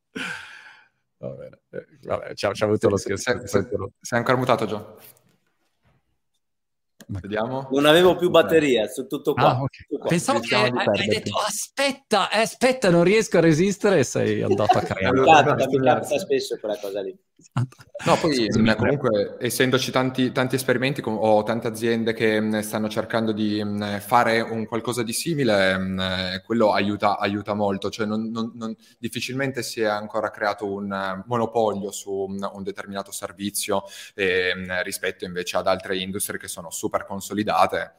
Va 1.21 1.29
bene. 1.29 1.59
Eh, 1.69 1.85
vabbè, 2.01 2.33
ci 2.33 2.45
ha 2.47 2.51
avuto 2.61 2.89
lo 2.89 2.97
scherzo. 2.97 3.31
Sei, 3.31 3.47
sei, 3.47 3.63
sei 4.01 4.17
ancora 4.17 4.37
mutato, 4.37 4.65
Gio? 4.65 4.97
Vediamo. 7.07 7.67
Non 7.71 7.85
avevo 7.85 8.15
più 8.15 8.31
batteria, 8.31 8.87
su 8.87 9.05
tutto 9.05 9.33
qua. 9.33 9.55
Ah, 9.55 9.61
okay. 9.61 9.85
qua. 9.87 10.07
Pensavo 10.07 10.39
che 10.39 10.55
hai, 10.55 10.71
detto 11.07 11.37
aspetta, 11.37 12.29
eh, 12.29 12.39
aspetta, 12.39 12.89
non 12.89 13.03
riesco 13.03 13.37
a 13.37 13.41
resistere 13.41 13.99
e 13.99 14.03
sei 14.03 14.41
andato 14.41 14.79
a 14.79 14.81
creare. 14.83 15.19
mi 15.19 15.25
capita, 15.25 15.67
mi 15.67 15.79
capita 15.79 16.17
spesso 16.17 16.57
quella 16.57 16.77
cosa 16.79 17.01
lì. 17.01 17.15
No, 18.05 18.17
poi 18.17 18.47
comunque 18.75 19.37
essendoci 19.39 19.91
tanti, 19.91 20.31
tanti 20.31 20.55
esperimenti 20.55 21.01
com- 21.01 21.17
o 21.19 21.43
tante 21.43 21.67
aziende 21.67 22.13
che 22.13 22.39
mh, 22.39 22.59
stanno 22.61 22.89
cercando 22.89 23.31
di 23.31 23.63
mh, 23.63 23.99
fare 23.99 24.41
un 24.41 24.65
qualcosa 24.65 25.03
di 25.03 25.13
simile, 25.13 25.77
mh, 25.77 26.41
quello 26.45 26.71
aiuta, 26.71 27.17
aiuta, 27.17 27.53
molto, 27.53 27.89
cioè 27.89 28.05
non, 28.05 28.29
non, 28.31 28.51
non, 28.55 28.75
difficilmente 28.97 29.63
si 29.63 29.81
è 29.81 29.85
ancora 29.85 30.31
creato 30.31 30.71
un 30.71 30.91
uh, 30.91 31.23
monopolio 31.27 31.91
su 31.91 32.11
un 32.11 32.63
determinato 32.63 33.11
servizio 33.11 33.83
eh, 34.15 34.53
rispetto 34.83 35.25
invece 35.25 35.57
ad 35.57 35.67
altre 35.67 35.97
industrie 35.97 36.39
che 36.39 36.47
sono 36.47 36.71
super 36.71 37.05
consolidate 37.05 37.95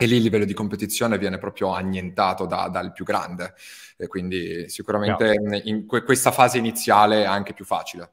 e 0.00 0.06
lì 0.06 0.16
il 0.16 0.22
livello 0.22 0.44
di 0.44 0.54
competizione 0.54 1.18
viene 1.18 1.38
proprio 1.38 1.72
annientato 1.72 2.46
da, 2.46 2.68
dal 2.68 2.92
più 2.92 3.04
grande, 3.04 3.54
e 3.96 4.06
quindi 4.06 4.68
sicuramente 4.68 5.34
no. 5.40 5.56
in 5.64 5.86
que- 5.86 6.04
questa 6.04 6.30
fase 6.30 6.56
iniziale 6.56 7.22
è 7.22 7.26
anche 7.26 7.52
più 7.52 7.64
facile. 7.64 8.12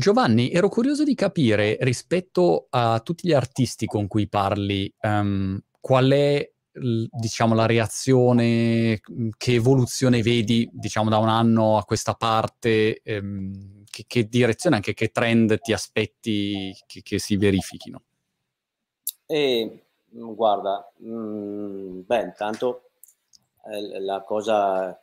Giovanni, 0.00 0.52
ero 0.52 0.68
curioso 0.68 1.02
di 1.02 1.16
capire 1.16 1.76
rispetto 1.80 2.68
a 2.70 3.00
tutti 3.00 3.26
gli 3.26 3.32
artisti 3.32 3.86
con 3.86 4.06
cui 4.06 4.28
parli, 4.28 4.94
um, 5.02 5.60
qual 5.80 6.08
è 6.10 6.52
diciamo 6.70 7.52
la 7.56 7.66
reazione, 7.66 9.00
che 9.36 9.54
evoluzione 9.54 10.22
vedi 10.22 10.70
diciamo 10.72 11.10
da 11.10 11.18
un 11.18 11.28
anno 11.28 11.78
a 11.78 11.82
questa 11.82 12.14
parte, 12.14 13.02
um, 13.06 13.82
che, 13.90 14.04
che, 14.06 14.28
direzione, 14.28 14.76
anche 14.76 14.94
che 14.94 15.08
trend 15.08 15.58
ti 15.58 15.72
aspetti 15.72 16.72
che, 16.86 17.02
che 17.02 17.18
si 17.18 17.36
verifichino? 17.36 18.02
E, 19.26 19.82
guarda, 20.10 20.92
mh, 20.98 21.10
mm, 21.10 22.00
beh, 22.06 22.22
intanto 22.22 22.90
eh, 23.64 23.98
la 23.98 24.22
cosa 24.22 24.96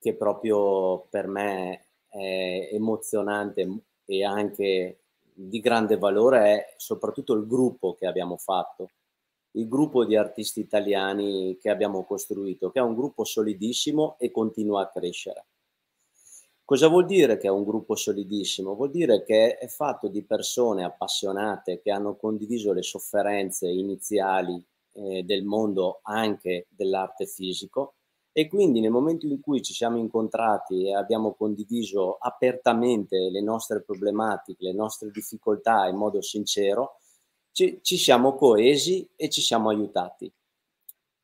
che 0.00 0.14
proprio 0.14 1.00
per 1.10 1.26
me 1.26 1.84
è 2.08 2.70
emozionante 2.72 3.82
e 4.10 4.24
anche 4.24 5.00
di 5.34 5.60
grande 5.60 5.98
valore 5.98 6.38
è 6.40 6.74
soprattutto 6.78 7.34
il 7.34 7.46
gruppo 7.46 7.94
che 7.94 8.06
abbiamo 8.06 8.38
fatto, 8.38 8.90
il 9.52 9.68
gruppo 9.68 10.06
di 10.06 10.16
artisti 10.16 10.60
italiani 10.60 11.58
che 11.60 11.68
abbiamo 11.68 12.04
costruito, 12.04 12.70
che 12.70 12.78
è 12.78 12.82
un 12.82 12.94
gruppo 12.94 13.24
solidissimo 13.24 14.16
e 14.18 14.30
continua 14.30 14.82
a 14.82 14.88
crescere. 14.88 15.46
Cosa 16.64 16.88
vuol 16.88 17.04
dire 17.04 17.36
che 17.36 17.48
è 17.48 17.50
un 17.50 17.64
gruppo 17.64 17.94
solidissimo? 17.94 18.74
Vuol 18.74 18.90
dire 18.90 19.24
che 19.24 19.58
è 19.58 19.66
fatto 19.68 20.08
di 20.08 20.22
persone 20.22 20.84
appassionate 20.84 21.80
che 21.80 21.90
hanno 21.90 22.16
condiviso 22.16 22.72
le 22.72 22.82
sofferenze 22.82 23.68
iniziali 23.68 24.62
eh, 24.92 25.22
del 25.22 25.44
mondo 25.44 26.00
anche 26.02 26.66
dell'arte 26.70 27.26
fisico 27.26 27.94
e 28.38 28.46
quindi 28.46 28.78
nel 28.78 28.92
momento 28.92 29.26
in 29.26 29.40
cui 29.40 29.60
ci 29.62 29.72
siamo 29.72 29.96
incontrati 29.96 30.86
e 30.86 30.94
abbiamo 30.94 31.34
condiviso 31.34 32.18
apertamente 32.20 33.30
le 33.30 33.42
nostre 33.42 33.82
problematiche, 33.82 34.64
le 34.64 34.72
nostre 34.72 35.10
difficoltà 35.10 35.88
in 35.88 35.96
modo 35.96 36.22
sincero, 36.22 37.00
ci, 37.50 37.80
ci 37.82 37.96
siamo 37.96 38.36
coesi 38.36 39.10
e 39.16 39.28
ci 39.28 39.40
siamo 39.40 39.70
aiutati. 39.70 40.32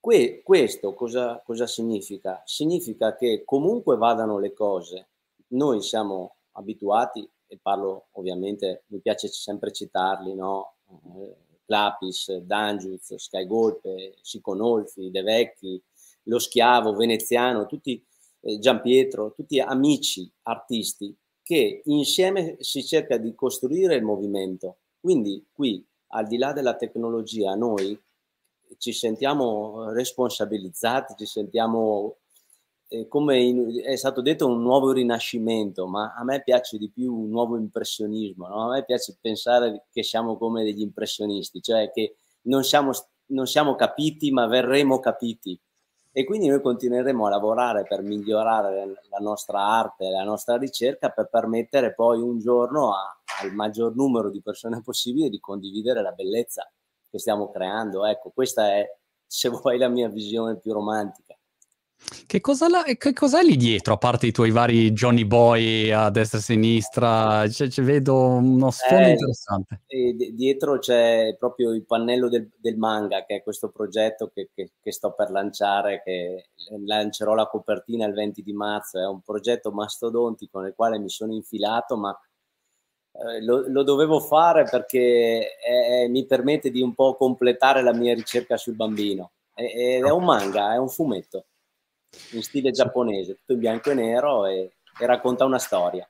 Que, 0.00 0.42
questo 0.42 0.92
cosa, 0.94 1.40
cosa 1.46 1.68
significa? 1.68 2.42
Significa 2.44 3.14
che 3.14 3.44
comunque 3.44 3.96
vadano 3.96 4.40
le 4.40 4.52
cose, 4.52 5.10
noi 5.50 5.82
siamo 5.82 6.38
abituati, 6.54 7.30
e 7.46 7.60
parlo 7.62 8.08
ovviamente, 8.14 8.86
mi 8.88 8.98
piace 8.98 9.28
sempre 9.28 9.70
citarli, 9.70 10.34
no? 10.34 10.78
Eh, 10.90 11.36
Clapis, 11.64 12.38
Dangiuz, 12.38 13.14
Skygolpe, 13.14 14.16
Siconolfi, 14.20 15.12
De 15.12 15.22
Vecchi, 15.22 15.80
lo 16.24 16.38
schiavo 16.38 16.94
veneziano, 16.94 17.66
tutti 17.66 18.02
eh, 18.40 18.58
Giampietro, 18.58 19.32
tutti 19.32 19.58
amici 19.60 20.30
artisti 20.42 21.16
che 21.42 21.82
insieme 21.84 22.56
si 22.60 22.84
cerca 22.84 23.16
di 23.18 23.34
costruire 23.34 23.96
il 23.96 24.02
movimento. 24.02 24.78
Quindi 24.98 25.44
qui, 25.52 25.84
al 26.08 26.26
di 26.26 26.38
là 26.38 26.52
della 26.52 26.74
tecnologia, 26.74 27.54
noi 27.54 27.98
ci 28.78 28.92
sentiamo 28.92 29.90
responsabilizzati, 29.90 31.14
ci 31.18 31.26
sentiamo, 31.26 32.16
eh, 32.88 33.06
come 33.08 33.40
in, 33.40 33.80
è 33.82 33.94
stato 33.96 34.22
detto, 34.22 34.46
un 34.46 34.62
nuovo 34.62 34.92
rinascimento, 34.92 35.86
ma 35.86 36.14
a 36.16 36.24
me 36.24 36.42
piace 36.42 36.78
di 36.78 36.88
più 36.88 37.14
un 37.14 37.28
nuovo 37.28 37.56
impressionismo, 37.58 38.48
no? 38.48 38.70
a 38.70 38.74
me 38.76 38.84
piace 38.84 39.16
pensare 39.20 39.84
che 39.92 40.02
siamo 40.02 40.38
come 40.38 40.64
degli 40.64 40.80
impressionisti, 40.80 41.60
cioè 41.60 41.90
che 41.90 42.16
non 42.42 42.64
siamo, 42.64 42.92
non 43.26 43.46
siamo 43.46 43.74
capiti, 43.74 44.30
ma 44.30 44.46
verremo 44.46 44.98
capiti 44.98 45.58
e 46.16 46.22
quindi 46.22 46.46
noi 46.46 46.60
continueremo 46.60 47.26
a 47.26 47.28
lavorare 47.28 47.82
per 47.82 48.02
migliorare 48.02 49.00
la 49.10 49.18
nostra 49.18 49.58
arte, 49.58 50.10
la 50.10 50.22
nostra 50.22 50.56
ricerca 50.56 51.08
per 51.08 51.28
permettere 51.28 51.92
poi 51.92 52.20
un 52.20 52.38
giorno 52.38 52.94
a, 52.94 53.18
al 53.42 53.52
maggior 53.52 53.96
numero 53.96 54.30
di 54.30 54.40
persone 54.40 54.80
possibile 54.80 55.28
di 55.28 55.40
condividere 55.40 56.02
la 56.02 56.12
bellezza 56.12 56.70
che 57.10 57.18
stiamo 57.18 57.50
creando. 57.50 58.06
Ecco, 58.06 58.30
questa 58.32 58.68
è, 58.68 58.86
se 59.26 59.48
vuoi, 59.48 59.76
la 59.76 59.88
mia 59.88 60.08
visione 60.08 60.56
più 60.56 60.72
romantica. 60.72 61.36
Che 62.26 62.40
cosa, 62.40 62.68
la, 62.68 62.82
che 62.82 63.12
cos'è 63.12 63.42
lì 63.42 63.56
dietro, 63.56 63.94
a 63.94 63.96
parte 63.96 64.26
i 64.26 64.32
tuoi 64.32 64.50
vari 64.50 64.92
Johnny 64.92 65.24
Boy 65.24 65.90
a 65.90 66.10
destra 66.10 66.38
e 66.38 66.40
a 66.40 66.44
sinistra? 66.44 67.48
Cioè, 67.48 67.68
cioè, 67.68 67.84
vedo 67.84 68.16
uno 68.16 68.70
sfondo 68.70 69.06
eh, 69.06 69.10
interessante. 69.10 69.80
dietro 70.32 70.78
c'è 70.78 71.34
proprio 71.38 71.72
il 71.72 71.84
pannello 71.84 72.28
del, 72.28 72.50
del, 72.58 72.76
manga, 72.76 73.24
che 73.24 73.36
è 73.36 73.42
questo 73.42 73.70
progetto 73.70 74.30
che, 74.34 74.50
che, 74.54 74.72
che, 74.80 74.92
sto 74.92 75.12
per 75.12 75.30
lanciare, 75.30 76.02
che 76.04 76.50
lancerò 76.84 77.34
la 77.34 77.46
copertina 77.46 78.06
il 78.06 78.14
20 78.14 78.42
di 78.42 78.52
marzo. 78.52 78.98
È 78.98 79.06
un 79.06 79.22
progetto 79.22 79.70
mastodontico 79.70 80.60
nel 80.60 80.74
quale 80.74 80.98
mi 80.98 81.08
sono 81.08 81.32
infilato, 81.32 81.96
ma 81.96 82.18
eh, 83.12 83.42
lo, 83.42 83.64
lo, 83.68 83.82
dovevo 83.82 84.20
fare 84.20 84.64
perché 84.64 85.56
è, 85.56 86.06
mi 86.08 86.26
permette 86.26 86.70
di 86.70 86.82
un 86.82 86.94
po' 86.94 87.14
completare 87.16 87.82
la 87.82 87.94
mia 87.94 88.14
ricerca 88.14 88.56
sul 88.56 88.74
bambino. 88.74 89.32
Ed 89.54 90.04
è 90.04 90.10
un 90.10 90.24
manga, 90.24 90.74
è 90.74 90.78
un 90.78 90.88
fumetto 90.88 91.46
in 92.32 92.42
stile 92.42 92.70
giapponese, 92.70 93.36
tutto 93.36 93.52
in 93.52 93.58
bianco 93.58 93.90
e 93.90 93.94
nero 93.94 94.46
e, 94.46 94.72
e 94.98 95.06
racconta 95.06 95.44
una 95.44 95.58
storia. 95.58 96.08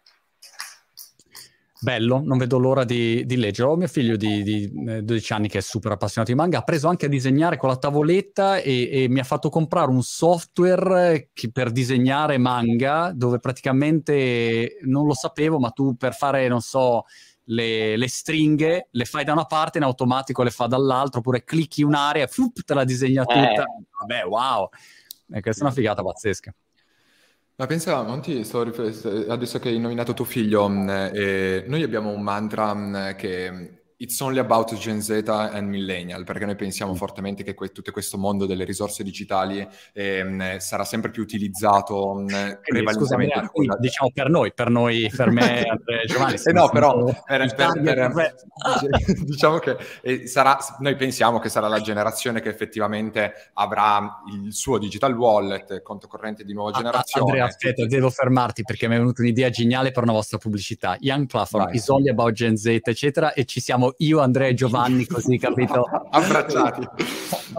Bello, 1.84 2.22
non 2.24 2.38
vedo 2.38 2.56
l'ora 2.56 2.82
di, 2.82 3.26
di 3.26 3.36
leggere. 3.36 3.68
Ho 3.68 3.76
mio 3.76 3.88
figlio 3.88 4.16
di, 4.16 4.42
di, 4.42 5.02
12 5.02 5.32
eh, 5.32 5.36
anni 5.36 5.48
che 5.48 5.58
è 5.58 5.60
super 5.60 5.92
appassionato 5.92 6.32
di 6.32 6.38
manga, 6.38 6.58
ha 6.58 6.62
preso 6.62 6.88
anche 6.88 7.04
a 7.04 7.10
disegnare 7.10 7.58
con 7.58 7.68
la 7.68 7.76
tavoletta 7.76 8.56
e, 8.56 8.88
e 8.90 9.08
mi 9.10 9.20
ha 9.20 9.24
fatto 9.24 9.50
comprare 9.50 9.90
un 9.90 10.02
software 10.02 11.28
che, 11.34 11.52
per 11.52 11.70
disegnare 11.70 12.38
manga, 12.38 13.12
dove 13.14 13.38
praticamente 13.38 14.78
non 14.84 15.06
lo 15.06 15.12
sapevo, 15.12 15.58
ma 15.58 15.68
tu 15.72 15.94
per 15.94 16.14
fare, 16.14 16.48
non 16.48 16.62
so, 16.62 17.04
le, 17.48 17.98
le, 17.98 18.08
stringhe, 18.08 18.88
le 18.90 19.04
fai 19.04 19.24
da 19.24 19.32
una 19.32 19.44
parte, 19.44 19.76
in 19.76 19.84
automatico 19.84 20.42
le 20.42 20.50
fa 20.50 20.66
dall'altra, 20.66 21.18
oppure 21.18 21.44
clicchi 21.44 21.82
un'area, 21.82 22.26
fup, 22.28 22.62
te 22.64 22.72
la 22.72 22.84
disegna 22.84 23.24
tutta. 23.26 23.62
Eh. 23.62 23.84
Vabbè, 24.00 24.24
wow! 24.24 24.70
E 25.32 25.40
questa 25.40 25.62
è 25.62 25.66
una 25.66 25.74
figata 25.74 26.02
pazzesca. 26.02 26.54
Ma 27.56 27.66
pensa, 27.66 28.02
Monti, 28.02 28.38
adesso 29.28 29.58
che 29.60 29.68
hai 29.68 29.78
nominato 29.78 30.12
tuo 30.12 30.24
figlio, 30.24 30.68
mm, 30.68 30.88
eh, 30.88 31.64
noi 31.68 31.82
abbiamo 31.84 32.10
un 32.10 32.20
mantra 32.20 32.74
mm, 32.74 33.10
che 33.16 33.83
It's 33.96 34.20
only 34.20 34.40
about 34.40 34.74
Gen 34.74 35.00
Z 35.00 35.22
and 35.28 35.68
Millennial, 35.68 36.24
perché 36.24 36.44
noi 36.44 36.56
pensiamo 36.56 36.92
mm. 36.92 36.96
fortemente 36.96 37.42
che 37.44 37.54
que- 37.54 37.68
tutto 37.68 37.92
questo 37.92 38.18
mondo 38.18 38.44
delle 38.44 38.64
risorse 38.64 39.04
digitali 39.04 39.66
ehm, 39.92 40.58
sarà 40.58 40.84
sempre 40.84 41.10
più 41.10 41.22
utilizzato 41.22 42.14
mh, 42.14 42.26
prevalentemente. 42.62 42.92
Scusami, 42.92 43.28
quella... 43.52 43.76
diciamo 43.78 44.10
per 44.12 44.28
noi, 44.30 44.52
per 44.52 44.70
noi, 44.70 45.10
per 45.14 45.30
me, 45.30 45.62
Andrea 45.70 46.04
Giovanni. 46.06 46.36
eh 46.44 46.52
no, 46.52 46.68
però 46.70 47.04
per, 47.04 47.54
per, 47.54 47.80
per, 47.82 48.34
diciamo 49.24 49.58
che 49.58 49.76
eh, 50.02 50.26
sarà, 50.26 50.58
noi 50.80 50.96
pensiamo 50.96 51.38
che 51.38 51.48
sarà 51.48 51.68
la 51.68 51.80
generazione 51.80 52.40
che 52.40 52.48
effettivamente 52.48 53.50
avrà 53.54 54.22
il 54.34 54.52
suo 54.52 54.78
digital 54.78 55.16
wallet, 55.16 55.82
conto 55.82 56.08
corrente 56.08 56.44
di 56.44 56.52
nuova 56.52 56.72
generazione. 56.72 57.30
Andrea, 57.30 57.46
aspetta, 57.46 57.86
devo 57.86 58.10
fermarti 58.10 58.62
perché 58.62 58.88
mi 58.88 58.96
è 58.96 58.98
venuta 58.98 59.22
un'idea 59.22 59.50
geniale 59.50 59.92
per 59.92 60.02
una 60.02 60.12
vostra 60.12 60.38
pubblicità. 60.38 60.96
Young 60.98 61.26
Platform, 61.26 61.66
Vai. 61.66 61.76
is 61.76 61.88
only 61.88 62.08
about 62.08 62.32
Gen 62.32 62.56
Z, 62.56 62.66
eccetera, 62.66 63.32
e 63.32 63.44
ci 63.44 63.60
siamo 63.60 63.83
io, 63.98 64.20
Andrea 64.20 64.48
e 64.48 64.54
Giovanni, 64.54 65.06
così 65.06 65.38
capito? 65.38 65.84
Abbracciati. 66.10 66.88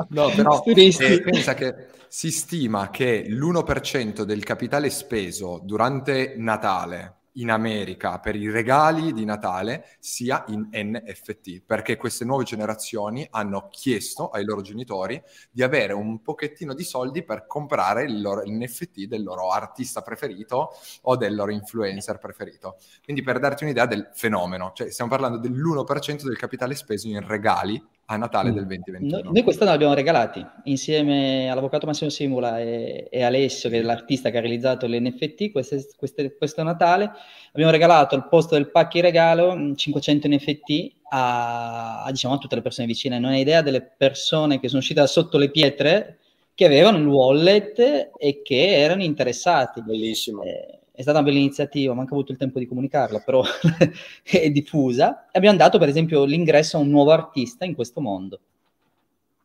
No, 0.09 0.29
però 0.35 0.63
eh, 0.65 1.21
pensa 1.21 1.53
che 1.53 1.87
si 2.07 2.31
stima 2.31 2.89
che 2.89 3.25
l'1% 3.27 4.21
del 4.23 4.43
capitale 4.43 4.89
speso 4.89 5.59
durante 5.63 6.35
Natale 6.37 7.24
in 7.35 7.49
America 7.49 8.19
per 8.19 8.35
i 8.35 8.49
regali 8.49 9.13
di 9.13 9.25
Natale 9.25 9.85
sia 9.99 10.43
in 10.47 10.69
NFT, 10.71 11.63
perché 11.65 11.97
queste 11.97 12.25
nuove 12.25 12.43
generazioni 12.43 13.27
hanno 13.31 13.67
chiesto 13.69 14.29
ai 14.29 14.43
loro 14.43 14.61
genitori 14.61 15.21
di 15.51 15.63
avere 15.63 15.93
un 15.93 16.21
pochettino 16.21 16.73
di 16.73 16.83
soldi 16.83 17.23
per 17.23 17.45
comprare 17.47 18.03
il 18.03 18.21
loro 18.21 18.43
NFT 18.45 19.05
del 19.05 19.23
loro 19.23 19.49
artista 19.49 20.01
preferito 20.01 20.71
o 21.03 21.15
del 21.15 21.35
loro 21.35 21.51
influencer 21.51 22.17
preferito. 22.17 22.77
Quindi 23.03 23.23
per 23.23 23.39
darti 23.39 23.63
un'idea 23.63 23.85
del 23.85 24.09
fenomeno, 24.13 24.71
cioè 24.73 24.89
stiamo 24.91 25.09
parlando 25.09 25.37
dell'1% 25.37 26.23
del 26.23 26.37
capitale 26.37 26.75
speso 26.75 27.07
in 27.07 27.25
regali 27.25 27.83
a 28.07 28.17
Natale 28.17 28.51
del 28.51 28.67
2021. 28.67 29.21
Noi, 29.21 29.33
noi 29.33 29.43
quest'anno 29.43 29.71
l'abbiamo 29.71 29.93
regalati 29.93 30.45
insieme 30.65 31.49
all'avvocato 31.49 31.87
Massimo 31.87 32.09
Simula 32.09 32.59
e, 32.59 33.07
e 33.09 33.23
Alessio, 33.23 33.69
che 33.69 33.79
è 33.79 33.81
l'artista 33.81 34.29
che 34.29 34.37
ha 34.37 34.41
realizzato 34.41 34.85
l'NFT. 34.85 35.51
Queste, 35.51 35.87
queste, 35.97 36.35
questo 36.35 36.61
Natale 36.61 37.11
abbiamo 37.51 37.71
regalato 37.71 38.13
al 38.15 38.27
posto 38.27 38.53
del 38.55 38.69
pacchi 38.69 39.01
regalo 39.01 39.73
500 39.75 40.27
NFT 40.27 40.91
a, 41.09 42.03
a, 42.03 42.11
diciamo, 42.11 42.35
a 42.35 42.37
tutte 42.37 42.55
le 42.55 42.61
persone 42.61 42.87
vicine. 42.87 43.17
Non 43.17 43.31
hai 43.31 43.41
idea 43.41 43.61
delle 43.61 43.81
persone 43.81 44.59
che 44.59 44.67
sono 44.67 44.81
uscite 44.81 44.99
da 44.99 45.07
sotto 45.07 45.37
le 45.37 45.49
pietre 45.49 46.19
che 46.53 46.65
avevano 46.65 46.97
il 46.99 47.07
wallet 47.07 48.11
e 48.17 48.41
che 48.43 48.77
erano 48.77 49.03
interessati. 49.03 49.81
Bellissimo. 49.81 50.43
Eh, 50.43 50.79
è 50.95 51.01
stata 51.01 51.19
una 51.19 51.27
bella 51.27 51.39
iniziativa, 51.39 51.93
manca 51.93 52.13
avuto 52.13 52.31
il 52.31 52.37
tempo 52.37 52.59
di 52.59 52.65
comunicarla, 52.65 53.19
però 53.19 53.43
è 54.23 54.49
diffusa. 54.49 55.27
Abbiamo 55.31 55.57
dato, 55.57 55.77
per 55.77 55.89
esempio, 55.89 56.23
l'ingresso 56.23 56.77
a 56.77 56.79
un 56.79 56.89
nuovo 56.89 57.11
artista 57.11 57.65
in 57.65 57.75
questo 57.75 58.01
mondo. 58.01 58.39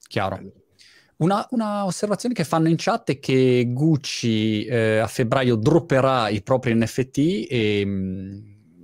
Chiaro. 0.06 0.40
Una, 1.16 1.46
una, 1.50 1.84
osservazione 1.84 2.34
che 2.34 2.44
fanno 2.44 2.68
in 2.68 2.76
chat 2.78 3.10
è 3.10 3.18
che 3.18 3.66
Gucci 3.68 4.64
eh, 4.64 4.98
a 4.98 5.06
febbraio 5.06 5.56
dropperà 5.56 6.30
i 6.30 6.42
propri 6.42 6.74
NFT 6.74 7.46
e 7.50 7.82
mm, 7.84 8.38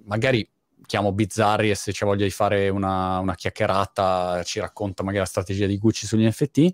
magari 0.05 0.47
chiamo 0.85 1.12
Bizzarri 1.12 1.71
e 1.71 1.75
se 1.75 1.93
c'è 1.93 2.05
voglia 2.05 2.25
di 2.25 2.31
fare 2.31 2.69
una, 2.69 3.19
una 3.19 3.35
chiacchierata 3.35 4.43
ci 4.45 4.61
racconta 4.61 5.03
magari 5.03 5.23
la 5.23 5.29
strategia 5.29 5.67
di 5.67 5.79
Gucci 5.79 6.07
sugli 6.07 6.27
NFT 6.27 6.71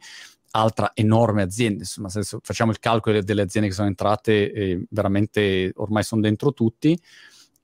altra 0.53 0.93
enorme 0.95 1.43
azienda, 1.43 1.81
insomma, 1.81 2.09
senso, 2.09 2.41
facciamo 2.43 2.71
il 2.71 2.79
calcolo 2.79 3.21
delle 3.23 3.43
aziende 3.43 3.69
che 3.69 3.75
sono 3.75 3.89
entrate 3.89 4.53
e 4.53 4.85
veramente 4.91 5.73
ormai 5.77 6.03
sono 6.03 6.21
dentro 6.21 6.53
tutti. 6.53 6.99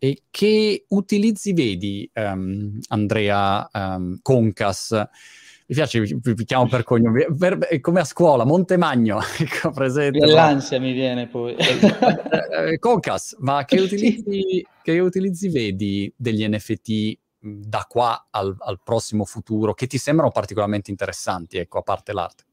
E 0.00 0.22
che 0.30 0.84
utilizzi 0.88 1.52
vedi, 1.52 2.08
um, 2.14 2.78
Andrea 2.88 3.68
um, 3.72 4.18
Concas? 4.22 4.92
Mi 4.92 5.74
piace, 5.74 6.00
vi, 6.00 6.44
chiamo 6.44 6.66
per 6.66 6.82
cognome, 6.82 7.26
come 7.80 8.00
a 8.00 8.04
scuola, 8.04 8.44
Montemagno, 8.44 9.18
ecco, 9.38 9.70
presente. 9.70 10.24
L'ansia 10.24 10.80
mi 10.80 10.92
viene 10.92 11.26
poi. 11.26 11.56
Eh, 11.56 12.72
eh, 12.72 12.78
Concas, 12.78 13.36
ma 13.40 13.64
che 13.64 13.80
utilizzi, 13.80 14.66
che 14.82 14.98
utilizzi 15.00 15.48
vedi 15.50 16.10
degli 16.16 16.46
NFT 16.48 17.18
da 17.40 17.84
qua 17.86 18.28
al, 18.30 18.56
al, 18.58 18.80
prossimo 18.82 19.24
futuro 19.24 19.74
che 19.74 19.86
ti 19.86 19.98
sembrano 19.98 20.30
particolarmente 20.30 20.90
interessanti, 20.90 21.58
ecco, 21.58 21.78
a 21.78 21.82
parte 21.82 22.12
l'arte? 22.12 22.47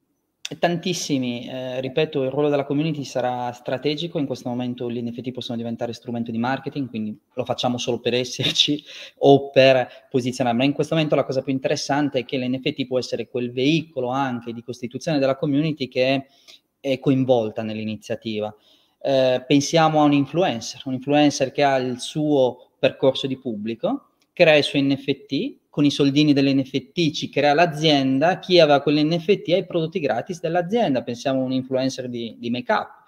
Tantissimi, 0.60 1.48
eh, 1.50 1.82
ripeto, 1.82 2.22
il 2.22 2.30
ruolo 2.30 2.50
della 2.50 2.66
community 2.66 3.04
sarà 3.04 3.52
strategico, 3.52 4.20
in 4.20 4.28
questo 4.28 4.48
momento 4.48 4.92
gli 4.92 5.02
NFT 5.02 5.32
possono 5.32 5.58
diventare 5.58 5.92
strumento 5.92 6.30
di 6.30 6.38
marketing, 6.38 6.88
quindi 6.88 7.18
lo 7.34 7.44
facciamo 7.46 7.80
solo 7.80 8.00
per 8.00 8.14
esserci 8.14 8.84
o 9.20 9.50
per 9.50 10.06
posizionarmi. 10.08 10.60
Ma 10.60 10.66
in 10.66 10.74
questo 10.74 10.94
momento 10.94 11.16
la 11.16 11.24
cosa 11.24 11.42
più 11.42 11.52
interessante 11.52 12.20
è 12.20 12.26
che 12.26 12.38
l'NFT 12.38 12.86
può 12.86 13.00
essere 13.00 13.28
quel 13.28 13.52
veicolo 13.52 14.10
anche 14.10 14.54
di 14.54 14.62
costituzione 14.62 15.18
della 15.18 15.36
community 15.36 15.88
che 15.88 16.28
è 16.80 17.00
coinvolta 17.00 17.64
nell'iniziativa. 17.64 18.56
Eh, 19.02 19.44
pensiamo 19.48 20.02
a 20.02 20.04
un 20.04 20.14
influencer, 20.14 20.84
un 20.86 20.94
influencer 20.94 21.52
che 21.52 21.64
ha 21.64 21.78
il 21.78 22.00
suo 22.00 22.74
percorso 22.78 23.26
di 23.26 23.40
pubblico, 23.40 24.10
crea 24.32 24.56
i 24.56 24.62
suoi 24.62 24.84
NFT, 24.84 25.65
con 25.76 25.84
i 25.84 25.92
soldini 25.92 26.32
dell'NFT 26.32 27.12
ci 27.12 27.30
crea 27.30 27.54
l'azienda, 27.54 28.40
chi 28.40 28.62
aveva 28.62 28.80
quell'NFT 28.80 29.50
ha 29.50 29.58
i 29.58 29.66
prodotti 29.66 30.00
gratis 30.00 30.40
dell'azienda, 30.40 31.04
pensiamo 31.04 31.42
a 31.42 31.44
un 31.44 31.52
influencer 31.52 32.08
di, 32.08 32.34
di 32.40 32.50
make-up. 32.50 33.04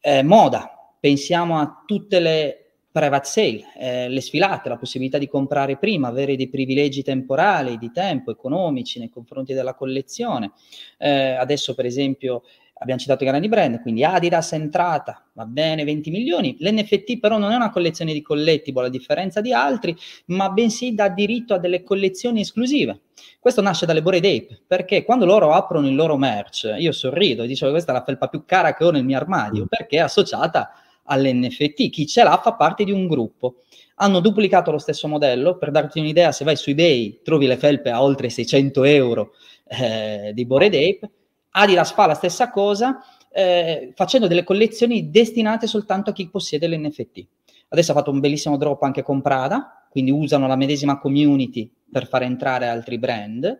Eh, 0.00 0.22
moda, 0.22 0.94
pensiamo 0.98 1.58
a 1.58 1.82
tutte 1.84 2.18
le 2.18 2.70
private 2.90 3.28
sale, 3.28 3.64
eh, 3.76 4.08
le 4.08 4.20
sfilate, 4.22 4.70
la 4.70 4.78
possibilità 4.78 5.18
di 5.18 5.28
comprare 5.28 5.76
prima, 5.76 6.08
avere 6.08 6.36
dei 6.36 6.48
privilegi 6.48 7.02
temporali, 7.02 7.76
di 7.76 7.92
tempo, 7.92 8.30
economici 8.30 8.98
nei 8.98 9.10
confronti 9.10 9.52
della 9.52 9.74
collezione. 9.74 10.52
Eh, 10.96 11.32
adesso 11.32 11.74
per 11.74 11.84
esempio 11.84 12.44
abbiamo 12.80 13.00
citato 13.00 13.24
i 13.24 13.26
grandi 13.26 13.48
brand, 13.48 13.80
quindi 13.80 14.04
Adidas 14.04 14.52
è 14.52 14.54
entrata, 14.54 15.22
va 15.34 15.44
bene, 15.44 15.84
20 15.84 16.10
milioni. 16.10 16.56
L'NFT 16.58 17.18
però 17.18 17.38
non 17.38 17.52
è 17.52 17.56
una 17.56 17.70
collezione 17.70 18.12
di 18.12 18.22
collectible 18.22 18.86
a 18.86 18.90
differenza 18.90 19.40
di 19.40 19.52
altri, 19.52 19.94
ma 20.26 20.48
bensì 20.50 20.94
dà 20.94 21.08
diritto 21.08 21.54
a 21.54 21.58
delle 21.58 21.82
collezioni 21.82 22.40
esclusive. 22.40 23.00
Questo 23.38 23.60
nasce 23.60 23.84
dalle 23.84 24.02
Bored 24.02 24.24
Ape, 24.24 24.62
perché 24.66 25.04
quando 25.04 25.26
loro 25.26 25.52
aprono 25.52 25.88
il 25.88 25.94
loro 25.94 26.16
merch, 26.16 26.74
io 26.78 26.92
sorrido 26.92 27.42
e 27.42 27.46
dicevo 27.46 27.70
questa 27.70 27.92
è 27.92 27.94
la 27.94 28.04
felpa 28.04 28.28
più 28.28 28.44
cara 28.46 28.74
che 28.74 28.84
ho 28.84 28.90
nel 28.90 29.04
mio 29.04 29.18
armadio, 29.18 29.64
mm. 29.64 29.66
perché 29.68 29.96
è 29.96 30.00
associata 30.00 30.70
all'NFT. 31.04 31.90
Chi 31.90 32.06
ce 32.06 32.22
l'ha 32.22 32.40
fa 32.42 32.54
parte 32.54 32.84
di 32.84 32.92
un 32.92 33.06
gruppo. 33.06 33.62
Hanno 33.96 34.20
duplicato 34.20 34.70
lo 34.70 34.78
stesso 34.78 35.06
modello, 35.06 35.58
per 35.58 35.70
darti 35.70 35.98
un'idea, 35.98 36.32
se 36.32 36.44
vai 36.44 36.56
su 36.56 36.70
eBay 36.70 37.20
trovi 37.22 37.46
le 37.46 37.58
felpe 37.58 37.90
a 37.90 38.02
oltre 38.02 38.30
600 38.30 38.84
euro 38.84 39.32
eh, 39.68 40.32
di 40.32 40.46
Bored 40.46 40.72
Ape, 40.72 41.10
Adidas 41.52 41.92
fa 41.92 42.06
la 42.06 42.14
stessa 42.14 42.50
cosa, 42.50 43.00
eh, 43.32 43.92
facendo 43.94 44.26
delle 44.26 44.44
collezioni 44.44 45.10
destinate 45.10 45.66
soltanto 45.66 46.10
a 46.10 46.12
chi 46.12 46.28
possiede 46.28 46.68
l'NFT. 46.68 47.26
Adesso 47.68 47.92
ha 47.92 47.94
fatto 47.94 48.10
un 48.10 48.20
bellissimo 48.20 48.56
drop 48.56 48.82
anche 48.82 49.02
con 49.02 49.22
Prada, 49.22 49.86
quindi 49.90 50.10
usano 50.10 50.46
la 50.46 50.56
medesima 50.56 50.98
community 50.98 51.70
per 51.90 52.06
far 52.06 52.22
entrare 52.22 52.68
altri 52.68 52.98
brand. 52.98 53.58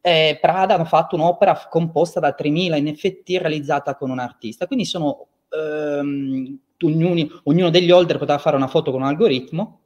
Eh, 0.00 0.38
Prada 0.40 0.74
hanno 0.74 0.84
fatto 0.86 1.14
un'opera 1.16 1.66
composta 1.68 2.20
da 2.20 2.34
3.000 2.38 2.80
NFT 2.80 3.36
realizzata 3.38 3.96
con 3.96 4.10
un 4.10 4.18
artista, 4.18 4.66
quindi 4.66 4.84
sono 4.84 5.26
ehm, 5.50 6.58
ognuno, 6.82 7.40
ognuno 7.44 7.70
degli 7.70 7.90
holder 7.90 8.18
poteva 8.18 8.38
fare 8.38 8.56
una 8.56 8.68
foto 8.68 8.90
con 8.90 9.02
un 9.02 9.08
algoritmo 9.08 9.79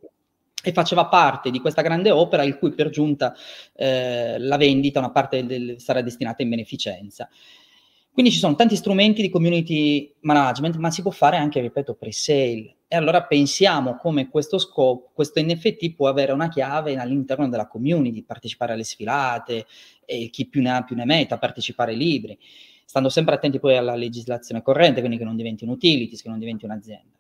e 0.71 0.73
faceva 0.73 1.07
parte 1.07 1.51
di 1.51 1.61
questa 1.61 1.83
grande 1.83 2.11
opera 2.11 2.43
il 2.45 2.59
cui 2.59 2.73
per 2.73 2.91
giunta 2.91 3.35
eh, 3.75 4.39
la 4.39 4.57
vendita, 4.57 4.99
una 4.99 5.11
parte 5.11 5.45
del, 5.45 5.77
sarà 5.79 6.01
destinata 6.01 6.43
in 6.43 6.49
beneficenza. 6.49 7.29
Quindi 8.15 8.31
ci 8.31 8.39
sono 8.39 8.55
tanti 8.55 8.77
strumenti 8.77 9.23
di 9.23 9.29
community 9.29 10.15
management, 10.21 10.77
ma 10.77 10.89
si 10.93 11.03
può 11.03 11.11
fare 11.11 11.37
anche, 11.37 11.61
ripeto, 11.61 11.95
pre-sale. 11.95 12.77
E 12.87 12.95
allora 12.95 13.25
pensiamo 13.25 13.97
come 13.97 14.29
questo 14.29 14.59
scopo, 14.59 15.11
questo 15.13 15.43
NFT 15.43 15.95
può 15.95 16.07
avere 16.07 16.31
una 16.31 16.49
chiave 16.49 16.97
all'interno 16.97 17.49
della 17.49 17.67
community, 17.67 18.23
partecipare 18.23 18.75
alle 18.75 18.85
sfilate, 18.85 19.67
e 20.05 20.31
chi 20.31 20.47
più 20.47 20.63
ne 20.63 20.71
ha 20.71 20.85
più 20.85 20.95
ne 20.95 21.05
metta, 21.05 21.39
partecipare 21.39 21.91
ai 21.91 21.97
libri, 21.97 22.39
stando 22.85 23.09
sempre 23.09 23.35
attenti 23.35 23.59
poi 23.59 23.77
alla 23.77 23.97
legislazione 23.97 24.63
corrente, 24.63 25.01
quindi 25.01 25.19
che 25.19 25.25
non 25.25 25.35
diventi 25.35 25.65
un 25.65 25.71
utilities, 25.71 26.23
che 26.23 26.29
non 26.29 26.39
diventi 26.39 26.65
un'azienda. 26.65 27.14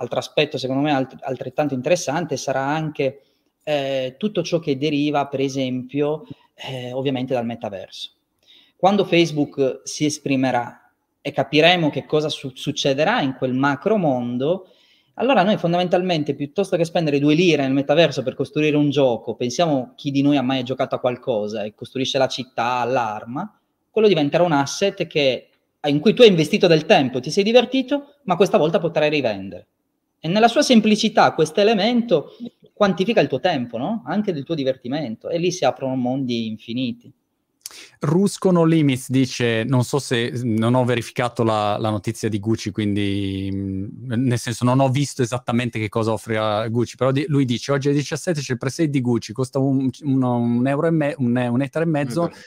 Altro 0.00 0.18
aspetto, 0.18 0.56
secondo 0.56 0.80
me, 0.80 0.92
alt- 0.92 1.18
altrettanto 1.20 1.74
interessante 1.74 2.38
sarà 2.38 2.62
anche 2.62 3.20
eh, 3.62 4.14
tutto 4.16 4.42
ciò 4.42 4.58
che 4.58 4.78
deriva, 4.78 5.26
per 5.26 5.40
esempio, 5.40 6.26
eh, 6.54 6.90
ovviamente 6.92 7.34
dal 7.34 7.44
metaverso. 7.44 8.12
Quando 8.76 9.04
Facebook 9.04 9.82
si 9.84 10.06
esprimerà 10.06 10.90
e 11.20 11.32
capiremo 11.32 11.90
che 11.90 12.06
cosa 12.06 12.30
su- 12.30 12.52
succederà 12.54 13.20
in 13.20 13.34
quel 13.34 13.52
macro 13.52 13.98
mondo, 13.98 14.68
allora 15.14 15.42
noi 15.42 15.58
fondamentalmente, 15.58 16.34
piuttosto 16.34 16.78
che 16.78 16.86
spendere 16.86 17.18
due 17.18 17.34
lire 17.34 17.62
nel 17.62 17.74
metaverso 17.74 18.22
per 18.22 18.34
costruire 18.34 18.76
un 18.76 18.88
gioco, 18.88 19.34
pensiamo 19.34 19.92
chi 19.96 20.10
di 20.10 20.22
noi 20.22 20.38
ha 20.38 20.42
mai 20.42 20.62
giocato 20.62 20.94
a 20.94 20.98
qualcosa 20.98 21.62
e 21.62 21.74
costruisce 21.74 22.16
la 22.16 22.26
città, 22.26 22.82
l'arma, 22.84 23.54
quello 23.90 24.08
diventerà 24.08 24.44
un 24.44 24.52
asset 24.52 25.06
che, 25.06 25.48
in 25.86 26.00
cui 26.00 26.14
tu 26.14 26.22
hai 26.22 26.28
investito 26.28 26.66
del 26.66 26.86
tempo, 26.86 27.20
ti 27.20 27.30
sei 27.30 27.44
divertito, 27.44 28.14
ma 28.24 28.36
questa 28.36 28.56
volta 28.56 28.78
potrai 28.78 29.10
rivendere. 29.10 29.66
E 30.20 30.28
nella 30.28 30.48
sua 30.48 30.62
semplicità 30.62 31.32
questo 31.32 31.60
elemento 31.60 32.36
quantifica 32.72 33.20
il 33.20 33.28
tuo 33.28 33.40
tempo, 33.40 33.78
no? 33.78 34.02
anche 34.04 34.32
del 34.32 34.44
tuo 34.44 34.54
divertimento, 34.54 35.28
e 35.28 35.38
lì 35.38 35.50
si 35.50 35.64
aprono 35.64 35.96
mondi 35.96 36.46
infiniti. 36.46 37.12
Ruscono 38.00 38.64
Limits 38.64 39.10
dice, 39.10 39.64
non 39.64 39.84
so 39.84 39.98
se 39.98 40.32
non 40.42 40.74
ho 40.74 40.84
verificato 40.84 41.42
la, 41.42 41.76
la, 41.78 41.90
notizia 41.90 42.28
di 42.28 42.38
Gucci, 42.38 42.70
quindi 42.70 43.48
nel 43.52 44.38
senso 44.38 44.64
non 44.64 44.80
ho 44.80 44.88
visto 44.88 45.22
esattamente 45.22 45.78
che 45.78 45.88
cosa 45.88 46.12
offre 46.12 46.68
Gucci, 46.68 46.96
però 46.96 47.12
di, 47.12 47.24
lui 47.28 47.44
dice 47.44 47.72
oggi 47.72 47.88
alle 47.88 47.98
17 47.98 48.40
c'è 48.40 48.52
il 48.52 48.58
presale 48.58 48.90
di 48.90 49.00
Gucci, 49.00 49.32
costa 49.32 49.58
un, 49.58 49.88
un, 50.02 50.22
un 50.22 50.66
euro 50.66 50.86
e 50.86 50.90
me, 50.90 51.14
un, 51.18 51.36
un 51.36 51.62
ettaro 51.62 51.84
e 51.84 51.88
mezzo 51.88 52.22
mm-hmm. 52.22 52.40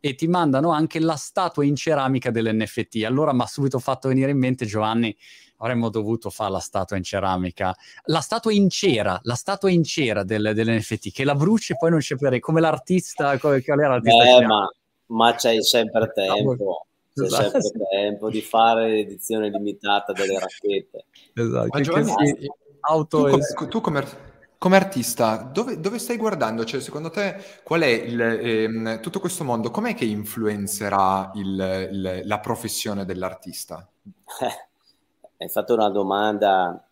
e 0.00 0.14
ti 0.14 0.28
mandano 0.28 0.70
anche 0.70 1.00
la 1.00 1.16
statua 1.16 1.64
in 1.64 1.74
ceramica 1.74 2.30
dell'NFT. 2.30 3.02
Allora 3.04 3.32
mi 3.32 3.40
ha 3.40 3.46
subito 3.46 3.78
fatto 3.78 4.08
venire 4.08 4.30
in 4.30 4.38
mente 4.38 4.64
Giovanni, 4.64 5.16
avremmo 5.58 5.88
dovuto 5.88 6.30
fare 6.30 6.50
la 6.50 6.58
statua 6.58 6.96
in 6.96 7.02
ceramica, 7.02 7.74
la 8.04 8.20
statua 8.20 8.52
in 8.52 8.68
cera, 8.68 9.18
la 9.22 9.34
statua 9.34 9.70
in 9.70 9.84
cera 9.84 10.24
del, 10.24 10.52
dell'NFT, 10.54 11.12
che 11.12 11.24
la 11.24 11.34
bruci 11.34 11.72
e 11.72 11.76
poi 11.76 11.90
non 11.90 12.00
c'è 12.00 12.16
più, 12.16 12.40
come 12.40 12.60
l'artista, 12.60 13.38
come, 13.38 13.62
qual 13.62 13.80
era 13.80 13.88
l'artista? 13.90 14.24
Eh, 14.24 14.46
ma, 14.46 14.70
ma 15.06 15.34
c'hai 15.34 15.62
sempre 15.62 16.12
tempo. 16.12 16.86
C'è 17.14 17.24
esatto. 17.24 17.60
sempre 17.60 17.88
tempo 17.90 18.30
di 18.30 18.40
fare 18.40 18.88
l'edizione 18.88 19.50
limitata 19.50 20.12
delle 20.12 20.38
racchette. 20.38 21.06
Esatto. 21.34 21.68
Ma 21.70 21.80
Giovanni, 21.80 22.12
sì, 22.38 22.46
auto 22.80 23.24
tu, 23.24 23.30
come, 23.30 23.68
tu 23.68 23.80
come, 23.80 24.04
come 24.58 24.76
artista, 24.76 25.36
dove, 25.36 25.80
dove, 25.80 25.98
stai 25.98 26.16
guardando? 26.16 26.64
Cioè, 26.64 26.80
secondo 26.80 27.10
te, 27.10 27.36
qual 27.64 27.80
è 27.80 27.88
il, 27.88 28.20
ehm, 28.20 29.00
tutto 29.00 29.18
questo 29.18 29.42
mondo? 29.42 29.72
Com'è 29.72 29.94
che 29.94 30.04
influenzerà 30.04 31.32
il, 31.34 31.88
il, 31.90 32.20
la 32.24 32.38
professione 32.38 33.04
dell'artista? 33.04 33.88
Hai 35.40 35.48
fatto 35.48 35.74
una 35.74 35.88
domanda 35.88 36.84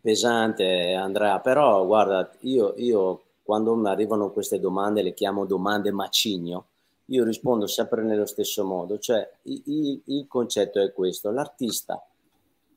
pesante, 0.00 0.94
Andrea, 0.94 1.40
però 1.40 1.84
guarda, 1.84 2.30
io, 2.42 2.74
io 2.76 3.22
quando 3.42 3.74
mi 3.74 3.88
arrivano 3.88 4.30
queste 4.30 4.60
domande 4.60 5.02
le 5.02 5.14
chiamo 5.14 5.46
domande 5.46 5.90
macigno, 5.90 6.66
io 7.06 7.24
rispondo 7.24 7.66
sempre 7.66 8.02
nello 8.02 8.26
stesso 8.26 8.64
modo, 8.64 9.00
cioè 9.00 9.28
il, 9.42 9.62
il, 9.66 10.00
il 10.04 10.26
concetto 10.28 10.80
è 10.80 10.92
questo, 10.92 11.32
l'artista 11.32 12.00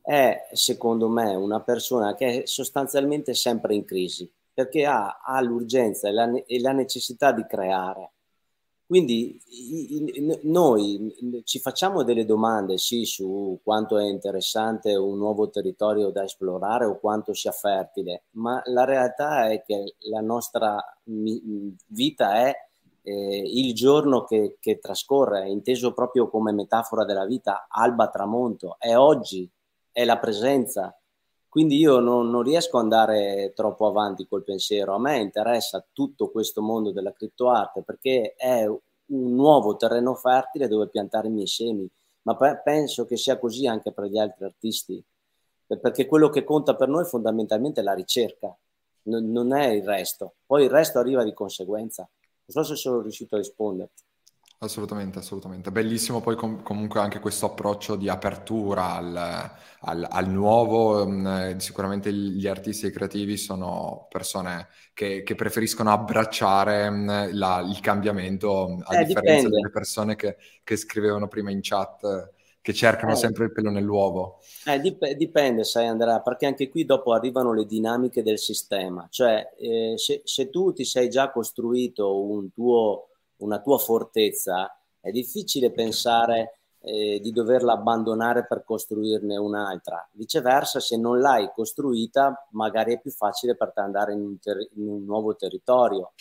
è 0.01 0.49
secondo 0.53 1.07
me 1.07 1.35
una 1.35 1.61
persona 1.61 2.15
che 2.15 2.41
è 2.41 2.45
sostanzialmente 2.47 3.35
sempre 3.35 3.75
in 3.75 3.85
crisi 3.85 4.29
perché 4.53 4.85
ha, 4.85 5.21
ha 5.23 5.39
l'urgenza 5.41 6.09
e 6.09 6.11
la, 6.11 6.29
e 6.45 6.59
la 6.59 6.71
necessità 6.71 7.31
di 7.31 7.45
creare 7.45 8.09
quindi 8.93 9.41
noi 10.43 11.41
ci 11.45 11.57
facciamo 11.57 12.03
delle 12.03 12.25
domande, 12.25 12.77
sì, 12.77 13.05
su 13.05 13.59
quanto 13.63 13.97
è 13.97 14.03
interessante 14.03 14.93
un 14.93 15.17
nuovo 15.17 15.49
territorio 15.49 16.11
da 16.11 16.23
esplorare 16.23 16.85
o 16.85 16.99
quanto 16.99 17.33
sia 17.33 17.51
fertile, 17.51 18.25
ma 18.33 18.61
la 18.65 18.85
realtà 18.85 19.49
è 19.49 19.63
che 19.63 19.95
la 20.11 20.21
nostra 20.21 20.79
vita 21.05 22.35
è 22.35 22.53
eh, 23.01 23.41
il 23.43 23.73
giorno 23.73 24.25
che, 24.25 24.57
che 24.59 24.77
trascorre, 24.77 25.49
inteso 25.49 25.91
proprio 25.93 26.29
come 26.29 26.51
metafora 26.51 27.03
della 27.03 27.25
vita, 27.25 27.65
alba 27.67 28.09
tramonto, 28.09 28.75
è 28.77 28.95
oggi, 28.95 29.49
è 29.91 30.05
la 30.05 30.19
presenza. 30.19 30.95
Quindi 31.49 31.77
io 31.77 31.99
non, 31.99 32.31
non 32.31 32.41
riesco 32.41 32.77
ad 32.77 32.83
andare 32.83 33.53
troppo 33.55 33.85
avanti 33.85 34.27
col 34.27 34.43
pensiero. 34.43 34.95
A 34.95 34.99
me 34.99 35.17
interessa 35.19 35.85
tutto 35.93 36.31
questo 36.31 36.63
mondo 36.63 36.91
della 36.91 37.13
criptoarte 37.13 37.83
perché 37.83 38.33
è 38.35 38.67
un 39.07 39.35
nuovo 39.35 39.75
terreno 39.75 40.15
fertile 40.15 40.67
dove 40.67 40.89
piantare 40.89 41.27
i 41.27 41.31
miei 41.31 41.47
semi, 41.47 41.89
ma 42.23 42.35
pe- 42.35 42.61
penso 42.63 43.05
che 43.05 43.17
sia 43.17 43.37
così 43.37 43.67
anche 43.67 43.91
per 43.91 44.05
gli 44.05 44.17
altri 44.17 44.45
artisti, 44.45 45.03
perché 45.65 46.05
quello 46.05 46.29
che 46.29 46.43
conta 46.43 46.75
per 46.75 46.87
noi 46.87 47.05
fondamentalmente 47.05 47.81
è 47.81 47.83
la 47.83 47.93
ricerca, 47.93 48.55
non, 49.03 49.31
non 49.31 49.53
è 49.53 49.67
il 49.67 49.83
resto, 49.83 50.35
poi 50.45 50.63
il 50.63 50.69
resto 50.69 50.99
arriva 50.99 51.23
di 51.23 51.33
conseguenza. 51.33 52.07
Non 52.45 52.63
so 52.65 52.73
se 52.73 52.79
sono 52.79 53.01
riuscito 53.01 53.35
a 53.35 53.37
risponderti. 53.39 54.03
Assolutamente, 54.63 55.19
assolutamente. 55.19 55.71
Bellissimo 55.71 56.21
poi 56.21 56.37
com- 56.37 56.63
comunque 56.63 57.01
anche 57.01 57.19
questo 57.19 57.47
approccio 57.47 57.97
di 57.97 58.07
apertura 58.07 58.95
al, 58.95 59.51
al, 59.81 60.07
al 60.09 60.29
nuovo. 60.29 61.05
Mm, 61.05 61.57
sicuramente 61.57 62.13
gli 62.13 62.47
artisti 62.47 62.85
e 62.85 62.89
i 62.89 62.91
creativi 62.93 63.35
sono 63.35 64.07
persone 64.09 64.69
che, 64.93 65.23
che 65.23 65.35
preferiscono 65.35 65.91
abbracciare 65.91 66.89
mm, 66.89 67.07
la, 67.33 67.59
il 67.67 67.79
cambiamento 67.81 68.79
a 68.83 68.99
eh, 68.99 69.05
differenza 69.05 69.33
dipende. 69.33 69.49
delle 69.49 69.69
persone 69.69 70.15
che, 70.15 70.37
che, 70.63 70.77
scrivevano 70.77 71.27
prima 71.27 71.51
in 71.51 71.59
chat 71.61 72.31
che 72.61 72.73
cercano 72.73 73.11
eh. 73.11 73.15
sempre 73.17 73.43
il 73.43 73.51
pelo 73.51 73.69
nell'uovo. 73.69 74.39
Eh, 74.65 74.79
dip- 74.79 75.11
dipende, 75.15 75.65
sai 75.65 75.87
Andrea, 75.87 76.21
perché 76.21 76.45
anche 76.45 76.69
qui 76.69 76.85
dopo 76.85 77.11
arrivano 77.11 77.53
le 77.53 77.65
dinamiche 77.65 78.23
del 78.23 78.39
sistema. 78.39 79.07
Cioè, 79.09 79.55
eh, 79.57 79.95
se, 79.97 80.21
se 80.23 80.49
tu 80.49 80.71
ti 80.71 80.85
sei 80.85 81.09
già 81.09 81.31
costruito 81.31 82.23
un 82.23 82.49
tuo 82.53 83.09
una 83.43 83.59
tua 83.59 83.77
fortezza, 83.77 84.75
è 84.99 85.11
difficile 85.11 85.71
pensare 85.71 86.59
eh, 86.85 87.19
di 87.21 87.31
doverla 87.31 87.73
abbandonare 87.73 88.45
per 88.45 88.63
costruirne 88.63 89.37
un'altra. 89.37 90.07
Viceversa, 90.13 90.79
se 90.79 90.97
non 90.97 91.19
l'hai 91.19 91.49
costruita, 91.53 92.47
magari 92.51 92.93
è 92.93 92.99
più 92.99 93.11
facile 93.11 93.55
per 93.55 93.71
te 93.71 93.81
andare 93.81 94.13
in 94.13 94.21
un, 94.21 94.39
ter- 94.39 94.69
in 94.75 94.87
un 94.87 95.05
nuovo 95.05 95.35
territorio. 95.35 96.11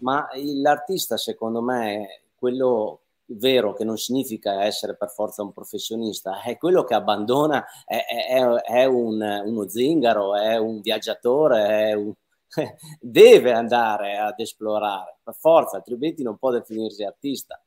Ma 0.00 0.26
l'artista, 0.62 1.16
secondo 1.16 1.60
me, 1.60 2.22
quello 2.34 3.00
vero 3.28 3.74
che 3.74 3.84
non 3.84 3.96
significa 3.98 4.62
essere 4.62 4.96
per 4.96 5.10
forza 5.10 5.42
un 5.42 5.52
professionista, 5.52 6.42
è 6.42 6.56
quello 6.56 6.84
che 6.84 6.94
abbandona, 6.94 7.64
è, 7.84 8.04
è, 8.28 8.42
è 8.42 8.84
un, 8.84 9.20
uno 9.44 9.68
zingaro, 9.68 10.36
è 10.36 10.56
un 10.56 10.80
viaggiatore, 10.80 11.88
è 11.88 11.92
un, 11.92 12.12
deve 13.00 13.52
andare 13.52 14.18
ad 14.18 14.38
esplorare, 14.38 15.18
per 15.22 15.34
forza, 15.34 15.76
altrimenti 15.76 16.22
non 16.22 16.38
può 16.38 16.50
definirsi 16.50 17.04
artista. 17.04 17.60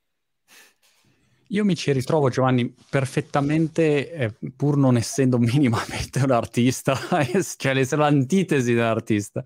Io 1.51 1.65
mi 1.65 1.75
ci 1.75 1.91
ritrovo, 1.91 2.29
Giovanni, 2.29 2.71
perfettamente, 2.89 4.11
eh, 4.11 4.33
pur 4.55 4.77
non 4.77 4.97
essendo 4.97 5.37
minimamente 5.39 6.21
un 6.21 6.31
artista, 6.31 6.95
cioè 7.57 7.77
essere 7.77 8.01
l'antitesi 8.01 8.73
dell'artista, 8.73 9.43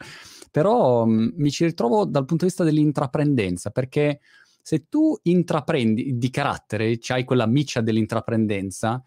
però 0.52 1.06
mh, 1.06 1.12
mm, 1.12 1.30
mi 1.36 1.50
ci 1.50 1.66
ritrovo 1.66 2.04
dal 2.04 2.26
punto 2.26 2.44
di 2.44 2.50
vista 2.50 2.66
dell'intraprendenza, 2.66 3.70
perché 3.70 4.20
se 4.62 4.88
tu 4.90 5.18
intraprendi 5.24 6.18
di 6.18 6.30
carattere, 6.30 7.00
hai 7.08 7.24
quella 7.24 7.46
miccia 7.46 7.82
dell'intraprendenza, 7.82 9.02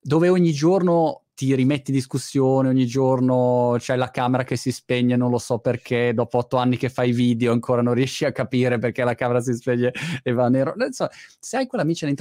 dove 0.00 0.28
ogni 0.28 0.52
giorno 0.52 1.24
ti 1.40 1.54
rimetti 1.54 1.90
in 1.90 1.96
discussione 1.96 2.68
ogni 2.68 2.84
giorno, 2.84 3.74
c'è 3.78 3.96
la 3.96 4.10
camera 4.10 4.44
che 4.44 4.56
si 4.56 4.70
spegne, 4.70 5.16
non 5.16 5.30
lo 5.30 5.38
so 5.38 5.58
perché, 5.58 6.12
dopo 6.12 6.36
otto 6.36 6.58
anni 6.58 6.76
che 6.76 6.90
fai 6.90 7.12
video 7.12 7.52
ancora 7.52 7.80
non 7.80 7.94
riesci 7.94 8.26
a 8.26 8.32
capire 8.32 8.78
perché 8.78 9.04
la 9.04 9.14
camera 9.14 9.40
si 9.40 9.54
spegne 9.54 9.90
e 10.22 10.32
va 10.32 10.50
nero. 10.50 10.74
Insomma, 10.76 11.08
se 11.38 11.56
hai 11.56 11.66
quell'amica 11.66 12.06
in 12.06 12.14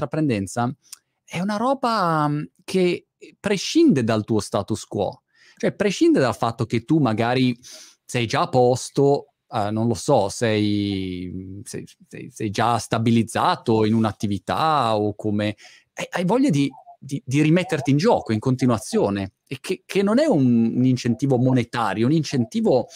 è 1.25 1.39
una 1.41 1.57
roba 1.57 2.29
mm, 2.29 2.43
che 2.63 3.07
prescinde 3.37 4.05
dal 4.05 4.23
tuo 4.23 4.39
status 4.39 4.85
quo, 4.85 5.23
cioè 5.57 5.73
prescinde 5.73 6.21
dal 6.21 6.35
fatto 6.35 6.65
che 6.65 6.85
tu 6.85 6.99
magari 6.99 7.59
sei 8.05 8.25
già 8.25 8.43
a 8.43 8.47
posto, 8.47 9.33
uh, 9.47 9.69
non 9.69 9.87
lo 9.87 9.95
so, 9.95 10.29
sei, 10.29 11.61
sei, 11.65 11.85
sei, 12.07 12.31
sei, 12.31 12.49
già 12.51 12.77
stabilizzato 12.77 13.83
in 13.83 13.95
un'attività 13.95 14.95
o 14.95 15.13
come... 15.13 15.57
hai 16.11 16.23
voglia 16.23 16.49
di, 16.49 16.71
di, 16.99 17.21
di, 17.25 17.41
rimetterti 17.41 17.91
in 17.91 17.97
gioco 17.97 18.33
in 18.33 18.39
continuazione 18.39 19.33
e 19.47 19.57
che, 19.61 19.83
che 19.85 20.03
non 20.03 20.19
è 20.19 20.25
un, 20.25 20.73
un, 20.75 20.85
incentivo 20.85 21.37
monetario, 21.37 22.05
un 22.05 22.11
incentivo 22.11 22.87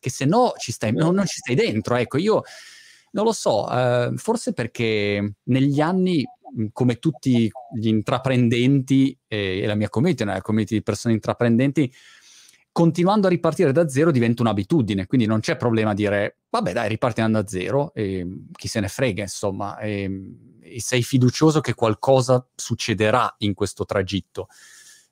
che 0.00 0.10
se 0.10 0.24
no 0.24 0.52
ci 0.58 0.72
stai, 0.72 0.92
non, 0.92 1.14
non 1.14 1.26
ci 1.26 1.38
stai 1.38 1.54
dentro. 1.54 1.94
Ecco, 1.94 2.18
io 2.18 2.42
non 3.12 3.24
lo 3.24 3.32
so, 3.32 3.64
uh, 3.64 4.16
forse 4.16 4.52
perché 4.52 5.34
negli 5.44 5.80
anni 5.80 6.24
come 6.72 6.96
tutti 6.96 7.50
gli 7.74 7.86
intraprendenti 7.86 9.16
e, 9.26 9.60
e 9.60 9.66
la 9.66 9.74
mia 9.74 9.88
community, 9.88 10.24
la 10.24 10.40
community 10.40 10.74
di 10.74 10.82
persone 10.82 11.14
intraprendenti, 11.14 11.92
continuando 12.72 13.26
a 13.26 13.30
ripartire 13.30 13.70
da 13.70 13.88
zero 13.88 14.10
diventa 14.10 14.42
un'abitudine, 14.42 15.06
quindi 15.06 15.26
non 15.26 15.40
c'è 15.40 15.56
problema 15.56 15.92
dire 15.94 16.38
vabbè 16.48 16.72
dai 16.72 16.88
ripartiamo 16.88 17.30
da 17.30 17.46
zero 17.46 17.92
e 17.94 18.26
chi 18.52 18.66
se 18.66 18.80
ne 18.80 18.88
frega 18.88 19.22
insomma 19.22 19.78
e, 19.78 20.10
e 20.60 20.80
sei 20.80 21.02
fiducioso 21.02 21.60
che 21.60 21.74
qualcosa 21.74 22.44
succederà 22.54 23.34
in 23.38 23.54
questo 23.54 23.84
tragitto. 23.84 24.48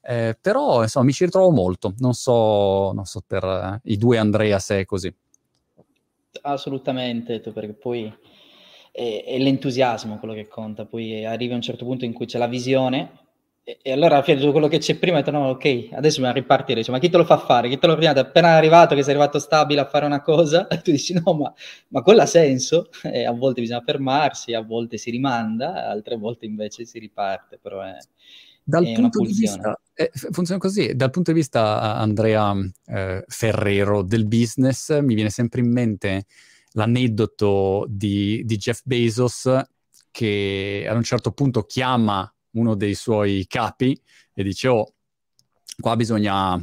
Eh, 0.02 0.36
però 0.40 0.82
insomma 0.82 1.04
mi 1.04 1.12
ci 1.12 1.26
ritrovo 1.26 1.50
molto, 1.50 1.92
non 1.98 2.14
so, 2.14 2.92
non 2.92 3.04
so 3.04 3.22
per 3.26 3.44
eh, 3.44 3.80
i 3.92 3.98
due 3.98 4.16
Andrea 4.16 4.58
se 4.58 4.80
è 4.80 4.84
così. 4.86 5.14
Assolutamente, 6.42 7.40
perché 7.40 7.74
poi 7.74 8.10
è, 8.90 9.24
è 9.26 9.38
l'entusiasmo 9.38 10.18
quello 10.18 10.32
che 10.32 10.48
conta, 10.48 10.86
poi 10.86 11.26
arrivi 11.26 11.52
a 11.52 11.56
un 11.56 11.62
certo 11.62 11.84
punto 11.84 12.06
in 12.06 12.14
cui 12.14 12.24
c'è 12.24 12.38
la 12.38 12.46
visione 12.46 13.18
e, 13.82 13.92
allora 13.92 14.16
alla 14.16 14.24
fine 14.24 14.38
tutto 14.38 14.52
quello 14.52 14.68
che 14.68 14.78
c'è 14.78 14.96
prima 14.96 15.18
detto 15.18 15.30
no, 15.30 15.48
ok, 15.50 15.64
adesso 15.92 16.18
bisogna 16.18 16.32
ripartire, 16.32 16.82
cioè, 16.82 16.94
ma 16.94 17.00
chi 17.00 17.10
te 17.10 17.16
lo 17.16 17.24
fa 17.24 17.38
fare? 17.38 17.68
Chi 17.68 17.78
te 17.78 17.86
lo 17.86 17.96
prima? 17.96 18.10
Appena 18.12 18.54
arrivato, 18.54 18.94
che 18.94 19.02
sei 19.02 19.14
arrivato 19.14 19.38
stabile 19.38 19.80
a 19.80 19.86
fare 19.86 20.06
una 20.06 20.22
cosa, 20.22 20.66
tu 20.82 20.90
dici 20.90 21.12
no, 21.14 21.34
ma, 21.34 21.52
ma 21.88 22.02
quello 22.02 22.22
ha 22.22 22.26
senso, 22.26 22.88
e 23.02 23.24
a 23.24 23.32
volte 23.32 23.60
bisogna 23.60 23.82
fermarsi, 23.82 24.54
a 24.54 24.62
volte 24.62 24.96
si 24.96 25.10
rimanda, 25.10 25.88
altre 25.88 26.16
volte 26.16 26.46
invece 26.46 26.84
si 26.84 26.98
riparte, 26.98 27.58
però 27.60 27.82
è, 27.82 27.96
dal 28.62 28.84
è 28.84 28.92
punto 28.94 29.20
di 29.20 29.32
vista, 29.32 29.80
eh, 29.94 30.10
funziona 30.30 30.60
così, 30.60 30.94
dal 30.94 31.10
punto 31.10 31.32
di 31.32 31.38
vista 31.38 31.96
Andrea 31.96 32.54
eh, 32.86 33.24
Ferrero 33.26 34.02
del 34.02 34.26
business, 34.26 34.98
mi 35.00 35.14
viene 35.14 35.30
sempre 35.30 35.60
in 35.60 35.70
mente 35.70 36.26
l'aneddoto 36.72 37.86
di, 37.88 38.42
di 38.44 38.56
Jeff 38.56 38.80
Bezos 38.84 39.50
che 40.10 40.86
ad 40.88 40.96
un 40.96 41.02
certo 41.02 41.32
punto 41.32 41.62
chiama 41.64 42.32
uno 42.52 42.74
dei 42.74 42.94
suoi 42.94 43.46
capi 43.46 44.00
e 44.34 44.42
dice 44.42 44.68
oh 44.68 44.94
qua 45.80 45.96
bisogna, 45.96 46.56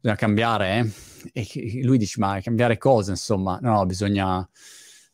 bisogna 0.00 0.16
cambiare 0.16 0.92
eh? 1.32 1.40
e 1.42 1.82
lui 1.82 1.98
dice 1.98 2.20
ma 2.20 2.40
cambiare 2.40 2.78
cosa 2.78 3.10
insomma? 3.10 3.58
No, 3.60 3.72
no 3.74 3.86
bisogna, 3.86 4.48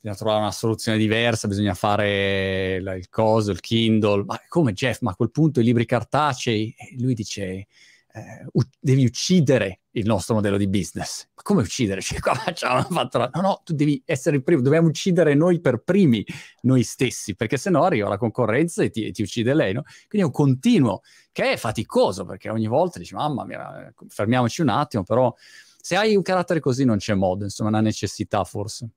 bisogna 0.01 0.16
trovare 0.16 0.40
una 0.40 0.53
soluzione 0.53 0.98
diversa 0.98 1.48
bisogna 1.48 1.74
fare 1.74 2.76
il, 2.76 3.09
coso 3.09 3.51
il 3.51 3.61
Kindle. 3.61 4.24
Ma 4.24 4.40
come 4.48 4.72
Jeff? 4.72 5.01
Ma 5.01 5.12
a 5.12 5.14
quel 5.14 5.30
punto 5.30 5.61
i 5.61 5.64
libri 5.64 5.86
cartacei? 5.86 6.74
E 6.76 6.96
lui 6.98 7.14
dice 7.14 7.66
eh, 8.12 8.44
u- 8.52 8.62
devi 8.78 9.04
uccidere 9.04 9.80
il 9.92 10.06
nostro 10.06 10.34
modello 10.34 10.56
di 10.56 10.68
business. 10.68 11.28
Ma 11.34 11.42
come 11.42 11.62
uccidere? 11.62 12.00
Cioè, 12.00 12.20
qua 12.20 12.34
facciamo 12.36 12.82
fatto 12.82 13.18
la... 13.18 13.30
No, 13.34 13.40
no, 13.40 13.61
tu 13.64 13.74
devi 13.74 14.02
essere 14.04 14.36
il 14.36 14.42
primo, 14.42 14.62
dobbiamo 14.62 14.88
uccidere 14.88 15.34
noi 15.34 15.61
per 15.61 15.82
primi, 15.82 16.24
noi 16.62 16.82
stessi, 16.82 17.34
perché 17.34 17.56
se 17.56 17.70
no 17.70 17.84
arriva 17.84 18.08
la 18.08 18.18
concorrenza 18.18 18.82
e 18.82 18.90
ti, 18.90 19.11
ti 19.12 19.22
uccide 19.22 19.54
lei, 19.54 19.72
no? 19.72 19.82
Quindi 20.08 20.20
è 20.20 20.24
un 20.24 20.30
continuo 20.32 21.02
che 21.32 21.52
è 21.52 21.56
faticoso, 21.56 22.24
perché 22.24 22.50
ogni 22.50 22.66
volta 22.66 22.98
dici, 22.98 23.14
mamma 23.14 23.44
mia, 23.44 23.92
fermiamoci 24.08 24.61
un 24.62 24.68
attimo, 24.68 25.02
però 25.04 25.34
se 25.80 25.96
hai 25.96 26.14
un 26.14 26.22
carattere 26.22 26.61
così 26.61 26.84
non 26.84 26.98
c'è 26.98 27.14
modo, 27.14 27.44
insomma, 27.44 27.70
una 27.70 27.80
necessità 27.80 28.44
forse. 28.44 28.88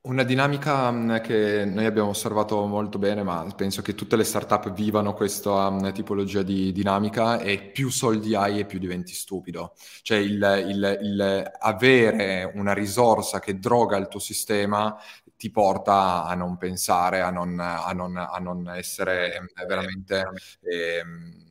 Una 0.00 0.22
dinamica 0.22 0.90
mm, 0.90 1.16
che 1.18 1.64
noi 1.66 1.84
abbiamo 1.84 2.10
osservato 2.10 2.64
molto 2.66 2.98
bene, 2.98 3.22
ma 3.22 3.44
penso 3.54 3.82
che 3.82 3.94
tutte 3.94 4.16
le 4.16 4.24
startup 4.24 4.72
vivano 4.72 5.12
questa 5.12 5.66
um, 5.68 5.92
tipologia 5.92 6.42
di 6.42 6.72
dinamica, 6.72 7.38
è 7.38 7.70
più 7.70 7.90
soldi 7.90 8.34
hai 8.34 8.60
e 8.60 8.64
più 8.64 8.78
diventi 8.78 9.12
stupido. 9.12 9.74
Cioè 10.02 10.16
il, 10.18 10.64
il, 10.68 10.98
il 11.02 11.50
avere 11.58 12.50
una 12.54 12.72
risorsa 12.72 13.40
che 13.40 13.58
droga 13.58 13.96
il 13.96 14.08
tuo 14.08 14.20
sistema 14.20 14.96
ti 15.36 15.50
porta 15.50 16.24
a 16.24 16.34
non 16.34 16.56
pensare, 16.56 17.20
a 17.20 17.30
non, 17.30 17.58
a 17.60 17.90
non, 17.92 18.16
a 18.16 18.38
non 18.38 18.68
essere 18.70 19.50
veramente... 19.66 20.24
Eh, 20.62 21.46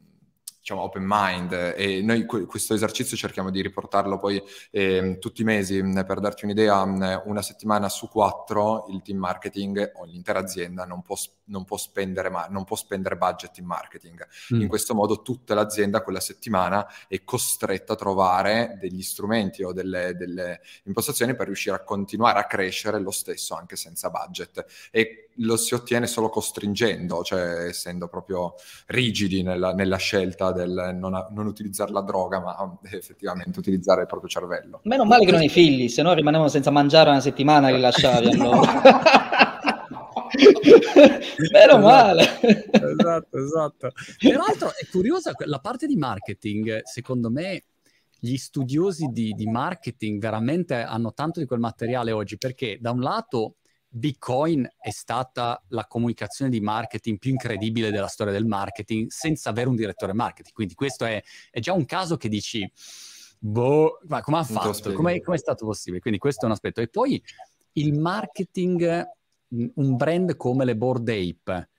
diciamo, 0.68 0.82
open 0.82 1.06
mind 1.06 1.74
e 1.78 2.02
noi 2.02 2.26
questo 2.26 2.74
esercizio 2.74 3.16
cerchiamo 3.16 3.50
di 3.50 3.62
riportarlo 3.62 4.20
poi 4.20 4.42
eh, 4.70 5.16
tutti 5.18 5.42
i 5.42 5.46
mesi 5.46 5.82
per 5.82 6.20
darti 6.20 6.44
un'idea 6.44 6.82
una 6.82 7.42
settimana 7.42 7.88
su 7.88 8.10
quattro 8.10 8.86
il 8.90 9.02
team 9.02 9.18
marketing 9.18 9.94
o 9.96 10.04
l'intera 10.04 10.40
azienda 10.40 10.84
non 10.84 11.02
può, 11.04 11.16
non 11.46 11.64
può, 11.64 11.78
spendere, 11.78 12.30
ma, 12.30 12.48
non 12.50 12.66
può 12.66 12.76
spendere 12.76 13.16
budget 13.16 13.58
in 13.60 13.66
marketing 13.66 14.28
mm. 14.54 14.60
in 14.60 14.68
questo 14.68 14.94
modo 14.94 15.22
tutta 15.22 15.54
l'azienda 15.54 16.02
quella 16.02 16.20
settimana 16.20 16.86
è 17.08 17.24
costretta 17.24 17.94
a 17.94 17.96
trovare 17.96 18.78
degli 18.78 19.02
strumenti 19.02 19.64
o 19.64 19.72
delle, 19.72 20.16
delle 20.18 20.60
impostazioni 20.84 21.34
per 21.34 21.46
riuscire 21.46 21.78
a 21.78 21.84
continuare 21.84 22.40
a 22.40 22.46
crescere 22.46 23.00
lo 23.00 23.12
stesso 23.12 23.56
anche 23.56 23.78
senza 23.78 24.10
budget 24.10 24.90
e 24.92 25.27
lo 25.38 25.58
si 25.58 25.74
ottiene 25.74 26.08
solo 26.08 26.30
costringendo 26.30 27.24
cioè 27.24 27.68
essendo 27.68 28.08
proprio 28.08 28.56
rigidi 28.88 29.44
nella, 29.44 29.74
nella 29.74 29.98
scelta 29.98 30.52
del 30.52 30.96
non, 30.98 31.28
non, 31.32 31.48
utilizzare 31.48 31.92
la 31.92 32.02
droga, 32.02 32.40
ma 32.40 32.78
effettivamente 32.84 33.60
utilizzare 33.60 34.02
il 34.02 34.08
proprio 34.08 34.30
cervello. 34.30 34.82
Meno 34.84 35.06
male 35.06 35.26
che 35.26 35.32
non 35.32 35.42
hai 35.42 35.50
figli, 35.50 35.90
se 35.90 36.02
no 36.02 36.14
rimanevamo 36.14 36.50
senza 36.50 36.72
mangiare 36.72 37.10
una 37.10 37.20
settimana 37.20 37.70
li 37.70 37.80
lasciavi 37.80 38.28
allora. 38.30 39.56
Meno 41.52 41.78
esatto, 41.78 41.80
male. 41.80 42.40
Esatto, 42.42 43.38
esatto. 43.38 43.92
Peraltro 44.20 44.70
è 44.70 44.88
curiosa 44.92 45.34
la 45.46 45.60
parte 45.60 45.88
di 45.88 45.96
marketing, 45.96 46.82
secondo 46.84 47.30
me 47.30 47.64
gli 48.20 48.36
studiosi 48.36 49.08
di, 49.12 49.34
di 49.34 49.46
marketing 49.46 50.20
veramente 50.20 50.76
hanno 50.76 51.14
tanto 51.14 51.40
di 51.40 51.46
quel 51.46 51.60
materiale 51.60 52.12
oggi 52.12 52.38
perché 52.38 52.78
da 52.82 52.92
un 52.92 53.02
lato 53.02 53.58
Bitcoin 53.98 54.70
è 54.80 54.90
stata 54.90 55.62
la 55.70 55.86
comunicazione 55.86 56.52
di 56.52 56.60
marketing 56.60 57.18
più 57.18 57.32
incredibile 57.32 57.92
della 57.92 58.08
storia 58.08 58.34
del 58.34 58.46
marketing 58.46 59.10
senza 59.10 59.50
avere 59.50 59.70
un 59.70 59.76
direttore 59.76 60.14
marketing. 60.14 60.54
Quindi 60.54 60.74
questo 60.74 61.06
è, 61.06 61.22
è 61.52 61.60
già 61.60 61.74
un 61.74 61.86
caso 61.86 62.18
che 62.18 62.30
dici, 62.30 62.70
boh, 63.40 64.00
ma 64.08 64.22
come 64.22 64.38
ha 64.38 64.44
fatto? 64.44 64.94
Come 64.94 65.36
è 65.36 65.38
stato 65.38 65.66
possibile? 65.66 66.02
Quindi 66.02 66.20
questo 66.20 66.44
è 66.44 66.46
un 66.46 66.54
aspetto. 66.54 66.82
E 66.82 66.88
poi 66.88 67.22
il 67.74 68.00
marketing, 68.00 69.06
un 69.50 69.96
brand 69.96 70.36
come 70.36 70.66
le 70.66 70.76
Board 70.76 71.08
Ape, 71.10 71.70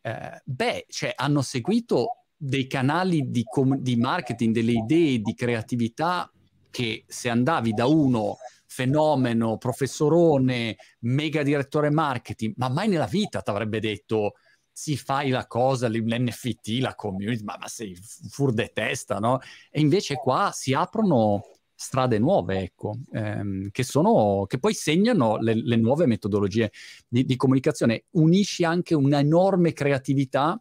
eh, 0.00 0.42
beh, 0.44 0.86
cioè 0.88 1.12
hanno 1.14 1.42
seguito 1.42 2.24
dei 2.36 2.66
canali 2.66 3.30
di, 3.30 3.42
com- 3.44 3.78
di 3.78 3.96
marketing, 3.96 4.54
delle 4.54 4.72
idee, 4.72 5.20
di 5.20 5.34
creatività 5.34 6.30
che 6.70 7.04
se 7.06 7.28
andavi 7.28 7.72
da 7.72 7.86
uno 7.86 8.36
fenomeno, 8.68 9.56
professorone, 9.56 10.76
mega 11.00 11.42
direttore 11.42 11.90
marketing, 11.90 12.54
ma 12.56 12.68
mai 12.68 12.88
nella 12.88 13.06
vita 13.06 13.40
ti 13.40 13.50
avrebbe 13.50 13.80
detto 13.80 14.34
si 14.70 14.96
fai 14.96 15.30
la 15.30 15.46
cosa, 15.48 15.88
l'NFT, 15.88 16.78
la 16.80 16.94
community, 16.94 17.42
ma, 17.42 17.56
ma 17.58 17.66
sei 17.66 17.98
fur 18.28 18.52
de 18.52 18.70
testa, 18.72 19.18
no? 19.18 19.40
E 19.70 19.80
invece 19.80 20.14
qua 20.14 20.52
si 20.54 20.72
aprono 20.72 21.42
strade 21.74 22.18
nuove, 22.18 22.60
ecco, 22.60 22.98
ehm, 23.12 23.70
che, 23.70 23.82
sono, 23.82 24.44
che 24.46 24.58
poi 24.58 24.74
segnano 24.74 25.38
le, 25.38 25.54
le 25.54 25.76
nuove 25.76 26.06
metodologie 26.06 26.70
di, 27.08 27.24
di, 27.24 27.36
comunicazione. 27.36 28.04
Unisci 28.10 28.64
anche 28.64 28.94
un'enorme 28.94 29.72
creatività 29.72 30.60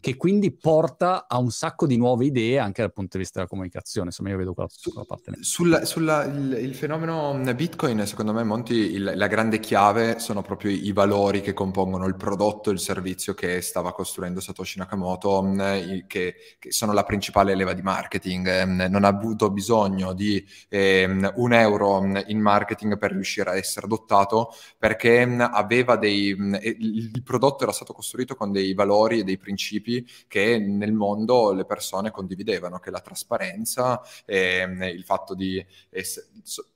che 0.00 0.16
quindi 0.16 0.52
porta 0.52 1.26
a 1.26 1.38
un 1.38 1.50
sacco 1.50 1.86
di 1.86 1.96
nuove 1.96 2.26
idee 2.26 2.58
anche 2.58 2.82
dal 2.82 2.92
punto 2.92 3.16
di 3.16 3.18
vista 3.18 3.38
della 3.38 3.50
comunicazione. 3.50 4.08
Insomma, 4.08 4.30
io 4.30 4.36
vedo 4.36 4.54
quella, 4.54 4.68
quella 4.80 5.04
parte. 5.04 5.32
Sul, 5.40 5.80
sulla, 5.84 6.24
il, 6.24 6.58
il, 6.60 6.74
fenomeno 6.74 7.40
Bitcoin, 7.54 8.06
secondo 8.06 8.32
me, 8.32 8.44
Monti, 8.44 8.74
il, 8.74 9.12
la 9.16 9.26
grande 9.26 9.58
chiave 9.58 10.20
sono 10.20 10.42
proprio 10.42 10.70
i, 10.70 10.92
valori 10.92 11.40
che 11.40 11.52
compongono 11.52 12.06
il 12.06 12.14
prodotto 12.14 12.70
e 12.70 12.74
il 12.74 12.78
servizio 12.78 13.34
che 13.34 13.60
stava 13.60 13.92
costruendo 13.92 14.40
Satoshi 14.40 14.78
Nakamoto, 14.78 15.42
mh, 15.42 16.06
che, 16.06 16.34
che, 16.58 16.70
sono 16.70 16.92
la 16.92 17.02
principale 17.02 17.56
leva 17.56 17.72
di 17.72 17.82
marketing. 17.82 18.64
Mh, 18.64 18.86
non 18.88 19.02
ha 19.02 19.08
avuto 19.08 19.50
bisogno 19.50 20.12
di 20.12 20.44
eh, 20.68 21.32
un 21.34 21.52
euro 21.52 22.04
in 22.26 22.40
marketing 22.40 22.98
per 22.98 23.10
riuscire 23.10 23.50
a 23.50 23.56
essere 23.56 23.86
adottato 23.86 24.52
perché 24.78 25.22
aveva 25.22 25.96
dei... 25.96 26.28
il 26.28 27.22
prodotto 27.24 27.64
era 27.64 27.72
stato 27.72 27.92
costruito 27.92 28.36
con 28.36 28.52
dei 28.52 28.74
valori 28.74 29.20
e 29.20 29.24
dei 29.24 29.38
principi 29.38 29.87
principi 29.88 30.06
che 30.26 30.58
nel 30.58 30.92
mondo 30.92 31.52
le 31.52 31.64
persone 31.64 32.10
condividevano, 32.10 32.78
che 32.78 32.90
la 32.90 33.00
trasparenza 33.00 34.00
e 34.24 34.62
il 34.62 35.04
fatto 35.04 35.34
di 35.34 35.64
essere, 35.90 36.26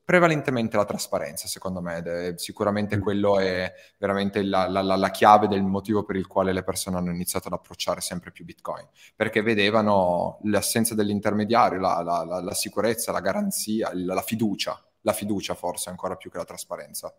prevalentemente 0.05 0.77
la 0.77 0.85
trasparenza, 0.85 1.47
secondo 1.47 1.81
me, 1.81 2.35
sicuramente 2.37 2.97
mm. 2.97 3.01
quello 3.01 3.39
è 3.39 3.73
veramente 3.99 4.43
la, 4.43 4.69
la, 4.69 4.83
la, 4.83 5.11
chiave 5.11 5.47
del 5.49 5.63
motivo 5.63 6.05
per 6.05 6.17
il 6.17 6.27
quale 6.27 6.53
le 6.53 6.63
persone 6.63 6.97
hanno 6.97 7.11
iniziato 7.11 7.49
ad 7.49 7.55
approcciare 7.55 8.01
sempre 8.01 8.31
più 8.31 8.45
Bitcoin, 8.45 8.87
perché 9.15 9.43
vedevano 9.43 10.39
l'assenza 10.45 10.95
dell'intermediario, 10.95 11.79
la, 11.81 12.03
la 12.03 12.55
sicurezza, 12.55 13.13
la 13.13 13.21
garanzia, 13.21 13.91
la 13.95 14.23
fiducia, 14.23 14.83
la 15.03 15.13
fiducia 15.13 15.55
forse 15.55 15.91
ancora 15.91 16.17
più 16.17 16.31
che 16.31 16.39
la 16.39 16.45
trasparenza. 16.45 17.15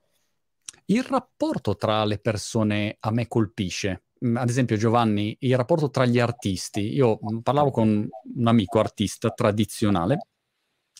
Il 0.85 1.03
rapporto 1.03 1.77
tra 1.77 2.03
le 2.03 2.17
persone 2.17 2.97
a 2.99 3.11
me 3.11 3.27
colpisce. 3.27 4.03
Mm, 4.25 4.37
ad 4.37 4.49
esempio, 4.49 4.77
Giovanni, 4.77 5.35
il 5.39 5.57
rapporto 5.57 5.89
tra 5.89 6.05
gli 6.05 6.19
artisti. 6.19 6.93
Io 6.93 7.19
mm, 7.21 7.39
parlavo 7.39 7.71
con 7.71 8.07
un 8.35 8.47
amico 8.47 8.79
artista 8.79 9.29
tradizionale 9.31 10.27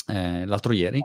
eh, 0.08 0.46
l'altro 0.46 0.74
ieri 0.74 1.02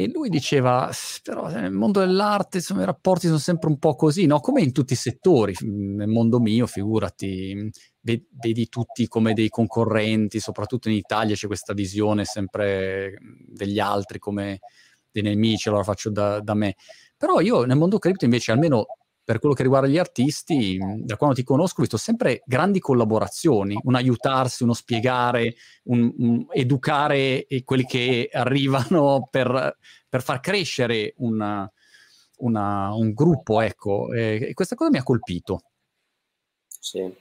e 0.00 0.08
lui 0.08 0.28
diceva, 0.28 0.92
però 1.24 1.48
nel 1.48 1.72
mondo 1.72 1.98
dell'arte 1.98 2.58
insomma, 2.58 2.82
i 2.82 2.84
rapporti 2.84 3.26
sono 3.26 3.38
sempre 3.38 3.68
un 3.68 3.78
po' 3.80 3.96
così, 3.96 4.26
no? 4.26 4.38
come 4.38 4.62
in 4.62 4.70
tutti 4.70 4.92
i 4.92 4.96
settori, 4.96 5.52
nel 5.62 6.06
mondo 6.06 6.38
mio, 6.38 6.68
figurati, 6.68 7.68
vedi 8.00 8.68
tutti 8.68 9.08
come 9.08 9.32
dei 9.32 9.48
concorrenti, 9.48 10.38
soprattutto 10.38 10.88
in 10.88 10.94
Italia 10.94 11.34
c'è 11.34 11.48
questa 11.48 11.72
visione 11.72 12.24
sempre 12.24 13.18
degli 13.48 13.80
altri 13.80 14.20
come 14.20 14.60
dei 15.10 15.22
nemici, 15.22 15.66
allora 15.66 15.82
faccio 15.82 16.10
da, 16.10 16.38
da 16.38 16.54
me. 16.54 16.76
Però 17.16 17.40
io 17.40 17.64
nel 17.64 17.76
mondo 17.76 17.98
cripto 17.98 18.24
invece, 18.24 18.52
almeno 18.52 18.86
per 19.28 19.40
quello 19.40 19.54
che 19.54 19.62
riguarda 19.62 19.88
gli 19.88 19.98
artisti, 19.98 20.78
da 21.00 21.18
quando 21.18 21.36
ti 21.36 21.42
conosco, 21.42 21.80
ho 21.80 21.82
visto 21.82 21.98
sempre 21.98 22.42
grandi 22.46 22.80
collaborazioni, 22.80 23.78
un 23.82 23.94
aiutarsi, 23.94 24.62
uno 24.62 24.72
spiegare, 24.72 25.54
un, 25.82 26.10
un 26.16 26.46
educare 26.50 27.46
quelli 27.62 27.84
che 27.84 28.30
arrivano 28.32 29.28
per, 29.30 29.76
per 30.08 30.22
far 30.22 30.40
crescere 30.40 31.12
una, 31.18 31.70
una, 32.38 32.94
un 32.94 33.12
gruppo, 33.12 33.60
ecco. 33.60 34.10
E 34.14 34.52
questa 34.54 34.74
cosa 34.74 34.88
mi 34.88 34.96
ha 34.96 35.02
colpito. 35.02 35.60
Sì, 36.80 37.12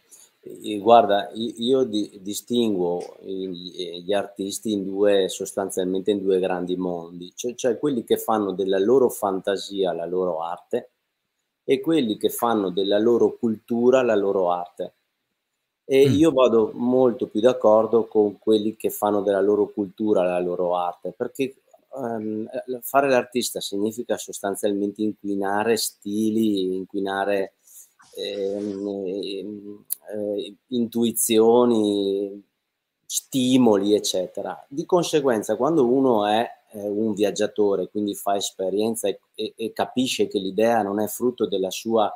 guarda, 0.80 1.30
io 1.34 1.84
di, 1.84 2.20
distinguo 2.22 3.18
gli 3.26 4.14
artisti 4.14 4.72
in 4.72 4.86
due, 4.86 5.28
sostanzialmente 5.28 6.12
in 6.12 6.22
due 6.22 6.40
grandi 6.40 6.78
mondi, 6.78 7.34
cioè, 7.36 7.54
cioè, 7.54 7.78
quelli 7.78 8.06
che 8.06 8.16
fanno 8.16 8.54
della 8.54 8.80
loro 8.80 9.10
fantasia 9.10 9.92
la 9.92 10.06
loro 10.06 10.42
arte 10.42 10.92
e 11.70 11.82
quelli 11.82 12.18
che 12.18 12.30
fanno 12.30 12.70
della 12.70 12.98
loro 12.98 13.36
cultura 13.38 14.02
la 14.02 14.16
loro 14.16 14.52
arte. 14.52 14.94
E 15.84 16.08
mm. 16.08 16.14
io 16.14 16.32
vado 16.32 16.72
molto 16.74 17.28
più 17.28 17.42
d'accordo 17.42 18.06
con 18.06 18.40
quelli 18.40 18.76
che 18.78 18.90
fanno 18.90 19.22
della 19.22 19.42
loro 19.42 19.68
cultura 19.68 20.24
la 20.24 20.40
loro 20.40 20.76
arte, 20.78 21.14
perché 21.16 21.56
um, 21.90 22.48
fare 22.82 23.10
l'artista 23.10 23.60
significa 23.60 24.18
sostanzialmente 24.18 25.02
inquinare 25.02 25.76
stili, 25.76 26.76
inquinare 26.76 27.54
Ehm, 28.18 29.86
eh, 30.12 30.56
intuizioni, 30.70 32.44
stimoli, 33.06 33.94
eccetera. 33.94 34.66
Di 34.68 34.86
conseguenza, 34.86 35.56
quando 35.56 35.86
uno 35.86 36.26
è 36.26 36.50
un 36.84 37.14
viaggiatore, 37.14 37.90
quindi 37.90 38.16
fa 38.16 38.36
esperienza 38.36 39.08
e, 39.08 39.20
e, 39.36 39.54
e, 39.56 39.74
capisce 39.74 40.28
che 40.28 40.40
l'idea 40.40 40.82
non 40.82 41.00
è 41.00 41.08
frutto 41.08 41.48
della 41.48 41.72
sua 41.72 42.12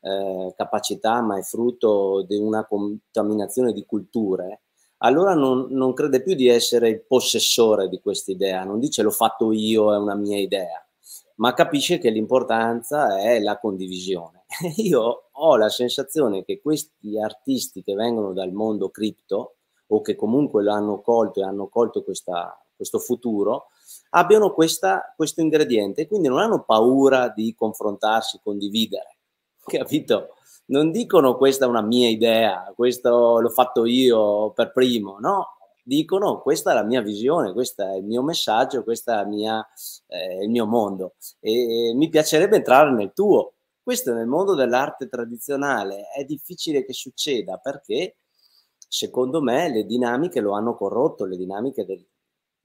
eh, 0.00 0.52
capacità, 0.56 1.20
ma 1.22 1.38
è 1.38 1.42
frutto 1.42 2.24
di 2.28 2.36
una 2.36 2.66
contaminazione 2.66 3.72
di 3.72 3.84
culture, 3.84 4.60
allora 4.98 5.34
non, 5.34 5.66
non 5.70 5.92
crede 5.92 6.22
più 6.22 6.34
di 6.34 6.48
essere 6.48 6.88
il 6.88 7.04
possessore 7.04 7.88
di 7.88 8.00
questa 8.00 8.30
idea, 8.30 8.64
non 8.64 8.78
dice 8.78 9.02
l'ho 9.02 9.10
fatto 9.10 9.52
io, 9.52 9.92
è 9.92 9.98
una 9.98 10.14
mia 10.14 10.38
idea, 10.38 10.84
ma 11.36 11.52
capisce 11.52 11.98
che 11.98 12.10
l'importanza 12.10 13.18
è 13.20 13.40
la 13.40 13.58
condivisione. 13.58 14.44
Io 14.76 15.28
ho 15.30 15.56
la 15.56 15.68
sensazione 15.68 16.44
che 16.44 16.60
questi 16.60 17.18
artisti 17.18 17.82
che 17.82 17.94
vengono 17.94 18.32
dal 18.32 18.52
mondo 18.52 18.88
cripto 18.90 19.56
o 19.88 20.00
che 20.00 20.14
comunque 20.14 20.62
lo 20.62 20.72
hanno 20.72 21.00
colto 21.00 21.40
e 21.40 21.44
hanno 21.44 21.68
colto 21.68 22.02
questa, 22.02 22.56
questo 22.74 22.98
futuro, 22.98 23.66
abbiano 24.10 24.52
questa, 24.52 25.12
questo 25.16 25.40
ingrediente 25.40 26.02
e 26.02 26.06
quindi 26.06 26.28
non 26.28 26.38
hanno 26.38 26.64
paura 26.64 27.28
di 27.28 27.54
confrontarsi, 27.54 28.40
condividere, 28.42 29.18
capito? 29.64 30.28
Non 30.66 30.90
dicono 30.90 31.36
questa 31.36 31.66
è 31.66 31.68
una 31.68 31.82
mia 31.82 32.08
idea, 32.08 32.72
questo 32.74 33.38
l'ho 33.40 33.50
fatto 33.50 33.84
io 33.84 34.50
per 34.52 34.72
primo, 34.72 35.18
no, 35.20 35.54
dicono 35.84 36.40
questa 36.40 36.70
è 36.70 36.74
la 36.74 36.82
mia 36.82 37.02
visione, 37.02 37.52
questo 37.52 37.82
è 37.82 37.96
il 37.96 38.04
mio 38.04 38.22
messaggio, 38.22 38.82
questo 38.82 39.12
è 39.12 39.24
mia, 39.26 39.64
eh, 40.08 40.42
il 40.42 40.48
mio 40.48 40.66
mondo 40.66 41.14
e, 41.40 41.90
e 41.90 41.94
mi 41.94 42.08
piacerebbe 42.08 42.56
entrare 42.56 42.90
nel 42.92 43.12
tuo. 43.12 43.54
Questo 43.82 44.14
nel 44.14 44.26
mondo 44.26 44.54
dell'arte 44.54 45.08
tradizionale 45.08 46.08
è 46.16 46.24
difficile 46.24 46.86
che 46.86 46.94
succeda 46.94 47.58
perché 47.58 48.16
secondo 48.88 49.42
me 49.42 49.68
le 49.68 49.84
dinamiche 49.84 50.40
lo 50.40 50.52
hanno 50.52 50.74
corrotto, 50.74 51.26
le 51.26 51.36
dinamiche 51.36 51.84
del, 51.84 52.02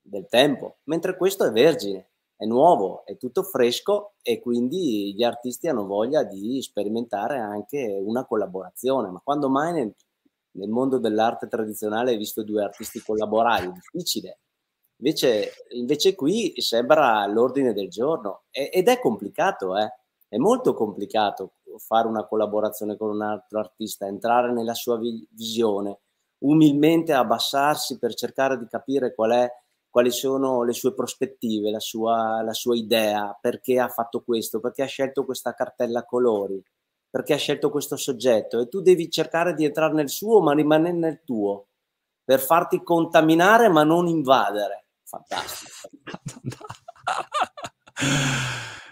del 0.01 0.27
tempo, 0.27 0.77
mentre 0.85 1.15
questo 1.17 1.45
è 1.45 1.51
vergine, 1.51 2.09
è 2.35 2.45
nuovo, 2.45 3.05
è 3.05 3.17
tutto 3.17 3.43
fresco 3.43 4.13
e 4.21 4.39
quindi 4.39 5.13
gli 5.13 5.23
artisti 5.23 5.67
hanno 5.67 5.85
voglia 5.85 6.23
di 6.23 6.61
sperimentare 6.61 7.37
anche 7.37 7.99
una 8.01 8.25
collaborazione. 8.25 9.09
Ma 9.09 9.19
quando 9.21 9.49
mai 9.49 9.73
nel, 9.73 9.93
nel 10.51 10.69
mondo 10.69 10.99
dell'arte 10.99 11.47
tradizionale 11.47 12.11
hai 12.11 12.17
visto 12.17 12.43
due 12.43 12.63
artisti 12.63 13.01
collaborare? 13.01 13.65
È 13.65 13.71
difficile. 13.71 14.39
Invece, 15.01 15.51
invece 15.71 16.15
qui 16.15 16.53
sembra 16.57 17.25
l'ordine 17.27 17.73
del 17.73 17.89
giorno 17.89 18.43
ed 18.51 18.87
è 18.87 18.99
complicato, 18.99 19.77
eh? 19.77 19.93
È 20.27 20.37
molto 20.37 20.73
complicato 20.73 21.53
fare 21.77 22.07
una 22.07 22.25
collaborazione 22.25 22.97
con 22.97 23.09
un 23.09 23.21
altro 23.21 23.59
artista, 23.59 24.05
entrare 24.05 24.51
nella 24.51 24.73
sua 24.73 24.97
vi- 24.97 25.27
visione, 25.31 25.99
umilmente 26.39 27.13
abbassarsi 27.13 27.97
per 27.97 28.13
cercare 28.13 28.57
di 28.57 28.67
capire 28.67 29.13
qual 29.13 29.31
è, 29.31 29.49
quali 29.89 30.11
sono 30.11 30.63
le 30.63 30.73
sue 30.73 30.93
prospettive, 30.93 31.71
la 31.71 31.79
sua, 31.79 32.41
la 32.43 32.53
sua 32.53 32.75
idea, 32.75 33.37
perché 33.39 33.79
ha 33.79 33.89
fatto 33.89 34.21
questo, 34.21 34.59
perché 34.59 34.83
ha 34.83 34.87
scelto 34.87 35.25
questa 35.25 35.53
cartella 35.53 36.05
colori, 36.05 36.63
perché 37.09 37.33
ha 37.33 37.37
scelto 37.37 37.71
questo 37.71 37.95
soggetto 37.95 38.59
e 38.59 38.67
tu 38.67 38.81
devi 38.81 39.09
cercare 39.09 39.53
di 39.53 39.65
entrare 39.65 39.93
nel 39.93 40.09
suo 40.09 40.41
ma 40.41 40.53
rimanere 40.53 40.95
nel 40.95 41.21
tuo 41.25 41.69
per 42.23 42.39
farti 42.39 42.83
contaminare 42.83 43.69
ma 43.69 43.83
non 43.83 44.07
invadere. 44.07 44.85
Fantastico. 45.03 45.89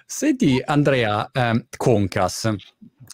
Senti 0.05 0.59
Andrea 0.65 1.29
eh, 1.31 1.67
Concas, 1.77 2.49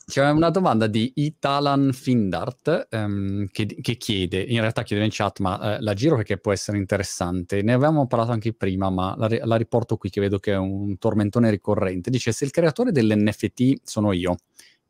c'è 0.05 0.29
una 0.29 0.49
domanda 0.49 0.87
di 0.87 1.11
Italan 1.15 1.93
Findart 1.93 2.87
ehm, 2.89 3.47
che, 3.51 3.65
che, 3.65 3.95
chiede, 3.95 4.41
in 4.41 4.59
realtà 4.59 4.83
chiede 4.83 5.03
in 5.03 5.09
chat, 5.11 5.39
ma 5.39 5.77
eh, 5.77 5.81
la 5.81 5.93
giro 5.93 6.17
perché 6.17 6.37
può 6.37 6.51
essere 6.51 6.77
interessante. 6.77 7.61
Ne 7.61 7.73
avevamo 7.73 8.05
parlato 8.05 8.31
anche 8.31 8.53
prima, 8.53 8.89
ma 8.89 9.15
la, 9.17 9.29
la, 9.43 9.55
riporto 9.55 9.95
qui 9.95 10.09
che 10.09 10.19
vedo 10.19 10.39
che 10.39 10.51
è 10.51 10.57
un 10.57 10.97
tormentone 10.97 11.49
ricorrente. 11.49 12.09
Dice, 12.09 12.33
se 12.33 12.43
il 12.43 12.51
creatore 12.51 12.91
dell'NFT 12.91 13.81
sono 13.83 14.11
io, 14.11 14.35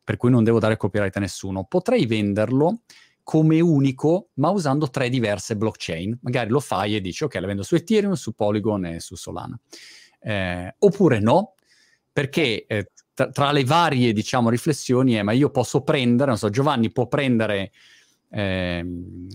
per 0.02 0.16
cui 0.16 0.30
non 0.30 0.42
devo 0.42 0.58
dare 0.58 0.76
copyright 0.76 1.16
a 1.16 1.20
nessuno, 1.20 1.64
potrei 1.64 2.06
venderlo 2.06 2.80
come 3.22 3.60
unico, 3.60 4.30
ma 4.34 4.50
usando 4.50 4.90
tre 4.90 5.08
diverse 5.08 5.56
blockchain. 5.56 6.18
Magari 6.22 6.50
lo 6.50 6.60
fai 6.60 6.96
e 6.96 7.00
dici, 7.00 7.24
ok, 7.24 7.34
la 7.36 7.46
vendo 7.46 7.62
su 7.62 7.76
Ethereum, 7.76 8.14
su 8.14 8.32
Polygon 8.34 8.84
e 8.86 9.00
su 9.00 9.14
Solana. 9.14 9.58
Eh, 10.20 10.74
oppure 10.78 11.20
no, 11.20 11.54
perché 12.12 12.64
eh, 12.66 12.90
tra, 13.14 13.30
tra, 13.30 13.52
le 13.52 13.64
varie, 13.64 14.12
diciamo, 14.12 14.50
riflessioni 14.50 15.14
è, 15.14 15.22
ma 15.22 15.32
io 15.32 15.50
posso 15.50 15.82
prendere, 15.82 16.28
non 16.28 16.38
so, 16.38 16.50
Giovanni 16.50 16.90
può 16.90 17.06
prendere 17.06 17.70
eh, 18.30 18.84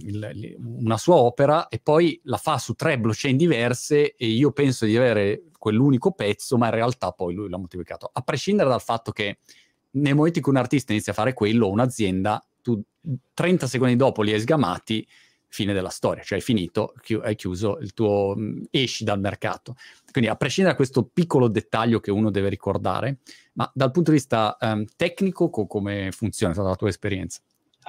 il, 0.03 0.55
una 0.59 0.97
sua 0.97 1.15
opera 1.15 1.67
e 1.69 1.79
poi 1.79 2.19
la 2.25 2.37
fa 2.37 2.57
su 2.57 2.73
tre 2.73 2.99
blockchain 2.99 3.37
diverse 3.37 4.15
e 4.15 4.27
io 4.27 4.51
penso 4.51 4.85
di 4.85 4.97
avere 4.97 5.43
quell'unico 5.57 6.11
pezzo, 6.11 6.57
ma 6.57 6.67
in 6.67 6.73
realtà 6.73 7.11
poi 7.11 7.33
lui 7.33 7.49
l'ha 7.49 7.57
moltiplicato. 7.57 8.09
A 8.11 8.21
prescindere 8.21 8.69
dal 8.69 8.81
fatto 8.81 9.11
che 9.11 9.39
nel 9.91 10.15
momento 10.15 10.37
in 10.37 10.43
cui 10.43 10.53
un 10.53 10.59
artista 10.59 10.91
inizia 10.91 11.13
a 11.13 11.15
fare 11.15 11.33
quello, 11.33 11.69
un'azienda, 11.69 12.43
tu 12.61 12.81
30 13.33 13.67
secondi 13.67 13.95
dopo 13.95 14.21
li 14.21 14.33
hai 14.33 14.39
sgamati, 14.39 15.07
fine 15.47 15.73
della 15.73 15.89
storia, 15.89 16.21
cioè 16.21 16.37
hai 16.37 16.43
finito, 16.43 16.93
chi- 17.01 17.19
hai 17.21 17.35
chiuso 17.35 17.79
il 17.79 17.93
tuo, 17.93 18.35
esci 18.69 19.03
dal 19.03 19.19
mercato. 19.19 19.75
Quindi 20.11 20.29
a 20.29 20.35
prescindere 20.35 20.75
da 20.75 20.81
questo 20.81 21.09
piccolo 21.11 21.47
dettaglio 21.47 21.99
che 21.99 22.11
uno 22.11 22.29
deve 22.29 22.49
ricordare, 22.49 23.17
ma 23.59 23.69
dal 23.73 23.91
punto 23.91 24.11
di 24.11 24.17
vista 24.17 24.57
um, 24.61 24.85
tecnico 24.95 25.49
co- 25.49 25.67
come 25.67 26.11
funziona, 26.13 26.53
è 26.53 26.55
stata 26.55 26.69
la 26.69 26.77
tua 26.77 26.87
esperienza? 26.87 27.41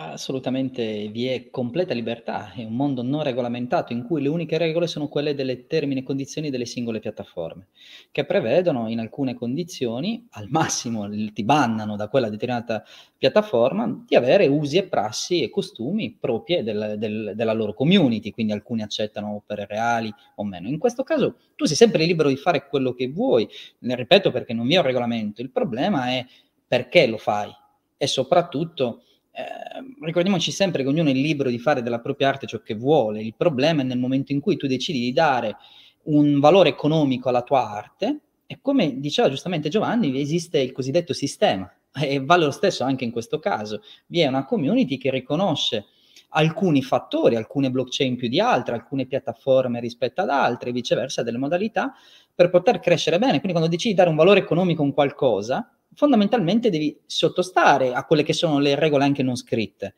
Assolutamente 0.03 1.09
vi 1.09 1.27
è 1.27 1.51
completa 1.51 1.93
libertà, 1.93 2.55
è 2.55 2.65
un 2.65 2.73
mondo 2.75 3.03
non 3.03 3.23
regolamentato 3.23 3.93
in 3.93 4.03
cui 4.03 4.23
le 4.23 4.31
uniche 4.31 4.57
regole 4.57 4.87
sono 4.87 5.09
quelle 5.09 5.35
delle 5.35 5.67
termini 5.67 6.01
e 6.01 6.05
condizioni 6.05 6.49
delle 6.49 6.65
singole 6.65 7.01
piattaforme, 7.01 7.67
che 8.11 8.25
prevedono 8.25 8.89
in 8.89 8.99
alcune 8.99 9.35
condizioni, 9.35 10.27
al 10.31 10.47
massimo 10.49 11.07
ti 11.35 11.45
bannano 11.45 11.97
da 11.97 12.09
quella 12.09 12.31
determinata 12.31 12.83
piattaforma, 13.19 14.03
di 14.07 14.17
avere 14.17 14.47
usi 14.47 14.79
e 14.79 14.85
prassi 14.85 15.43
e 15.43 15.51
costumi 15.51 16.17
proprie 16.19 16.63
del, 16.63 16.95
del, 16.97 17.33
della 17.37 17.53
loro 17.53 17.75
community, 17.75 18.31
quindi 18.31 18.55
alcuni 18.55 18.81
accettano 18.81 19.35
opere 19.35 19.67
reali 19.67 20.11
o 20.37 20.45
meno. 20.45 20.69
In 20.69 20.79
questo 20.79 21.03
caso 21.03 21.37
tu 21.57 21.67
sei 21.67 21.77
sempre 21.77 22.07
libero 22.07 22.31
di 22.31 22.37
fare 22.37 22.69
quello 22.69 22.95
che 22.95 23.09
vuoi, 23.09 23.47
ne 23.81 23.97
ripeto 23.97 24.31
perché 24.31 24.55
non 24.55 24.67
vi 24.67 24.77
è 24.77 24.79
un 24.79 24.85
regolamento, 24.85 25.43
il 25.43 25.51
problema 25.51 26.09
è 26.09 26.25
perché 26.67 27.07
lo 27.07 27.19
fai 27.19 27.51
e 27.99 28.07
soprattutto 28.07 29.03
eh, 29.33 29.95
ricordiamoci 30.01 30.51
sempre 30.51 30.83
che 30.83 30.89
ognuno 30.89 31.11
è 31.11 31.13
libero 31.13 31.51
di 31.51 31.59
fare 31.59 31.83
della 31.83 32.01
propria 32.01 32.29
arte 32.29 32.47
ciò 32.47 32.61
che 32.61 32.75
vuole. 32.75 33.23
Il 33.23 33.35
problema 33.37 33.83
è 33.83 33.85
nel 33.85 33.99
momento 33.99 34.33
in 34.33 34.41
cui 34.41 34.57
tu 34.57 34.67
decidi 34.67 35.01
di 35.01 35.13
dare 35.13 35.57
un 36.05 36.41
valore 36.41 36.71
economico 36.71 37.29
alla 37.29 37.43
tua 37.43 37.69
arte 37.69 38.21
e 38.47 38.59
come 38.61 38.99
diceva 38.99 39.29
giustamente 39.29 39.69
Giovanni, 39.69 40.21
esiste 40.21 40.59
il 40.59 40.73
cosiddetto 40.73 41.13
sistema 41.13 41.73
e 41.95 42.21
vale 42.21 42.45
lo 42.45 42.51
stesso 42.51 42.83
anche 42.85 43.05
in 43.05 43.13
questo 43.13 43.39
caso. 43.39 43.83
Vi 44.07 44.21
è 44.21 44.27
una 44.27 44.45
community 44.45 44.99
che 44.99 45.11
riconosce 45.11 45.87
alcuni 46.31 46.83
fattori, 46.83 47.37
alcune 47.37 47.71
blockchain 47.71 48.17
più 48.17 48.29
di 48.29 48.41
altre, 48.41 48.75
alcune 48.75 49.07
piattaforme 49.07 49.81
rispetto 49.81 50.21
ad 50.21 50.31
altre, 50.31 50.73
viceversa, 50.73 51.23
delle 51.23 51.39
modalità 51.39 51.93
per 52.35 52.51
poter 52.51 52.81
crescere 52.81 53.19
bene. 53.19 53.35
Quindi 53.35 53.53
quando 53.53 53.69
decidi 53.69 53.91
di 53.91 53.97
dare 53.97 54.11
un 54.11 54.17
valore 54.17 54.41
economico 54.41 54.85
a 54.85 54.93
qualcosa, 54.93 55.73
fondamentalmente 55.95 56.71
devi 56.71 56.99
sottostare 57.07 57.93
a 57.93 58.05
quelle 58.05 58.23
che 58.23 58.33
sono 58.33 58.59
le 58.59 58.75
regole 58.75 59.05
anche 59.05 59.23
non 59.23 59.37
scritte. 59.37 59.95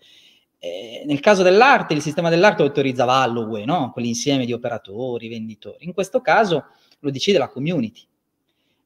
Eh, 0.58 1.02
nel 1.06 1.20
caso 1.20 1.42
dell'arte, 1.42 1.94
il 1.94 2.02
sistema 2.02 2.30
dell'arte 2.30 2.62
autorizzava 2.62 3.24
Holloway, 3.24 3.64
no? 3.64 3.90
quell'insieme 3.92 4.46
di 4.46 4.52
operatori, 4.52 5.28
venditori. 5.28 5.84
In 5.84 5.92
questo 5.92 6.20
caso 6.20 6.66
lo 7.00 7.10
decide 7.10 7.38
la 7.38 7.48
community. 7.48 8.02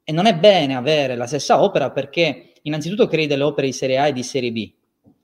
E 0.02 0.12
non 0.12 0.26
è 0.26 0.34
bene 0.34 0.74
avere 0.74 1.16
la 1.16 1.26
stessa 1.26 1.62
opera 1.62 1.90
perché 1.90 2.52
innanzitutto 2.62 3.06
crei 3.06 3.26
delle 3.26 3.42
opere 3.42 3.66
di 3.66 3.72
serie 3.72 3.98
A 3.98 4.06
e 4.06 4.12
di 4.12 4.22
serie 4.22 4.52
B, 4.52 4.72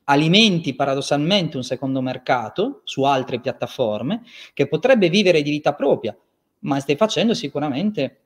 alimenti 0.04 0.74
paradossalmente 0.74 1.56
un 1.56 1.62
secondo 1.62 2.00
mercato 2.00 2.82
su 2.84 3.02
altre 3.02 3.40
piattaforme 3.40 4.22
che 4.52 4.66
potrebbe 4.66 5.08
vivere 5.08 5.42
di 5.42 5.50
vita 5.50 5.74
propria, 5.74 6.16
ma 6.60 6.80
stai 6.80 6.96
facendo 6.96 7.34
sicuramente 7.34 8.20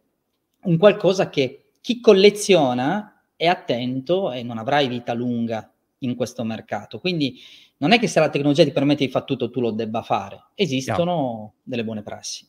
un 0.63 0.79
qualcosa 0.79 1.29
che 1.29 1.73
chi 1.81 2.01
colleziona 2.01 3.16
è 3.37 3.47
attento 3.47 4.32
e 4.32 4.43
non 4.43 4.59
avrai 4.59 4.89
vita 4.89 5.12
lunga 5.12 5.70
in 5.99 6.14
questo 6.14 6.43
mercato. 6.45 6.99
Quindi 6.99 7.39
non 7.78 7.93
è 7.93 7.99
che 7.99 8.09
se 8.09 8.20
la 8.20 8.30
tecnologia 8.30 8.64
ti 8.64 8.72
permette 8.72 9.05
di 9.05 9.11
fare 9.11 9.24
tutto 9.24 9.51
tu 9.51 9.61
lo 9.61 9.70
debba 9.70 10.03
fare, 10.03 10.47
esistono 10.55 11.53
yeah. 11.53 11.62
delle 11.62 11.84
buone 11.84 12.03
prassi. 12.03 12.49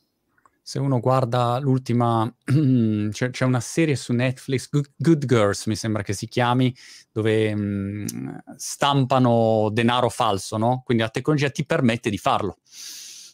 Se 0.61 0.79
uno 0.79 0.99
guarda 0.99 1.59
l'ultima, 1.59 2.29
c'è, 2.43 3.29
c'è, 3.29 3.45
una 3.45 3.61
serie 3.61 3.95
su 3.95 4.11
Netflix, 4.11 4.69
Good, 4.69 4.91
Good, 4.97 5.25
Girls 5.25 5.65
mi 5.67 5.77
sembra 5.77 6.03
che 6.03 6.11
si 6.11 6.27
chiami, 6.27 6.75
dove 7.11 7.55
mh, 7.55 8.05
mm, 8.13 8.35
stampano 8.57 9.69
denaro 9.71 10.09
falso, 10.09 10.57
no? 10.57 10.81
Quindi 10.83 11.03
la 11.03 11.09
tecnologia 11.09 11.49
ti 11.49 11.65
permette 11.65 12.09
di 12.09 12.17
farlo 12.17 12.57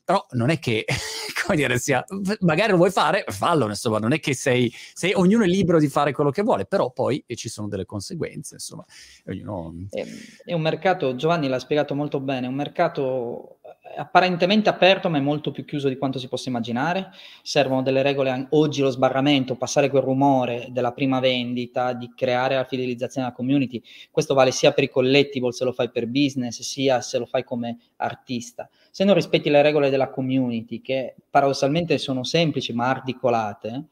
però 0.04 0.26
non 0.32 0.50
è 0.50 0.60
che, 0.60 0.86
come 1.46 1.58
dire, 1.58 1.78
sia, 1.78 2.04
magari 2.42 2.72
lo 2.72 2.78
vuoi 2.78 2.92
fare, 2.92 3.24
fallo, 3.28 3.68
insomma, 3.68 4.00
non 4.00 4.14
è 4.14 4.20
che 4.20 4.34
sei, 4.34 4.74
sei, 4.94 5.14
ognuno 5.14 5.44
è 5.44 5.48
libero 5.48 5.80
di 5.80 5.88
fare 5.88 6.12
quello 6.12 6.32
che 6.32 6.42
vuole, 6.42 6.66
però 6.66 6.92
poi 6.92 7.24
ci 7.36 7.50
sono 7.50 7.68
delle 7.68 7.86
conseguenze, 7.86 8.56
insomma. 8.56 8.86
Ognuno... 9.28 9.88
È, 9.90 10.06
è 10.46 10.54
un 10.54 10.62
mercato, 10.62 11.16
Giovanni 11.16 11.48
l'ha 11.48 11.60
spiegato 11.60 11.96
molto 11.96 12.20
bene, 12.20 12.46
è 12.46 12.50
un 12.50 12.56
mercato 12.56 13.60
apparentemente 13.96 14.70
aperto 14.70 15.10
ma 15.10 15.18
è 15.18 15.22
molto 15.22 15.52
più 15.52 15.66
chiuso 15.66 15.88
di 15.88 15.98
quanto 15.98 16.20
si 16.20 16.28
possa 16.28 16.50
immaginare. 16.50 17.12
Servono 17.42 17.82
delle 17.82 18.02
regole, 18.02 18.48
oggi 18.52 18.82
lo 18.82 18.90
sbarramento, 18.90 19.56
passare 19.56 19.90
quel 19.90 20.02
rumore 20.02 20.68
della 20.70 20.94
prima 20.94 21.20
vendita, 21.20 21.94
di 21.94 22.12
creare 22.16 22.56
la 22.56 22.66
fidelizzazione 22.66 23.28
alla 23.28 23.36
community. 23.36 23.82
Questo 24.12 24.34
vale 24.34 24.52
sia 24.52 24.72
per 24.72 24.86
i 24.86 24.90
collectible 24.90 25.52
se 25.52 25.64
lo 25.64 25.72
fai 25.72 25.92
per 25.92 26.08
business, 26.08 26.62
sia 26.62 27.02
se 27.02 27.18
lo 27.18 27.26
fai 27.26 27.44
come 27.44 27.78
artista. 27.98 28.70
Se 28.96 29.04
non 29.04 29.16
rispetti 29.16 29.50
le 29.50 29.64
regole 29.64 29.90
della 29.90 30.12
community, 30.12 30.80
che 30.80 31.16
paradossalmente 31.28 31.98
sono 31.98 32.24
semplici 32.24 32.74
ma 32.74 32.90
articolate, 32.90 33.86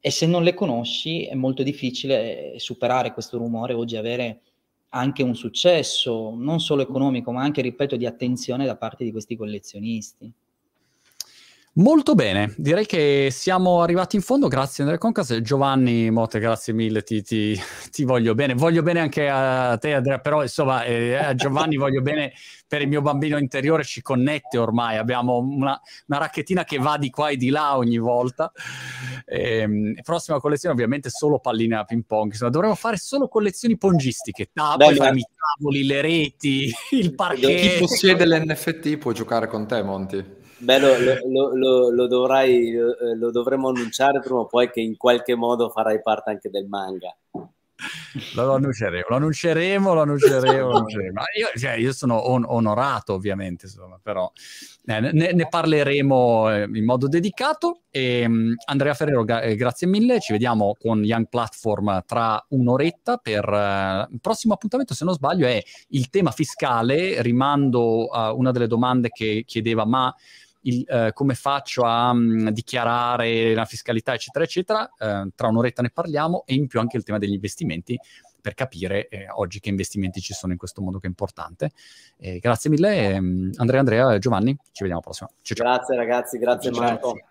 e 0.00 0.10
se 0.10 0.24
non 0.26 0.42
le 0.44 0.54
conosci 0.54 1.26
è 1.26 1.34
molto 1.34 1.62
difficile 1.62 2.54
superare 2.56 3.12
questo 3.12 3.36
rumore 3.36 3.74
oggi 3.74 3.96
avere 3.96 4.40
anche 4.92 5.22
un 5.22 5.34
successo, 5.34 6.32
non 6.34 6.58
solo 6.58 6.80
economico, 6.80 7.32
ma 7.32 7.42
anche, 7.42 7.60
ripeto, 7.60 7.96
di 7.96 8.06
attenzione 8.06 8.64
da 8.64 8.76
parte 8.76 9.04
di 9.04 9.10
questi 9.12 9.36
collezionisti. 9.36 10.32
Molto 11.80 12.14
bene, 12.14 12.52
direi 12.58 12.84
che 12.84 13.28
siamo 13.30 13.80
arrivati 13.80 14.14
in 14.14 14.20
fondo, 14.20 14.48
grazie 14.48 14.82
Andrea 14.82 15.00
Concas. 15.00 15.40
Giovanni 15.40 16.10
Motte, 16.10 16.38
grazie 16.38 16.74
mille, 16.74 17.02
ti, 17.02 17.22
ti, 17.22 17.58
ti, 17.90 18.04
voglio 18.04 18.34
bene. 18.34 18.52
Voglio 18.52 18.82
bene 18.82 19.00
anche 19.00 19.30
a 19.30 19.78
te 19.78 19.94
Andrea, 19.94 20.18
però 20.18 20.42
insomma 20.42 20.84
eh, 20.84 21.14
a 21.14 21.34
Giovanni 21.34 21.76
voglio 21.76 22.02
bene 22.02 22.34
per 22.68 22.82
il 22.82 22.88
mio 22.88 23.00
bambino 23.00 23.38
interiore, 23.38 23.82
ci 23.82 24.02
connette 24.02 24.58
ormai, 24.58 24.98
abbiamo 24.98 25.38
una, 25.38 25.80
una 26.08 26.18
racchettina 26.18 26.64
che 26.64 26.76
va 26.76 26.98
di 26.98 27.08
qua 27.08 27.30
e 27.30 27.36
di 27.36 27.48
là 27.48 27.78
ogni 27.78 27.96
volta. 27.96 28.52
E, 29.24 29.60
ehm, 29.60 29.94
prossima 30.02 30.38
collezione 30.38 30.74
ovviamente 30.74 31.08
solo 31.08 31.38
palline 31.38 31.76
a 31.76 31.84
ping 31.84 32.04
pong, 32.06 32.32
insomma 32.32 32.50
dovremmo 32.50 32.74
fare 32.74 32.98
solo 32.98 33.26
collezioni 33.26 33.78
pongistiche, 33.78 34.50
ah, 34.52 34.76
poi 34.76 34.94
faremo 34.94 35.18
i 35.18 35.26
tavoli, 35.56 35.86
le 35.86 36.00
reti, 36.02 36.70
il 36.90 37.14
parquet. 37.14 37.58
Chi 37.58 37.78
possiede 37.78 38.26
l'NFT 38.26 38.98
può 38.98 39.12
giocare 39.12 39.46
con 39.46 39.66
te 39.66 39.82
Monti. 39.82 40.39
Beh, 40.62 40.78
lo, 40.78 40.98
lo, 40.98 41.54
lo, 41.56 41.90
lo, 41.90 42.06
dovrai, 42.06 42.70
lo 43.16 43.30
dovremo 43.30 43.68
annunciare 43.68 44.20
prima 44.20 44.40
o 44.40 44.46
poi 44.46 44.70
che 44.70 44.80
in 44.80 44.96
qualche 44.96 45.34
modo 45.34 45.70
farai 45.70 46.02
parte 46.02 46.30
anche 46.30 46.50
del 46.50 46.66
manga. 46.66 47.14
Lo 48.34 48.54
annunceremo, 48.54 49.06
lo 49.08 49.16
annunceremo, 49.16 49.94
lo 49.94 50.00
annunceremo. 50.02 50.68
Lo 50.68 50.76
annunceremo. 50.76 51.20
Io, 51.38 51.58
cioè, 51.58 51.72
io, 51.72 51.92
sono 51.92 52.28
on- 52.28 52.44
onorato 52.46 53.14
ovviamente, 53.14 53.66
insomma, 53.66 53.98
però 54.02 54.30
eh, 54.84 55.00
ne, 55.00 55.32
ne, 55.32 55.48
parleremo 55.48 56.54
eh, 56.54 56.68
in 56.72 56.84
modo 56.84 57.08
dedicato. 57.08 57.82
E, 57.90 58.24
um, 58.26 58.54
Andrea 58.66 58.94
Ferrero, 58.94 59.24
ga- 59.24 59.40
eh, 59.40 59.54
grazie 59.54 59.86
mille, 59.86 60.20
ci 60.20 60.32
vediamo 60.32 60.74
con 60.78 61.02
Young 61.04 61.28
Platform 61.28 62.02
tra 62.04 62.44
un'oretta 62.48 63.16
per 63.16 63.48
uh, 63.48 64.12
il 64.12 64.20
prossimo 64.20 64.54
appuntamento, 64.54 64.94
se 64.94 65.04
non 65.04 65.14
sbaglio, 65.14 65.46
è 65.46 65.62
il 65.88 66.10
tema 66.10 66.32
fiscale, 66.32 67.22
rimando 67.22 68.08
a 68.08 68.32
una 68.32 68.50
delle 68.50 68.66
domande 68.66 69.08
che 69.08 69.44
chiedeva 69.46 69.86
ma 69.86 70.14
il, 70.62 70.84
eh, 70.86 71.10
come 71.12 71.34
faccio 71.34 71.82
a 71.82 72.12
mh, 72.12 72.18
mm, 72.18 72.48
dichiarare 72.48 73.54
la 73.54 73.64
fiscalità, 73.64 74.14
eccetera, 74.14 74.44
eccetera. 74.44 74.92
Eh, 74.98 75.30
tra 75.34 75.48
un'oretta 75.48 75.82
ne 75.82 75.90
parliamo 75.90 76.44
e 76.46 76.54
in 76.54 76.66
più 76.66 76.80
anche 76.80 76.96
il 76.96 77.02
tema 77.02 77.18
degli 77.18 77.32
investimenti 77.32 77.98
per 78.40 78.54
capire 78.54 79.08
eh, 79.08 79.28
oggi 79.28 79.60
che 79.60 79.68
investimenti 79.68 80.20
ci 80.20 80.32
sono 80.32 80.52
in 80.52 80.58
questo 80.58 80.80
mondo 80.80 80.98
che 80.98 81.06
è 81.06 81.10
importante. 81.10 81.70
grazie 82.38 82.70
mille, 82.70 83.14
ehm, 83.14 83.50
Andrea, 83.56 83.80
Andrea, 83.80 84.18
Giovanni, 84.18 84.56
ci 84.72 84.82
vediamo 84.82 84.94
alla 84.94 85.00
prossima. 85.00 85.30
Ciao, 85.42 85.56
ciao. 85.56 85.66
Grazie 85.66 85.96
ragazzi, 85.96 86.38
grazie 86.38 86.72
ciao, 86.72 86.82
Marco. 86.82 87.29